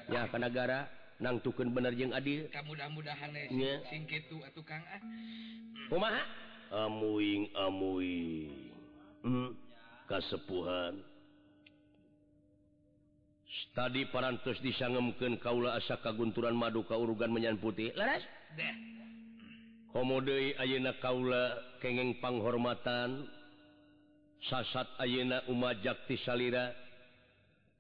Ya 0.09 0.25
ah 0.25 0.27
ke 0.33 0.39
negara 0.41 0.89
nang 1.21 1.39
tuken 1.45 1.71
bener 1.71 1.93
jeung 1.95 2.17
adil. 2.17 2.49
Mudah-mudahan 2.49 3.31
amuing 6.73 7.53
amuing. 7.55 8.73
Hmm. 9.25 9.51
kasepuhan. 10.09 11.01
Tadi 13.75 14.07
parantos 14.11 14.59
disangemkeun 14.63 15.39
kaula 15.43 15.75
asa 15.75 15.99
kagunturan 15.99 16.55
madu 16.55 16.87
ka 16.87 16.95
urugan 16.95 17.31
menyan 17.31 17.59
putih. 17.59 17.91
Leres 17.95 18.23
komo 19.91 20.19
deui 20.23 20.55
ayeuna 20.59 20.95
kaula 21.03 21.55
kengeng 21.83 22.19
panghormatan. 22.23 23.27
sasat 24.51 25.01
Ayeuna 25.01 25.43
Umma 25.49 25.75
Jakti 25.81 26.19
salira. 26.25 26.73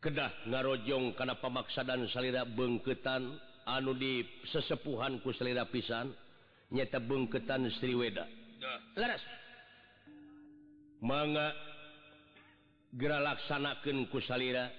Kedah 0.04 0.48
ngarojong 0.48 1.16
kana 1.16 1.40
pamaksadan 1.40 2.04
salira 2.12 2.44
bengketan 2.44 3.40
anu 3.64 3.96
di 3.96 4.20
sesepuhanku 4.52 5.32
salira 5.32 5.64
pisan 5.64 6.12
nyata 6.68 7.00
bengketan 7.00 7.64
Sriweda 7.80 8.28
manga 11.04 11.52
gera 12.96 13.20
laksanakeun 13.20 14.08
ku 14.08 14.20
salira 14.24 14.72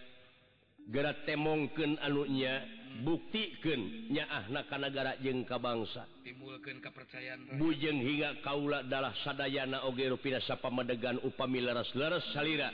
gera 0.89 1.13
anu 1.25 1.97
anunya 2.01 2.65
buktikan 3.03 3.81
nyaahna 4.13 4.63
ka 4.69 4.77
negara 4.79 5.17
jeng 5.19 5.43
ka 5.43 5.59
bangsa. 5.59 6.07
Timbulkan 6.23 6.79
kepercayaan. 6.79 7.59
Bujeng 7.59 7.99
hingga 7.99 8.39
kaula 8.45 8.85
dalah 8.87 9.11
sadayana 9.25 9.83
oge 9.83 10.07
rupina 10.07 10.39
pamedegan 10.39 11.19
upami 11.25 11.59
leres-leres 11.59 12.23
salira. 12.31 12.71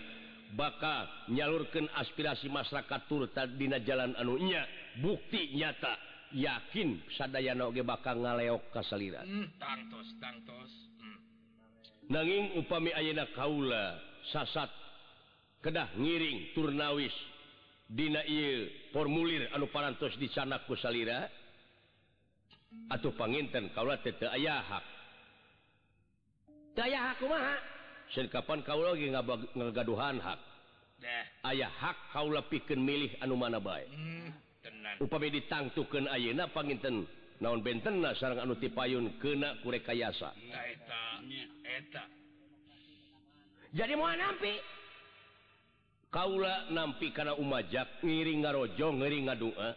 Bakal 0.51 1.31
nyalurkan 1.31 1.87
aspirasi 1.95 2.51
masyarakat 2.51 3.07
turta 3.07 3.47
dina 3.47 3.79
jalan 3.79 4.11
anunya 4.19 4.67
bukti 4.99 5.55
nyata 5.55 5.95
yakin 6.35 6.99
sadayana 7.15 7.71
oge 7.71 7.81
bakal 7.87 8.19
ngaleok 8.19 8.69
ka 8.75 8.83
salira. 8.83 9.23
Hmm, 9.23 9.47
tangtos 9.55 10.07
tangtos. 10.19 10.71
Hmm. 10.99 11.17
nanging 12.11 12.59
upami 12.59 12.91
ayeuna 12.91 13.31
kaula 13.31 13.95
sasat 14.35 14.67
kedah 15.63 15.87
ngiring 15.95 16.51
turnawis 16.51 17.13
Dina 17.91 18.23
formulir 18.95 19.51
anu 19.51 19.67
parantos 19.67 20.15
di 20.15 20.31
sanaku 20.31 20.79
salira 20.79 21.27
atau 22.87 23.11
panginten 23.11 23.67
kaula 23.75 23.99
teu 23.99 24.31
aya 24.31 24.63
hak. 24.63 24.85
Daya 26.71 27.11
kapan 28.31 28.63
kaula 28.63 28.95
lagi 28.95 29.11
ngagaduhan 29.11 30.23
hak? 30.23 30.39
Ayaah 31.41 31.73
hak 31.81 31.97
kaula 32.13 32.45
pikeun 32.45 32.79
milih 32.79 33.11
anu 33.19 33.33
mana 33.33 33.57
bae? 33.57 33.89
Hmm, 33.89 34.29
tenan. 34.61 34.95
Upami 35.01 35.33
ditangtukeun 35.33 36.05
ayeuna 36.05 36.45
panginten 36.53 37.09
naon 37.41 37.65
bentenna 37.65 38.13
sareng 38.13 38.37
anu 38.37 38.53
tipayun 38.61 39.17
nya, 41.25 41.43
eta. 41.65 42.03
jadi 43.73 43.97
mau 43.97 44.13
nampi? 44.13 44.53
Kaula 46.11 46.67
nampi 46.75 47.15
kana 47.15 47.39
umajak 47.39 48.03
ngiring 48.03 48.43
ngarojo 48.43 48.87
ngiring 48.99 49.31
ngadua. 49.31 49.69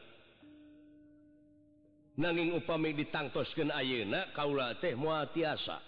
Nanging 2.18 2.58
upami 2.58 2.90
ditangtoskeun 2.90 3.70
ayeuna 3.70 4.34
kaula 4.34 4.74
teh 4.82 4.98
moal 4.98 5.30
tiasa. 5.30 5.78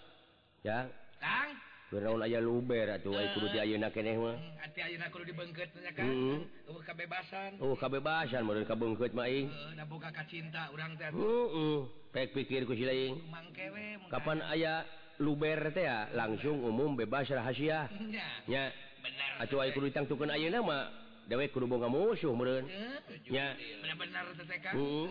Ya. 0.63 0.87
Kang, 1.19 1.51
Kurang 1.91 2.19
aya 2.23 2.43
luber 2.43 2.99
atuh 2.99 3.15
uh, 3.15 3.27
kudu 3.35 3.47
eh. 3.51 3.53
diayeuna 3.59 3.91
keneh 3.91 4.15
mah. 4.19 4.39
Hmm, 4.39 4.63
Ati 4.63 4.87
ayeuna 4.87 5.11
kudu 5.11 5.35
dibengkeut 5.35 5.71
nya 5.83 5.91
kan. 5.91 6.07
Hmm. 6.07 6.39
Uh, 6.71 6.83
kabebasan. 6.83 7.51
Oh, 7.59 7.75
uh, 7.75 7.75
kabebasan 7.79 8.43
mun 8.47 8.63
kabengkeut 8.63 9.15
mah 9.19 9.27
aing. 9.27 9.51
Heeh, 9.51 9.83
uh, 9.83 9.87
boga 9.91 10.15
kacinta 10.15 10.71
urang 10.71 10.95
teh. 10.95 11.11
Heeh. 11.11 11.79
Pek 12.15 12.39
pikir 12.39 12.71
ku 12.71 12.75
sila 12.79 12.95
aing. 12.95 13.19
Kapan 14.15 14.47
aya 14.47 14.87
luber 15.19 15.75
teh 15.75 15.91
ya 15.91 16.07
langsung 16.15 16.63
umum 16.63 16.95
bebas 16.95 17.27
rahasia. 17.35 17.91
Nya. 18.15 18.27
Nya. 18.47 18.86
atuh 19.43 19.59
ah, 19.61 19.65
ay 19.69 19.71
kudu 19.73 19.93
ditangtukeun 19.93 20.33
ayeuna 20.33 20.59
mah 20.63 20.83
dewek 21.29 21.53
kudu 21.53 21.67
boga 21.69 21.91
musuh 21.91 22.33
meureun 22.33 22.65
nya 23.31 23.53
bener-bener 23.83 24.25
teh 24.39 24.47
teh 24.47 24.59
kang 24.63 24.75
heeh 24.75 25.09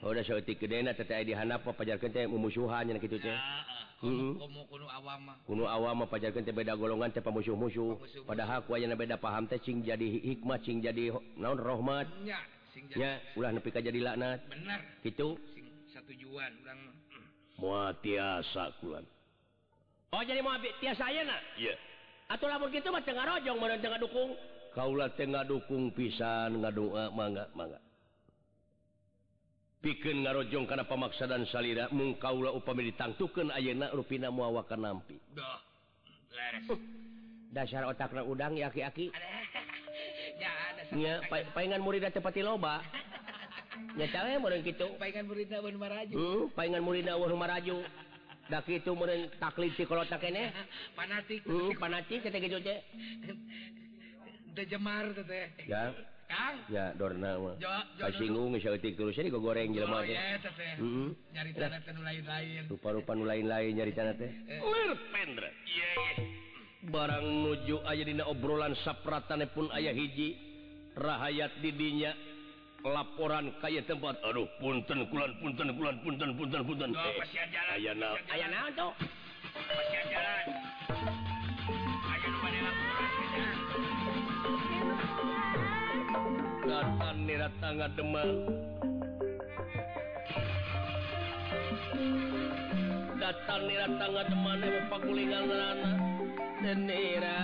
hoda 0.00 0.20
oh, 0.20 0.24
saeutik 0.24 0.56
gedena 0.56 0.96
teh 0.96 1.04
aya 1.10 1.26
di 1.26 1.34
handap 1.36 1.66
pajarkeun 1.66 2.12
teh 2.12 2.24
mumusuhan 2.24 2.88
nya 2.88 2.98
kitu 2.98 3.20
teh 3.20 3.32
ah. 3.32 3.80
Heeh, 4.00 4.32
Kuno, 4.32 4.64
kuno 4.64 4.88
awam 4.88 5.28
mah. 5.28 5.36
Kuno 5.44 5.68
awam 5.68 5.92
mah 6.00 6.08
pajarkeun 6.08 6.40
teh 6.40 6.56
beda 6.56 6.72
golongan 6.72 7.12
teh 7.12 7.20
pamusuh-musuh. 7.20 8.00
Padahal 8.24 8.64
ku 8.64 8.72
ayeuna 8.72 8.96
beda 8.96 9.20
paham 9.20 9.44
teh 9.44 9.60
cing 9.60 9.84
jadi 9.84 10.24
hikmah 10.24 10.56
cing 10.64 10.80
jadi 10.80 11.12
naon 11.36 11.60
rahmat. 11.60 12.08
Nya, 12.24 12.40
sing 12.72 12.88
jadi. 12.88 12.96
Nya, 12.96 13.10
ulah 13.36 13.52
nepi 13.52 13.68
ka 13.68 13.84
jadi 13.84 14.00
laknat. 14.00 14.40
Bener. 14.48 14.80
Kitu. 15.04 15.36
Sing 15.52 15.68
satujuan 15.92 16.48
urang 16.64 16.80
moal 17.60 17.92
tiasa 18.00 18.72
kulan. 18.80 19.04
Oh 20.16 20.24
jadi 20.24 20.40
moal 20.40 20.56
mau 20.64 20.72
tiasa 20.80 21.04
ayeuna? 21.04 21.36
Iya. 21.60 21.76
atau 22.30 22.46
lamun 22.46 22.70
gitu 22.70 22.94
mah 22.94 23.02
tengah 23.02 23.26
rojong 23.26 23.58
mana 23.58 23.74
tengah 23.82 23.98
dukung 23.98 24.38
kaulah 24.70 25.10
tengah 25.18 25.42
dukung 25.42 25.90
pisan 25.90 26.62
ngadoa 26.62 27.10
mangga 27.10 27.50
mangga. 27.58 27.82
Pikeun 29.80 30.28
ngarojong 30.28 30.68
kana 30.68 30.84
pamaksadan 30.84 31.48
salira 31.48 31.88
mung 31.90 32.14
kaula 32.20 32.52
upami 32.52 32.92
ditangtukeun 32.92 33.50
ayeuna 33.50 33.90
rupina 33.90 34.30
muawakan 34.30 34.80
nampi 34.80 35.18
dah 35.34 35.58
leres. 36.30 36.68
Dasar 37.50 37.82
otakna 37.90 38.22
udang 38.22 38.54
ya 38.54 38.70
aki-aki 38.70 39.10
nya 41.00 41.22
paingan 41.54 41.82
muridna 41.82 42.10
tepati 42.10 42.42
loba. 42.42 42.82
Nya 43.96 44.06
cawe 44.12 44.38
meureun 44.38 44.62
kitu. 44.62 44.86
Paingan 45.02 45.26
muridna 45.26 45.58
wan 45.62 45.74
maraju. 45.78 46.14
Uh, 46.14 46.42
paingan 46.54 46.82
muridna 46.82 47.18
wan 47.18 47.34
maraju. 47.34 47.82
daki 48.50 48.82
itu 48.82 48.90
meureun 48.92 49.30
taklid 49.38 49.72
si 49.78 49.86
kalau 49.86 50.02
tak 50.04 50.20
kene 50.20 50.50
fanatik 50.98 51.40
hmm, 51.48 51.78
panatik 51.78 52.20
teh 52.26 52.40
gitu 52.42 52.58
teh. 52.58 52.78
de 54.50 54.62
jemar 54.66 55.14
teh. 55.14 55.46
Ya. 55.70 55.94
Kang? 56.30 56.62
Ya 56.70 56.94
dorna 56.94 57.38
mah. 57.38 57.54
Kasinggung 57.98 58.54
geus 58.54 58.66
eutik 58.66 58.94
terus 58.94 59.14
jadi 59.14 59.30
goreng 59.30 59.70
jelema 59.70 59.98
oh, 59.98 60.06
teh. 60.06 60.14
ya 60.18 60.38
teh. 60.42 60.74
Hmm. 60.82 61.14
nyari 61.32 61.50
tanah 61.54 61.80
teh 61.86 61.94
lain-lain. 61.94 62.62
Rupa-rupa 62.66 63.14
nu 63.14 63.24
lain-lain 63.26 63.70
nyari 63.78 63.92
tanah 63.94 64.14
teh. 64.18 64.30
Eh. 64.30 64.58
Lir 64.58 64.90
pendra. 65.14 65.50
Iya 65.66 65.90
barang 66.80 67.26
nuju 67.44 67.84
aya 67.84 68.02
dina 68.08 68.24
obrolan 68.24 68.72
sapratane 68.80 69.52
pun 69.52 69.68
aya 69.70 69.92
hiji. 69.92 70.48
Rahayat 70.90 71.62
didinya 71.62 72.10
laporan 72.82 73.52
kaya 73.60 73.84
tempat 73.84 74.16
aduh 74.24 74.48
punten 74.56 75.04
kulan 75.12 75.30
punten 75.40 75.68
kulan 75.76 75.96
punten 76.00 76.30
punten 76.32 76.60
punten 76.64 76.90
oh, 76.90 77.12
Tuh, 77.12 77.12
jalan. 77.28 77.68
aya 77.76 77.92
na 77.92 78.08
pasian 78.16 78.32
aya 78.32 78.40
jalan. 78.40 78.50
naon 78.56 78.72
tuh 78.72 78.92
Pasian 79.50 80.04
jalan. 80.08 80.44
Ayo 82.08 82.26
nu 82.30 82.38
bade 82.40 82.60
laporan 82.64 83.06
ke 83.12 83.44
datan 86.64 87.16
nira 87.26 87.48
tangga 87.60 87.86
demang 87.92 88.32
datan 93.20 93.60
nira 93.68 93.86
tangga 94.00 94.22
demang 94.24 94.60
emang 94.60 94.86
pagulingan 94.88 95.44
lana 95.50 95.92
dan 96.62 96.78
nira 96.88 97.40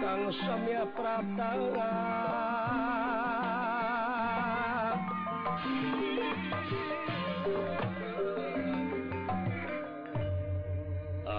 kang 0.00 0.22
samya 0.44 0.82
pratanga 0.94 1.90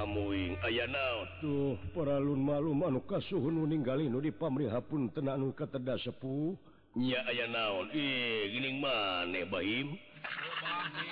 amuing 0.01 0.55
aya 0.65 0.85
naon? 0.89 1.27
Tuh 1.41 1.73
peralun 1.93 2.41
malum 2.41 2.79
anu 2.85 2.99
kasuhun 3.05 3.65
ninggali 3.69 4.09
nu 4.09 4.21
di 4.21 4.33
pamrihapun 4.33 5.09
tenanu 5.13 5.53
katedah 5.53 5.97
sepuh 6.01 6.57
nya 6.97 7.23
aya 7.29 7.47
naon? 7.47 7.87
Ih 7.95 8.51
gining 8.51 8.83
maneh 8.83 9.47
bahim? 9.47 9.95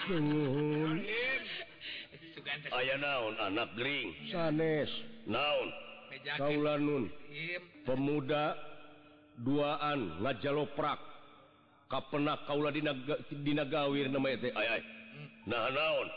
Suhun. 0.05 0.99
aya 2.75 2.95
naon 2.99 3.33
anak 3.39 3.69
gering 3.79 4.09
sanes. 4.31 4.91
Naon? 5.29 5.69
Kaulanun 6.35 7.07
pemuda 7.87 8.57
duaan 9.39 10.19
ngajaloprak 10.19 10.99
pernah 11.89 12.37
kauladinagawir 12.45 14.13
hmm. 14.13 15.49
naon? 15.49 16.07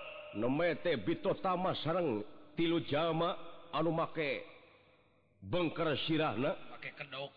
Sarang 1.80 2.20
tilu 2.56 2.84
jama 2.84 3.36
anu 3.72 3.92
make 3.92 4.44
bengker 5.40 5.96
sirahna 6.04 6.52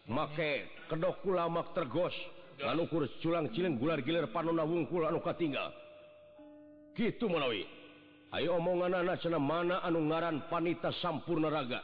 make 0.07 0.67
kedok. 0.91 1.23
kulamak 1.23 1.71
tergos. 1.71 2.13
Anukur 2.55 3.07
culang 3.19 3.51
cilin 3.51 3.79
gular 3.79 3.99
gilir 4.03 4.27
panuna 4.31 4.63
wungkul 4.67 5.07
anu 5.07 5.19
katinggal. 5.23 5.71
Gitu 6.95 7.27
manawi 7.27 7.67
Ayo 8.35 8.59
omongan 8.59 8.99
anak 8.99 9.23
mana 9.39 9.79
anu 9.79 10.11
ngaran 10.11 10.43
panita 10.51 10.91
sampurna 10.99 11.47
raga. 11.47 11.83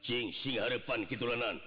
cing 0.00 0.32
sing 0.42 0.56
harapan 0.56 1.04
kitulanan 1.04 1.60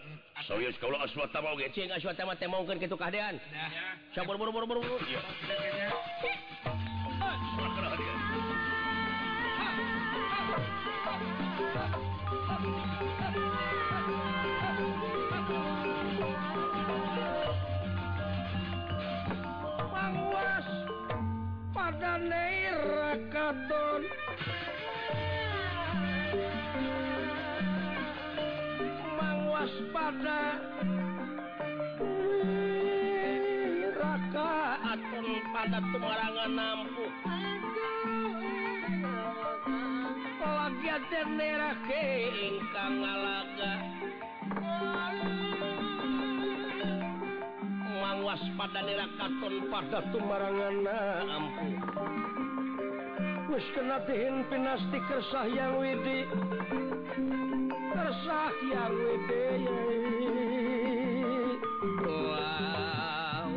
sauyos 0.48 0.76
kaula 0.82 1.06
aswatama 1.06 1.54
oge 1.54 1.70
Cing 1.78 1.92
Aswatama 1.94 2.34
teh 2.36 2.50
maungkeun 2.50 2.82
kitu 2.82 2.98
kahadean. 2.98 3.38
Dah. 3.54 3.70
Sabar 4.18 4.36
buru 4.38 4.52
buru 4.52 4.66
buru. 4.66 4.82
buru. 4.82 4.98
iya 5.06 5.22
Kayaknya. 5.46 5.88
Salah 7.78 7.94
dia. 7.98 8.14
Mangwas 19.94 20.68
waspada 29.64 30.60
raka 33.96 34.52
atul 34.92 35.28
pada 35.56 35.80
tumarangan 35.88 36.52
nampu 36.52 37.06
Pelagiatan 40.36 41.28
nerake 41.40 42.08
ingkang 42.44 43.08
ngalaga 43.08 43.74
Mangwas 48.04 48.44
pada 48.60 48.80
nerakaton 48.84 49.56
pada 49.72 50.00
tumarangan 50.12 50.76
nampu 51.24 51.68
Wis 53.48 53.64
kena 53.72 54.04
dihin 54.12 54.44
pinasti 54.52 55.00
kersah 55.08 55.48
yang 55.48 55.80
widi 55.80 56.28
masak 58.14 58.54
ya 58.70 58.84
wede 58.94 59.46
wow. 62.06 63.50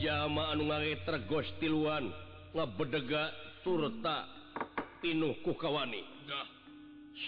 jama 0.00 0.42
anu 0.56 0.72
ngareter 0.72 1.20
gostiluan 1.28 2.08
ngebedega 2.56 3.28
turta 3.60 4.24
pinuh 5.04 5.36
kukawani 5.44 6.00
nah. 6.24 6.48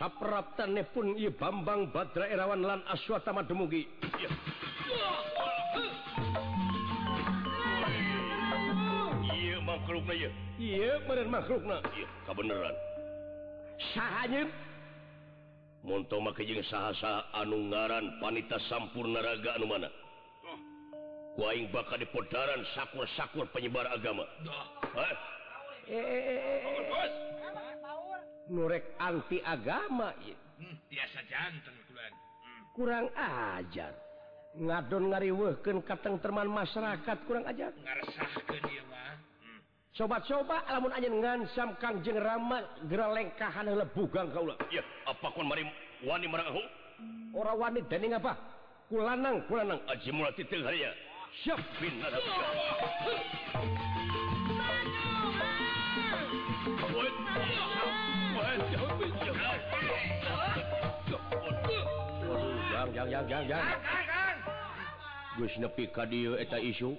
sapraptane 0.00 0.88
pun 0.88 1.12
ieu 1.20 1.36
Bambang 1.36 1.92
Badra 1.92 2.32
Erawan 2.32 2.64
lan 2.64 2.80
Aswatama 2.88 3.44
Dumugi 3.44 3.84
ya. 4.16 4.32
makhluk 9.60 10.08
makhluk 11.28 11.60
beneran 12.32 12.72
Muto 15.82 16.22
makajeng 16.22 16.62
sahasa 16.70 17.26
anu 17.34 17.66
ngaran 17.66 18.22
panita 18.22 18.54
sampurna 18.70 19.18
raga 19.18 19.58
anu 19.58 19.66
mana? 19.66 19.90
Oh. 20.46 20.58
Waing 21.42 21.74
bakal 21.74 21.98
dipodaran 21.98 22.62
sakur-sakur 22.78 23.50
penyebar 23.50 23.90
agama. 23.90 24.22
Eh, 25.90 25.98
eh, 25.98 26.22
eh, 26.62 27.10
Nurek 28.52 28.94
anti 29.02 29.42
agama 29.42 30.14
biasa 30.86 31.18
hmm, 31.22 31.30
jantan 31.30 31.74
hmm. 31.74 32.62
kurang 32.78 33.06
ajar. 33.16 33.90
Ngadon 34.52 35.10
ngariweken 35.10 35.80
kateng 35.82 36.20
teman 36.20 36.46
masyarakat 36.46 37.16
kurang 37.26 37.48
ajar. 37.48 37.72
Mah. 38.86 39.11
coba-coba 39.92 40.64
lamun 40.72 40.92
aja 40.96 41.08
ngansam 41.08 41.76
Kangjeng 41.76 42.16
Rama 42.16 42.64
gera 42.88 43.12
lengkahan 43.12 43.68
bugang 43.92 44.32
kaula. 44.32 44.56
Iya, 44.72 44.80
apa 45.04 45.28
kon 45.36 45.44
mari 45.44 45.68
wani 46.04 46.26
marang 46.28 46.48
aku? 46.48 46.64
Ora 47.36 47.52
wani 47.52 47.84
dening 47.92 48.16
apa? 48.16 48.32
Kulanang, 48.88 49.44
kulanang 49.48 49.80
aji 49.88 50.08
mulati 50.12 50.44
teu 50.48 50.64
harya. 50.64 50.92
Siap 51.44 51.60
bin 51.80 51.96
nadabika. 52.00 52.44
Waduh, 56.92 57.12
jang, 62.68 62.88
jang, 62.92 63.08
jang, 63.08 63.24
jang, 63.28 63.44
jang. 63.48 63.66
Gus 65.40 65.56
nepi 65.56 65.88
ka 65.88 66.04
dieu 66.04 66.36
eta 66.36 66.60
isu. 66.60 66.92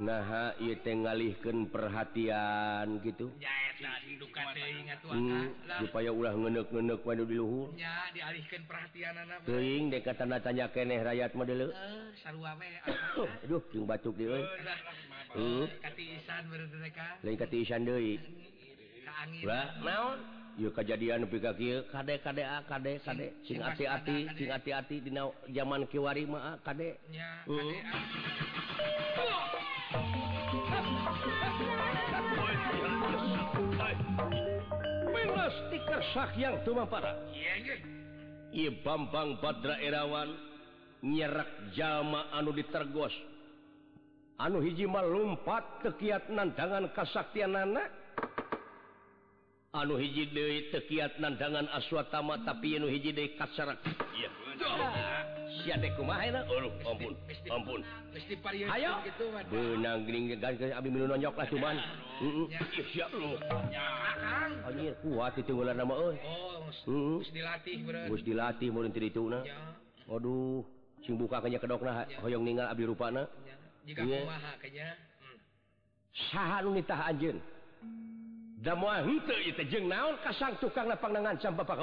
nah 0.00 0.56
ngalihkan 1.04 1.68
perhatian 1.68 2.86
gitu. 3.04 3.28
Hmm, 5.04 5.52
supaya 5.84 6.10
ulah 6.10 6.32
ngenek-ngenek 6.32 7.04
waduh 7.04 7.28
diluhur 7.28 7.68
perhatian 9.44 9.92
deka 9.92 10.16
tanda 10.16 10.40
tanya 10.40 10.72
keneh 10.72 11.04
rakyat 11.04 11.36
model 11.36 11.68
aduh 13.44 13.62
batuk 13.84 14.16
dia 14.16 14.40
lain 17.20 17.36
katisan 17.36 17.84
deui. 17.84 18.16
Naon? 19.82 20.43
Ieu 20.54 20.70
kejadian 20.70 21.26
nepi 21.26 21.42
ka 21.42 21.50
kieu, 21.50 21.82
kade 21.90 22.22
kade 22.22 22.46
ah 22.46 22.62
kade 22.62 23.02
kade 23.02 23.26
sing 23.42 23.58
Sing 23.58 23.58
hati-hati, 23.58 24.30
sing 24.38 24.46
kade. 24.46 24.54
hati-hati 24.54 24.96
dina 25.02 25.26
zaman 25.50 25.82
kiwari 25.90 26.30
mah 26.30 26.54
ah, 26.54 26.56
kade. 26.62 26.94
Nya 27.10 27.26
Hmm. 27.50 27.58
Uh. 27.58 27.74
kade 29.18 29.32
ah. 29.34 29.50
Pinasti 35.10 35.78
kersah 35.82 36.28
tumampara. 36.62 37.18
Iya 37.34 37.54
ge. 37.66 37.76
Bambang 38.86 39.42
Badra 39.42 39.74
Erawan 39.82 40.30
nyerak 41.02 41.74
jalma 41.74 42.30
anu 42.30 42.54
ditergos. 42.54 43.10
Anu 44.38 44.62
hiji 44.62 44.86
mah 44.86 45.02
lumpat 45.02 45.82
tekiat 45.82 46.30
nandangan 46.30 46.94
kasaktianana. 46.94 48.03
anu 49.74 49.98
hiji 49.98 50.30
Dewi 50.30 50.70
tekiat 50.70 51.18
nandangan 51.18 51.66
aswatama 51.74 52.38
tapi 52.46 52.78
anu 52.78 52.86
hiji 52.86 53.10
dei 53.10 53.34
kasarak 53.34 53.82
iya. 54.14 54.30
Siate 55.62 55.90
kumaha 55.98 56.30
Dewi 56.30 56.40
kasar 56.46 56.62
ampun 56.94 57.14
ampun. 57.50 57.80
Ayo 58.70 58.92
benang 59.50 60.06
gering 60.06 60.30
abi 60.70 60.88
minum 60.90 61.10
nonyok 61.10 61.34
lah 61.34 61.46
cuman. 61.50 61.76
Siap 62.94 63.10
lu. 63.18 63.34
Anjir 64.66 64.94
kuat 65.02 65.34
itu 65.38 65.52
ulah 65.54 65.74
nama 65.74 65.94
euy. 65.94 66.16
Oh 66.86 67.18
dilatih 67.34 67.82
geus 67.82 68.22
dilatih 68.22 68.70
mun 68.70 68.90
teu 68.94 69.02
dituna. 69.02 69.42
Aduh 70.06 70.62
sing 71.02 71.20
buka 71.20 71.42
kanya 71.42 71.60
kedokna 71.60 72.08
hoyong 72.24 72.46
ninggal 72.46 72.64
abdi 72.70 72.88
rupana 72.88 73.28
jika 73.84 74.00
kumaha 74.00 74.56
kanya 74.56 74.96
hmm. 74.96 75.38
saha 76.32 76.56
nu 76.64 76.72
nitah 76.72 77.00
anjeun? 77.12 77.36
jeng 79.68 79.86
naon 79.92 80.16
kasang 80.24 80.56
tukang 80.56 80.88
lapangan 80.88 81.36
Bapak 81.36 81.78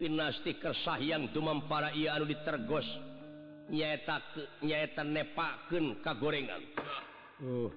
pinasti 0.00 0.56
kersahang 0.56 1.28
dumam 1.36 1.68
para 1.68 1.92
ia 1.92 2.16
anu 2.16 2.24
ditergos 2.24 2.88
nyata 3.68 4.16
nyaeta 4.64 5.04
nepaken 5.04 6.00
kagorengan. 6.00 6.62
Oh, 7.44 7.68
uh, 7.68 7.70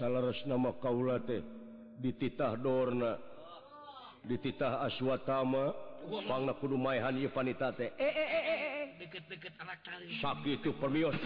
salah 0.00 0.32
nama 0.48 0.72
kaula 0.80 1.20
teh 1.20 1.44
dititah 2.00 2.56
Dorna 2.56 3.20
dititah 4.24 4.88
Aswatama 4.88 5.91
kudu 6.60 6.76
mayhan 6.76 7.14
panita 7.30 7.72
teh. 7.72 7.90
Eh 7.98 8.04
eh, 8.04 8.28
eh 8.28 8.44
eh 8.44 8.58
eh 8.62 8.72
deket-deket 9.02 9.54
anak 9.58 9.82
sakit 10.22 10.62
itu 10.62 10.70
permios 10.78 11.16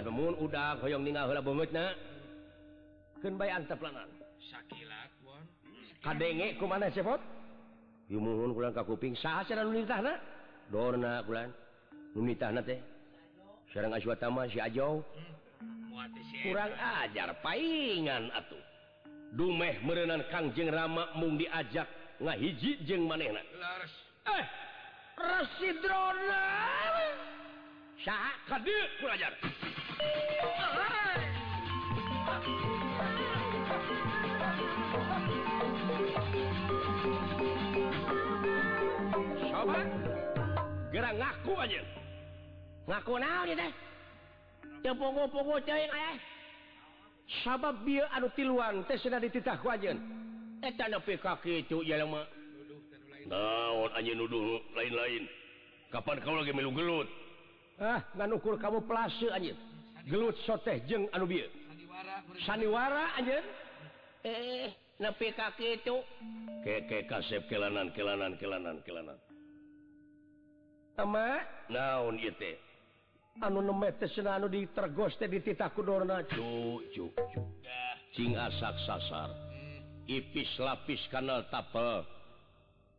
namun 0.00 0.32
udah 0.38 0.78
hoyong 0.78 1.02
ninggal 1.02 1.26
heula 1.26 1.42
beungeutna. 1.42 1.84
keun 3.20 3.34
bae 3.36 3.50
antep 3.52 3.82
lanan. 3.82 4.08
sakilak 4.40 5.12
won 5.26 5.44
kadenge 6.00 6.56
kumana 6.56 6.88
sepot 6.88 7.20
ieu 8.08 8.22
muhun 8.22 8.56
kulan 8.56 8.72
ka 8.72 8.86
kuping. 8.86 9.12
Saha 9.18 9.44
cenah 9.44 9.66
nu 9.66 9.76
nitahna 9.76 10.16
dorna 10.72 11.20
kulan. 11.26 11.52
Nu 12.16 12.24
nitahna 12.24 12.64
teh. 12.64 12.80
Sareng 13.70 13.92
aswatama 13.94 14.48
si 14.48 14.58
ajo 14.58 15.04
kurang 16.46 16.72
ajar 16.72 17.36
paingan 17.44 18.32
atuh. 18.32 18.69
dumeh 19.34 19.78
merenan 19.86 20.22
Kangjeng 20.30 20.70
Rama 20.70 21.14
mung 21.14 21.38
diajak 21.38 21.86
ngahiji 22.18 22.76
hiji 22.78 22.84
jeng 22.86 23.06
maneh 23.06 23.30
eh 23.30 24.44
Rasidrona 25.20 26.42
Sah 28.00 28.32
kadir 28.48 28.86
kurang 28.96 29.20
Sobat 39.52 39.88
Gerang 40.90 41.16
ngaku 41.22 41.54
aja. 41.54 41.80
Ngaku 42.88 43.12
naon 43.22 43.46
ieu 43.46 43.54
teh? 43.54 43.72
Teu 44.82 44.94
pogo-pogo 44.96 45.60
cewek 45.62 45.92
aya. 45.92 46.18
sabab 47.42 47.86
bieu 47.86 48.02
anu 48.10 48.26
tiluan 48.34 48.82
teh 48.90 48.98
sudah 48.98 49.22
dititah 49.22 49.58
wajan 49.62 49.98
eh 50.60 50.72
nepi 50.74 51.16
ka 51.16 51.38
kitu 51.40 51.80
ya 51.86 51.96
lama. 52.02 52.26
Naon 53.30 53.90
aja 53.94 54.12
nuduh 54.16 54.58
lain-lain. 54.74 55.28
Kapan 55.92 56.18
kau 56.24 56.34
lagi 56.34 56.52
melu 56.52 56.72
gelut? 56.74 57.08
Ah 57.80 58.02
ngan 58.18 58.34
ukur 58.36 58.58
kamu 58.58 58.84
pelase 58.84 59.28
anjeun. 59.30 59.56
gelut 60.08 60.36
soteh 60.48 60.80
jeng 60.88 61.06
anu 61.12 61.28
bieu 61.28 61.48
saniwara 62.44 63.14
anjeun. 63.16 63.44
eh 64.26 64.72
nepi 65.00 65.32
kaki 65.32 65.80
itu. 65.80 65.96
Keke 66.60 67.08
kasep 67.08 67.48
kelanan 67.48 67.88
kelanan 67.96 68.36
kelanan 68.36 68.76
kelanan. 68.84 69.16
Ama? 71.00 71.40
Naon 71.72 72.20
ieu 72.20 72.34
teh? 72.36 72.60
anu 73.38 73.62
anu 73.62 74.46
ditergos 74.50 75.14
cu 76.90 77.06
Cing 78.10 78.34
asak 78.34 78.74
sasar. 78.90 79.30
Hmm. 79.30 80.10
Ipis 80.10 80.50
lapis 80.58 80.98
kanal 81.14 81.46
tapel. 81.46 82.02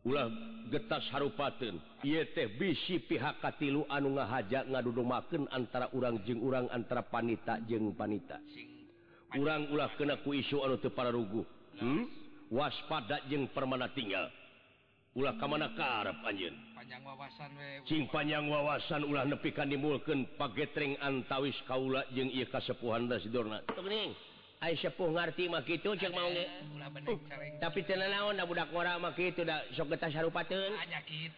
Ulah 0.02 0.26
getas 0.72 1.04
harupaten 1.14 1.78
ye 2.02 2.26
teh 2.32 2.48
bisi 2.58 2.98
pihak 3.06 3.38
katilu 3.38 3.84
anu 3.86 4.16
ngahajak 4.18 4.66
ngadudumaken 4.66 5.46
antara 5.52 5.92
urang 5.94 6.18
jeng 6.26 6.40
urang 6.42 6.66
antara 6.72 7.04
panita 7.06 7.60
jeng 7.68 7.92
panita. 7.92 8.40
Urang 9.36 9.68
ulah 9.70 9.92
kena 10.00 10.18
ku 10.24 10.32
isu 10.32 10.64
anu 10.64 10.80
teu 10.80 10.90
pararugu 10.90 11.44
hmm? 11.78 12.02
waspada 12.50 13.20
jeng 13.28 13.46
permana 13.52 13.92
tinggal. 13.92 14.26
Ulah 15.12 15.36
ka 15.36 15.44
mana 15.44 15.70
karep 15.76 16.18
anjeun? 16.24 16.56
panjang 16.92 17.08
wawasan 17.08 17.50
sing 17.88 18.02
panjang 18.12 18.44
wawasan 18.52 19.00
ulah 19.08 19.24
nepikan 19.24 19.64
dimulken 19.64 20.28
pagetreng 20.36 20.92
antawis 21.00 21.56
kaula 21.64 22.04
jeung 22.12 22.28
ia 22.28 22.44
kasepuhan 22.44 23.08
dasdorna 23.08 23.64
sepuh 24.60 25.08
ngerti 25.08 25.48
mak 25.48 25.64
itu 25.72 25.88
cek 25.88 26.12
mau 26.12 26.28
uh, 26.28 27.16
tapi 27.64 27.80
tenanaon 27.88 28.36
budak 28.44 28.68
ora 28.76 29.00
mak 29.00 29.16
itu 29.16 29.40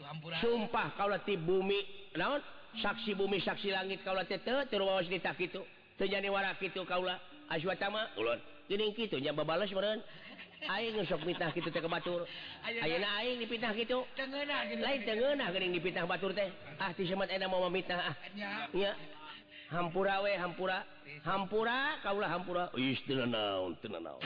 hampura 0.02 0.42
sumpah 0.42 0.90
kaula 0.98 1.22
ti 1.22 1.38
bumi 1.38 2.10
naon? 2.18 2.42
Saksi 2.74 3.14
bumi 3.14 3.38
saksi 3.38 3.70
langit 3.70 4.02
kalau 4.02 4.26
tete 4.26 4.66
terus 4.66 5.06
ditak 5.06 5.38
itu 5.38 5.62
terjadi 5.94 6.26
warak 6.34 6.58
itu 6.58 6.82
kaula. 6.82 7.22
Aswatama 7.46 8.10
ulun. 8.18 8.42
gini 8.64 8.96
gitu 8.96 9.20
nya 9.20 9.36
babales 9.36 9.68
meren 9.76 10.00
Aing 10.64 10.96
geus 10.96 11.08
sok 11.12 11.28
mitah 11.28 11.52
kitu 11.52 11.68
teh 11.68 11.80
ke 11.80 11.88
batur. 11.88 12.24
Ayeuna 12.64 13.20
aing 13.20 13.36
dipitah 13.36 13.76
kitu. 13.76 14.00
tengeuna 14.16 14.64
gini 14.64 14.80
Lain 14.80 15.00
tengeunah 15.04 15.48
geuning 15.52 15.76
dipitah 15.76 16.08
batur 16.08 16.32
teh. 16.32 16.48
Ah 16.80 16.96
ti 16.96 17.04
semat 17.04 17.28
eta 17.28 17.44
mau 17.44 17.60
mamitah 17.68 18.12
ah. 18.12 18.14
nya 18.32 18.68
Ya. 18.72 18.92
Hampura 19.68 20.24
we 20.24 20.32
hampura. 20.40 20.88
Hampura 21.20 22.00
kaula 22.00 22.26
hampura. 22.32 22.64
Is 22.80 22.96
teu 23.04 23.28
naon, 23.28 23.76
teu 23.84 23.92
naon. 23.92 24.20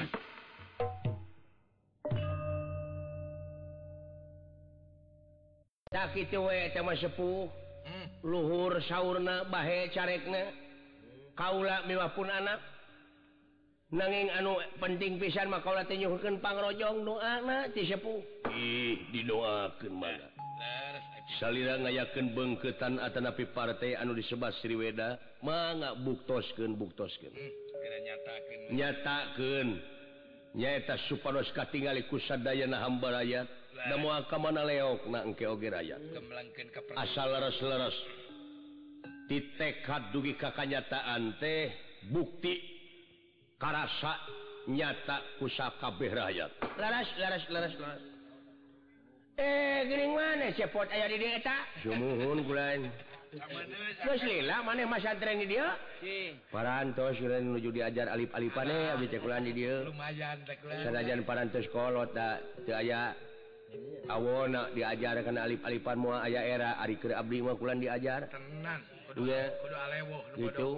Tak 5.91 6.15
kitu 6.15 6.39
we 6.47 6.71
eta 6.71 6.87
mah 6.87 6.95
sepuh. 6.95 7.51
Hmm. 7.89 8.07
luhur 8.21 8.77
saurna 8.85 9.49
bahe 9.49 9.89
carekna 9.97 10.53
hmm. 10.53 11.33
kaula 11.33 11.89
miwah 11.89 12.13
pun 12.13 12.29
anak 12.29 12.61
nanging 13.89 14.29
anu 14.37 14.61
penting 14.77 15.17
pisan 15.17 15.49
maka 15.49 15.73
nyhukenpangrojong 15.89 17.09
doa 17.09 17.65
didoakan 19.13 19.95
mana 19.97 20.29
Salira 21.37 21.77
ngayakeun 21.77 22.33
bengketan 22.33 22.97
Atanapi 23.01 23.53
partai 23.53 23.97
anu 23.97 24.13
disebat 24.13 24.53
Sriweda 24.61 25.17
manga 25.41 25.97
buktosken 25.97 26.77
buktosken 26.77 27.33
nyataken 28.73 29.81
nyaeta 30.53 31.01
Supados 31.09 31.49
katingali 31.57 32.05
kusadaya 32.13 32.69
na 32.69 32.85
hamba 32.85 33.25
rakyat 33.25 33.49
moal 33.97 34.29
ka 34.29 34.37
mana 34.37 34.69
leok 34.69 35.09
oge 35.49 35.69
rakyat 35.73 36.01
hmm. 36.01 36.97
asal 36.97 37.29
leres 37.33 37.57
leres 37.65 37.97
titekad 39.29 40.13
dugi 40.13 40.37
ka 40.37 40.53
kanyataan 40.57 41.37
teh 41.41 41.73
bukti. 42.09 42.78
karasa 43.59 44.15
nyata 44.71 45.19
pusakabeh 45.43 46.15
rakyat. 46.15 46.51
Laras 46.79 47.09
laras 47.19 47.45
laras 47.51 47.75
laras. 47.79 48.03
Eh 49.39 49.87
gering 49.87 50.15
mana 50.15 50.51
cepot 50.55 50.87
ayah 50.91 51.07
di 51.11 51.19
dieu 51.19 51.31
eta? 51.39 51.59
Sumuhun 51.83 52.43
kulan 52.47 52.91
terus 54.03 54.25
lila 54.25 54.65
mana 54.65 54.89
mas 54.89 55.05
santren 55.05 55.43
di 55.43 55.47
dia? 55.53 55.77
Si. 56.01 56.33
Parantos 56.49 57.19
kulan 57.19 57.45
menuju 57.45 57.71
diajar 57.75 58.09
alif 58.09 58.33
alifane 58.33 58.89
ah, 58.89 58.97
abis 58.97 59.11
cekulan 59.13 59.45
di 59.45 59.53
dia. 59.53 59.85
Lumayan 59.85 60.39
cekulan 60.49 60.79
sanajan 60.83 61.21
parantos 61.27 61.67
kolot 61.75 62.15
tak 62.15 62.41
teu 62.65 62.75
aya. 62.75 63.13
Awona 64.09 64.73
diajar 64.73 65.21
kana 65.21 65.45
alif 65.45 65.61
alifan 65.61 65.99
moal 66.01 66.25
aya 66.25 66.41
era 66.41 66.81
ari 66.81 66.97
keur 66.97 67.13
abdi 67.13 67.45
mah 67.45 67.55
kulan 67.59 67.79
diajar. 67.83 68.33
Tenan 68.33 68.81
kudu 69.13 69.29
kudu 69.29 69.77
alewoh 69.77 70.23
gitu 70.39 70.71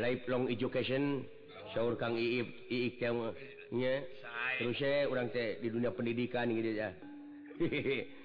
lifelong 0.00 0.48
education. 0.48 1.28
sahur 1.76 2.00
Kang 2.00 2.16
iip 2.16 2.48
Iik 2.72 2.96
kamu 2.96 3.36
nya. 3.76 4.00
Terus 4.56 4.80
eh, 4.80 5.04
saya 5.04 5.12
orang 5.12 5.28
teh 5.28 5.60
di 5.60 5.68
dunia 5.68 5.92
pendidikan 5.92 6.48
gitu 6.48 6.72
ya. 6.72 6.88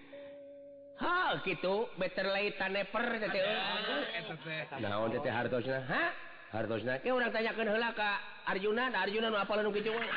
Ha 1.01 1.33
gitu 1.41 1.89
better 1.97 2.29
late 2.29 2.61
than 2.61 2.77
never 2.77 3.01
teh 3.17 3.41
eh. 3.41 4.69
naon 4.79 5.09
teh 5.11 5.19
teh 5.19 5.33
hartosna. 5.33 5.81
Ha? 5.89 6.03
Hartosna. 6.53 7.01
Ke 7.01 7.09
orang 7.09 7.33
tanyakeun 7.33 7.73
heula 7.73 7.89
ka 7.97 8.21
Arjuna 8.45 8.93
da 8.93 9.01
Arjuna 9.09 9.33
nu 9.33 9.37
apal 9.41 9.65
nu 9.65 9.73
kitu 9.73 9.89
eh? 9.97 10.07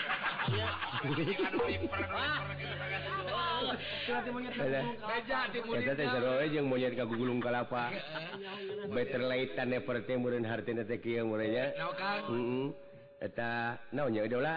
nya 6.53 6.61
monyet 6.61 6.93
ka 7.01 7.09
gugulung 7.09 7.41
kalapa. 7.41 7.89
Better 8.93 9.25
late 9.25 9.57
than 9.57 9.73
never 9.73 10.05
teh 10.05 10.21
meureun 10.21 10.45
hartina 10.45 10.85
teh 10.85 11.01
kieu 11.01 11.25
murenya 11.25 11.73
heeh 12.29 12.85
Eta 13.21 13.79
naon 13.93 14.11
ah. 14.11 14.15
nya 14.15 14.23
idola? 14.27 14.55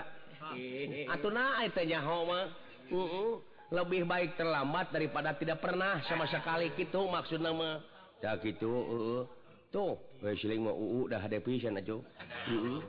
Atuna 1.12 1.62
eta 1.66 1.82
nyaho 1.84 2.18
mah. 2.26 2.46
Heeh. 2.90 3.32
Lebih 3.68 4.08
baik 4.08 4.40
terlambat 4.40 4.96
daripada 4.96 5.36
tidak 5.36 5.60
pernah 5.60 6.00
sama 6.08 6.24
sekali 6.32 6.72
gitu 6.80 7.04
maksudna 7.12 7.52
mah. 7.52 7.84
Da 8.24 8.40
kitu 8.40 8.66
heeh. 8.66 9.22
Tuh, 9.68 10.00
we 10.24 10.32
siling 10.40 10.64
mah 10.64 10.72
uu 10.72 11.12
dah 11.12 11.20
hade 11.20 11.44
pisan 11.44 11.76
atuh. 11.76 12.00
Heeh. 12.48 12.80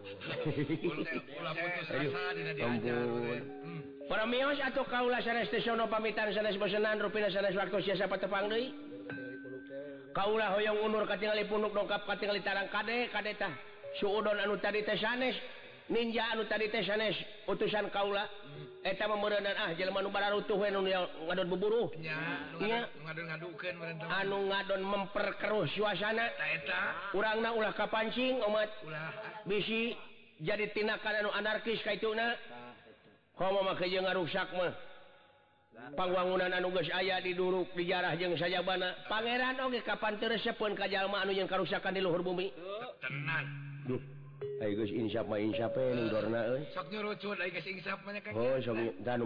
ulah 1.35 1.53
Para 4.09 4.25
mios 4.25 4.57
atau 4.63 4.89
kaula 4.89 5.21
sanes 5.21 5.51
teh 5.53 5.61
sono 5.61 5.91
pamitan 5.91 6.33
sanes 6.33 6.57
bosenan 6.57 7.03
rupina 7.03 7.29
sanes 7.29 7.53
waktu 7.59 7.83
siasa 7.83 8.09
patepang 8.09 8.49
deui. 8.49 8.73
Kaula 10.17 10.55
hoyong 10.57 10.81
unur 10.87 11.05
katingali 11.05 11.45
punuk 11.45 11.77
dongkap 11.77 12.09
katingali 12.09 12.41
tarang 12.41 12.71
kade 12.73 13.13
kade 13.13 13.37
tah. 13.37 13.53
Suudon 14.01 14.39
anu 14.39 14.57
tadi 14.63 14.81
teh 14.87 14.97
sanes 14.97 15.37
ninja 15.89 16.33
anu 16.33 16.45
tadi 16.45 16.69
tesanes 16.69 17.17
utusan 17.49 17.89
kaula. 17.91 18.29
Hmm. 18.29 18.87
Eta 18.87 19.11
memeran 19.11 19.43
ah 19.43 19.75
jelema 19.75 20.01
nu 20.01 20.09
bararutuh 20.09 20.55
we 20.55 20.71
nu 20.71 20.85
ngadon 20.85 21.49
buburu. 21.51 21.91
Nya 21.99 22.17
ngadon 23.05 23.27
ngadukeun 23.27 23.75
anu 24.07 24.39
ngadon 24.49 24.83
memperkeruh 24.85 25.67
suasana. 25.75 26.31
Eta. 26.55 27.13
Urangna 27.17 27.53
ulah 27.53 27.75
kapancing 27.75 28.39
umat 28.45 28.71
ulah. 28.87 29.11
Bisi 29.49 29.97
jadi 30.39 30.71
tindakan 30.71 31.27
anu 31.27 31.31
anarkis 31.35 31.83
ka 31.83 31.97
ituna 31.97 32.37
komo 33.35 33.67
make 33.67 33.91
jeung 33.91 34.07
ngarusak 34.07 34.51
mah 34.55 34.73
pangwangunan 35.99 36.55
anu 36.55 36.71
geus 36.75 36.91
aya 36.95 37.19
di 37.19 37.35
duruk 37.35 37.75
di 37.75 37.89
jarah 37.91 38.15
jeung 38.15 38.39
sajabana. 38.39 38.95
Pangeran 39.11 39.59
oge 39.67 39.83
kapan 39.83 40.23
teu 40.23 40.31
resepkeun 40.31 40.79
ka 40.79 40.87
jalma 40.87 41.27
anu 41.27 41.35
yang 41.35 41.51
karusakan 41.51 41.97
di 41.97 42.01
luhur 42.01 42.23
bumi? 42.23 42.55
Tenang. 43.03 43.47
Duh. 43.91 44.18
Insya 44.89 45.23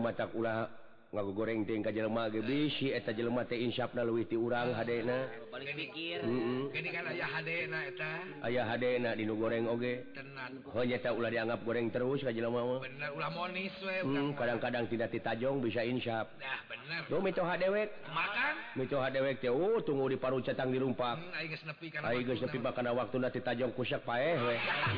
matak 0.00 0.30
ulah. 0.36 0.81
ngagu 1.12 1.28
goreng 1.36 1.68
ting 1.68 1.84
ka 1.84 1.92
jelema 1.92 2.32
ge 2.32 2.40
bisi 2.40 2.88
eta 2.88 3.12
jelema 3.12 3.44
teh 3.44 3.60
insapna 3.60 4.00
leuwih 4.00 4.24
ti 4.24 4.32
urang 4.32 4.72
ah, 4.72 4.80
hadena. 4.80 5.28
balik 5.52 5.76
mikir. 5.76 6.24
Heeh 6.24 6.72
gini 6.72 6.88
kan 6.88 7.04
aya 7.04 7.28
hadena 7.28 7.84
eta. 7.84 8.12
Aya 8.40 8.64
hadena 8.64 9.12
dinu 9.12 9.36
goreng 9.36 9.68
oge. 9.68 10.08
Tenan. 10.16 10.64
Oh 10.72 10.80
nya 10.80 10.96
ulah 11.12 11.28
dianggap 11.28 11.60
goreng 11.68 11.92
terus 11.92 12.24
ka 12.24 12.32
jelema 12.32 12.64
mah. 12.64 12.80
Bener 12.80 13.12
ulah 13.12 13.28
monis 13.28 13.76
we 13.84 14.00
hmm, 14.00 14.32
kadang-kadang 14.40 14.88
tidak 14.88 15.12
ditajong 15.12 15.60
bisa 15.60 15.84
insap 15.84 16.32
nah 16.40 16.64
bener. 16.64 17.04
Lo 17.12 17.20
micoha 17.20 17.60
dewek 17.60 17.92
makan? 18.08 18.54
Micoha 18.80 19.12
dewek 19.12 19.44
teh 19.44 19.52
oh 19.52 19.84
tunggu 19.84 20.08
di 20.08 20.16
paru 20.16 20.40
catang 20.40 20.72
di 20.72 20.80
rumpak. 20.80 21.20
Hmm, 21.20 21.36
aing 21.36 21.52
geus 21.52 21.60
nepi 21.68 21.92
kana 21.92 22.08
aing 22.08 22.24
geus 22.24 22.40
nepi 22.40 22.56
bakana 22.56 22.96
waktuna 22.96 23.28
ditajong 23.28 23.76
kusak 23.76 24.00
paeh 24.08 24.40
we. 24.40 24.56
Ah, 24.56 24.96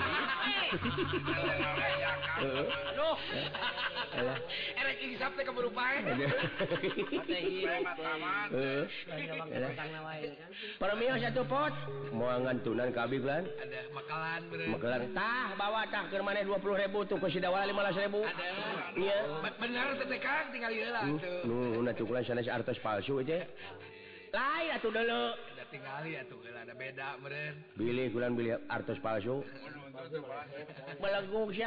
Aduh. 2.94 3.18
Erek 4.78 4.96
insap 5.10 5.34
teh 5.34 5.42
keburu 5.42 5.74
paeh. 5.74 6.03
satu 11.24 11.42
pot 11.48 11.72
muangan 12.12 12.56
tunan 12.60 12.92
kablan 12.92 13.48
tah 15.16 15.46
bawa 15.56 15.88
tah 15.88 16.04
takir 16.04 16.20
mana 16.20 16.44
20.000 16.44 17.10
tuh 17.10 17.18
kesidawala 17.18 17.64
15.000 17.64 19.00
iya 19.00 19.18
bener 19.56 19.86
teh, 19.98 20.20
Kang, 20.20 20.52
tinggal 20.52 20.70
hilang 20.70 21.16
tuh 21.16 21.42
nu 21.48 21.80
udah 21.80 21.94
cukuran 21.96 22.22
sanes 22.22 22.46
artos 22.46 22.76
palsu 22.84 23.24
aja 23.24 23.48
lain 24.36 24.68
atuh 24.76 24.90
dulu 24.92 25.22
ada 25.32 25.64
tinggal 25.72 26.04
atuh 26.04 26.38
tuh 26.38 26.52
ada 26.52 26.74
beda 26.76 27.08
meren 27.24 27.54
bilih 27.80 28.06
kulan 28.12 28.36
bilih 28.36 28.60
artos 28.68 29.00
palsu 29.00 29.40
melengkung 31.00 31.50
sih 31.56 31.66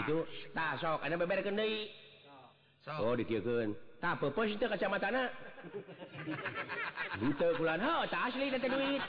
gitu. 0.00 0.24
Oh, 0.24 0.26
tah 0.56 0.72
sok 0.80 1.04
ada 1.04 1.20
beber 1.20 1.44
kendi 1.44 1.92
so 2.82 3.14
dikikan 3.14 3.78
tak 4.02 4.18
purpose 4.18 4.50
itu 4.50 4.66
kacamata 4.66 5.14
anak 5.14 5.30
gitu 7.22 7.46
kulan 7.54 7.78
ha 7.78 8.02
tak 8.10 8.32
asli 8.32 8.50
tete 8.50 8.66
duit. 8.66 8.98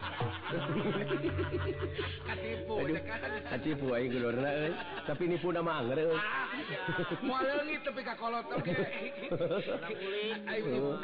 Katipu 2.29 2.75
katipu 3.49 3.87
aja 3.95 4.29
euy. 4.29 4.69
tapi 5.09 5.23
nipu 5.25 5.49
nama 5.49 5.81
ah, 5.81 5.89
Moal 7.25 7.49
leungit 7.49 7.81
tapi 7.81 8.05
ka 8.05 8.13
kolot 8.13 8.45
oke. 8.53 8.69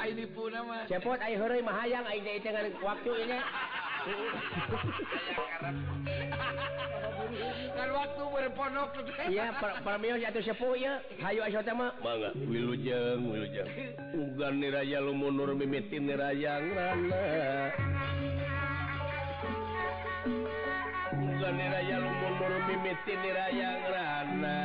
Aing 0.05 0.13
nipu 0.13 0.53
nama. 0.53 0.85
Cepot 0.85 1.17
ayo 1.17 1.41
hore 1.41 1.57
mahayang 1.65 2.05
teh 2.05 2.53
ngan 2.53 2.69
waktu 2.85 3.11
ini 3.25 3.41
Kan 7.75 7.89
waktu 7.95 8.23
berpondok 8.23 8.89
Iya, 9.33 9.53
parmios 9.83 10.23
atuh 10.23 10.43
sepuh 10.43 10.73
ya. 10.75 10.99
Hayu 11.23 11.41
asa 11.43 11.63
teh 11.63 11.75
mah. 11.75 11.91
Mangga, 12.03 12.31
wilujeng, 12.35 13.29
wilujeng. 13.29 13.69
Ugan 14.15 14.59
ni 14.59 14.67
raja 14.71 14.99
lumunur 14.99 15.55
mimitin 15.55 16.07
ni 16.07 16.15
raja 16.17 16.59
ngrana. 16.59 17.23
Ugan 21.13 21.53
ni 21.55 21.65
raja 21.67 21.95
lumunur 22.01 22.53
mimitin 22.67 23.17
ni 23.21 23.29
raja 23.31 23.69
ngrana. 23.83 24.57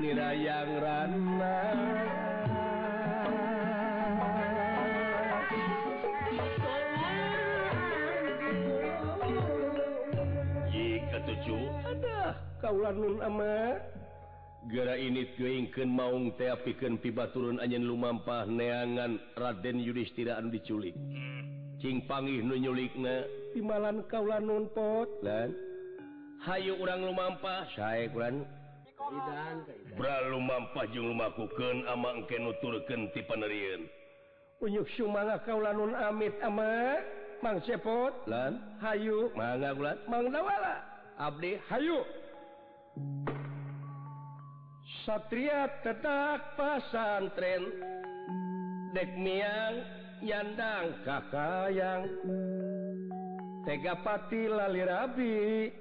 Ni 0.00 0.10
raja 0.12 0.56
ngrana. 0.68 1.54
ular 12.72 12.94
Nun 12.94 13.20
ama. 13.20 13.76
Gera 14.72 14.96
iniingken 14.96 15.92
maung 15.92 16.32
tea 16.40 16.56
piken 16.56 16.96
piba 16.96 17.28
turun 17.36 17.60
anyen 17.60 17.84
lumampah 17.84 18.48
neangan 18.48 19.20
Raden 19.36 19.76
Yudhistiraan 19.84 20.48
diculik. 20.48 20.96
Hmm. 20.96 21.44
Cing 21.84 22.00
pangih 22.08 22.40
nunyulikna 22.40 23.28
timalan 23.52 24.00
kaulan 24.08 24.48
nun 24.48 24.64
pot 24.72 25.04
lan? 25.20 25.52
Hayu 26.40 26.80
urang 26.80 27.04
lumampah. 27.04 27.68
Saya 27.76 28.08
kurang 28.08 28.48
Bra 30.00 30.16
lumampah 30.32 30.88
jeung 30.96 31.12
lumakukeun 31.12 31.84
ama 31.84 32.16
engke 32.16 32.40
nuturkeun 32.40 33.12
ti 33.12 33.20
panerieun. 33.20 33.84
Unyuk 34.64 34.88
sumanga 34.96 35.36
kaulan 35.44 35.76
nun 35.76 35.92
amit 35.92 36.32
ama. 36.40 37.04
Mang 37.44 37.60
cepot 37.68 38.16
lan? 38.24 38.56
Hayu. 38.80 39.28
Mangga 39.36 39.76
gulat 39.76 40.00
mang 40.08 40.32
dawala. 40.32 40.80
Abdi? 41.20 41.60
Hayu. 41.68 42.00
Satria 45.04 45.68
tetak 45.84 46.56
pasantren 46.56 47.68
dek 48.94 49.10
miang 49.20 49.84
yandang 50.22 50.96
kakayang. 51.04 52.08
Tegapati 53.64 54.44
lali 54.44 54.84
rabi 54.84 55.72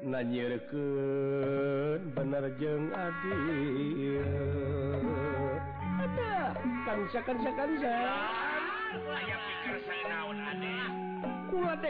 nanyirkeun 0.00 2.00
bener 2.16 2.48
jeung 2.56 2.88
adi 2.88 4.16
Ada 6.00 6.56
kansa 6.88 7.20
kansa 7.20 7.52
sakan 7.52 7.84
ah, 7.84 8.64
saya 8.96 9.36
pikir 9.44 9.76
saya 9.84 10.04
naon 10.08 10.40
ade? 10.40 11.07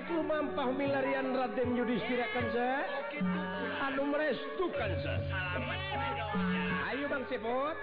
ku 0.09 0.25
mampah 0.25 0.73
milarian 0.73 1.37
Raden 1.37 1.77
Yudhistirakan 1.77 2.47
saya 2.57 2.89
anu 3.85 4.09
merestukan 4.09 4.91
saya 5.05 5.21
Ayo 6.89 7.05
Bang 7.13 7.29
Sepot 7.29 7.77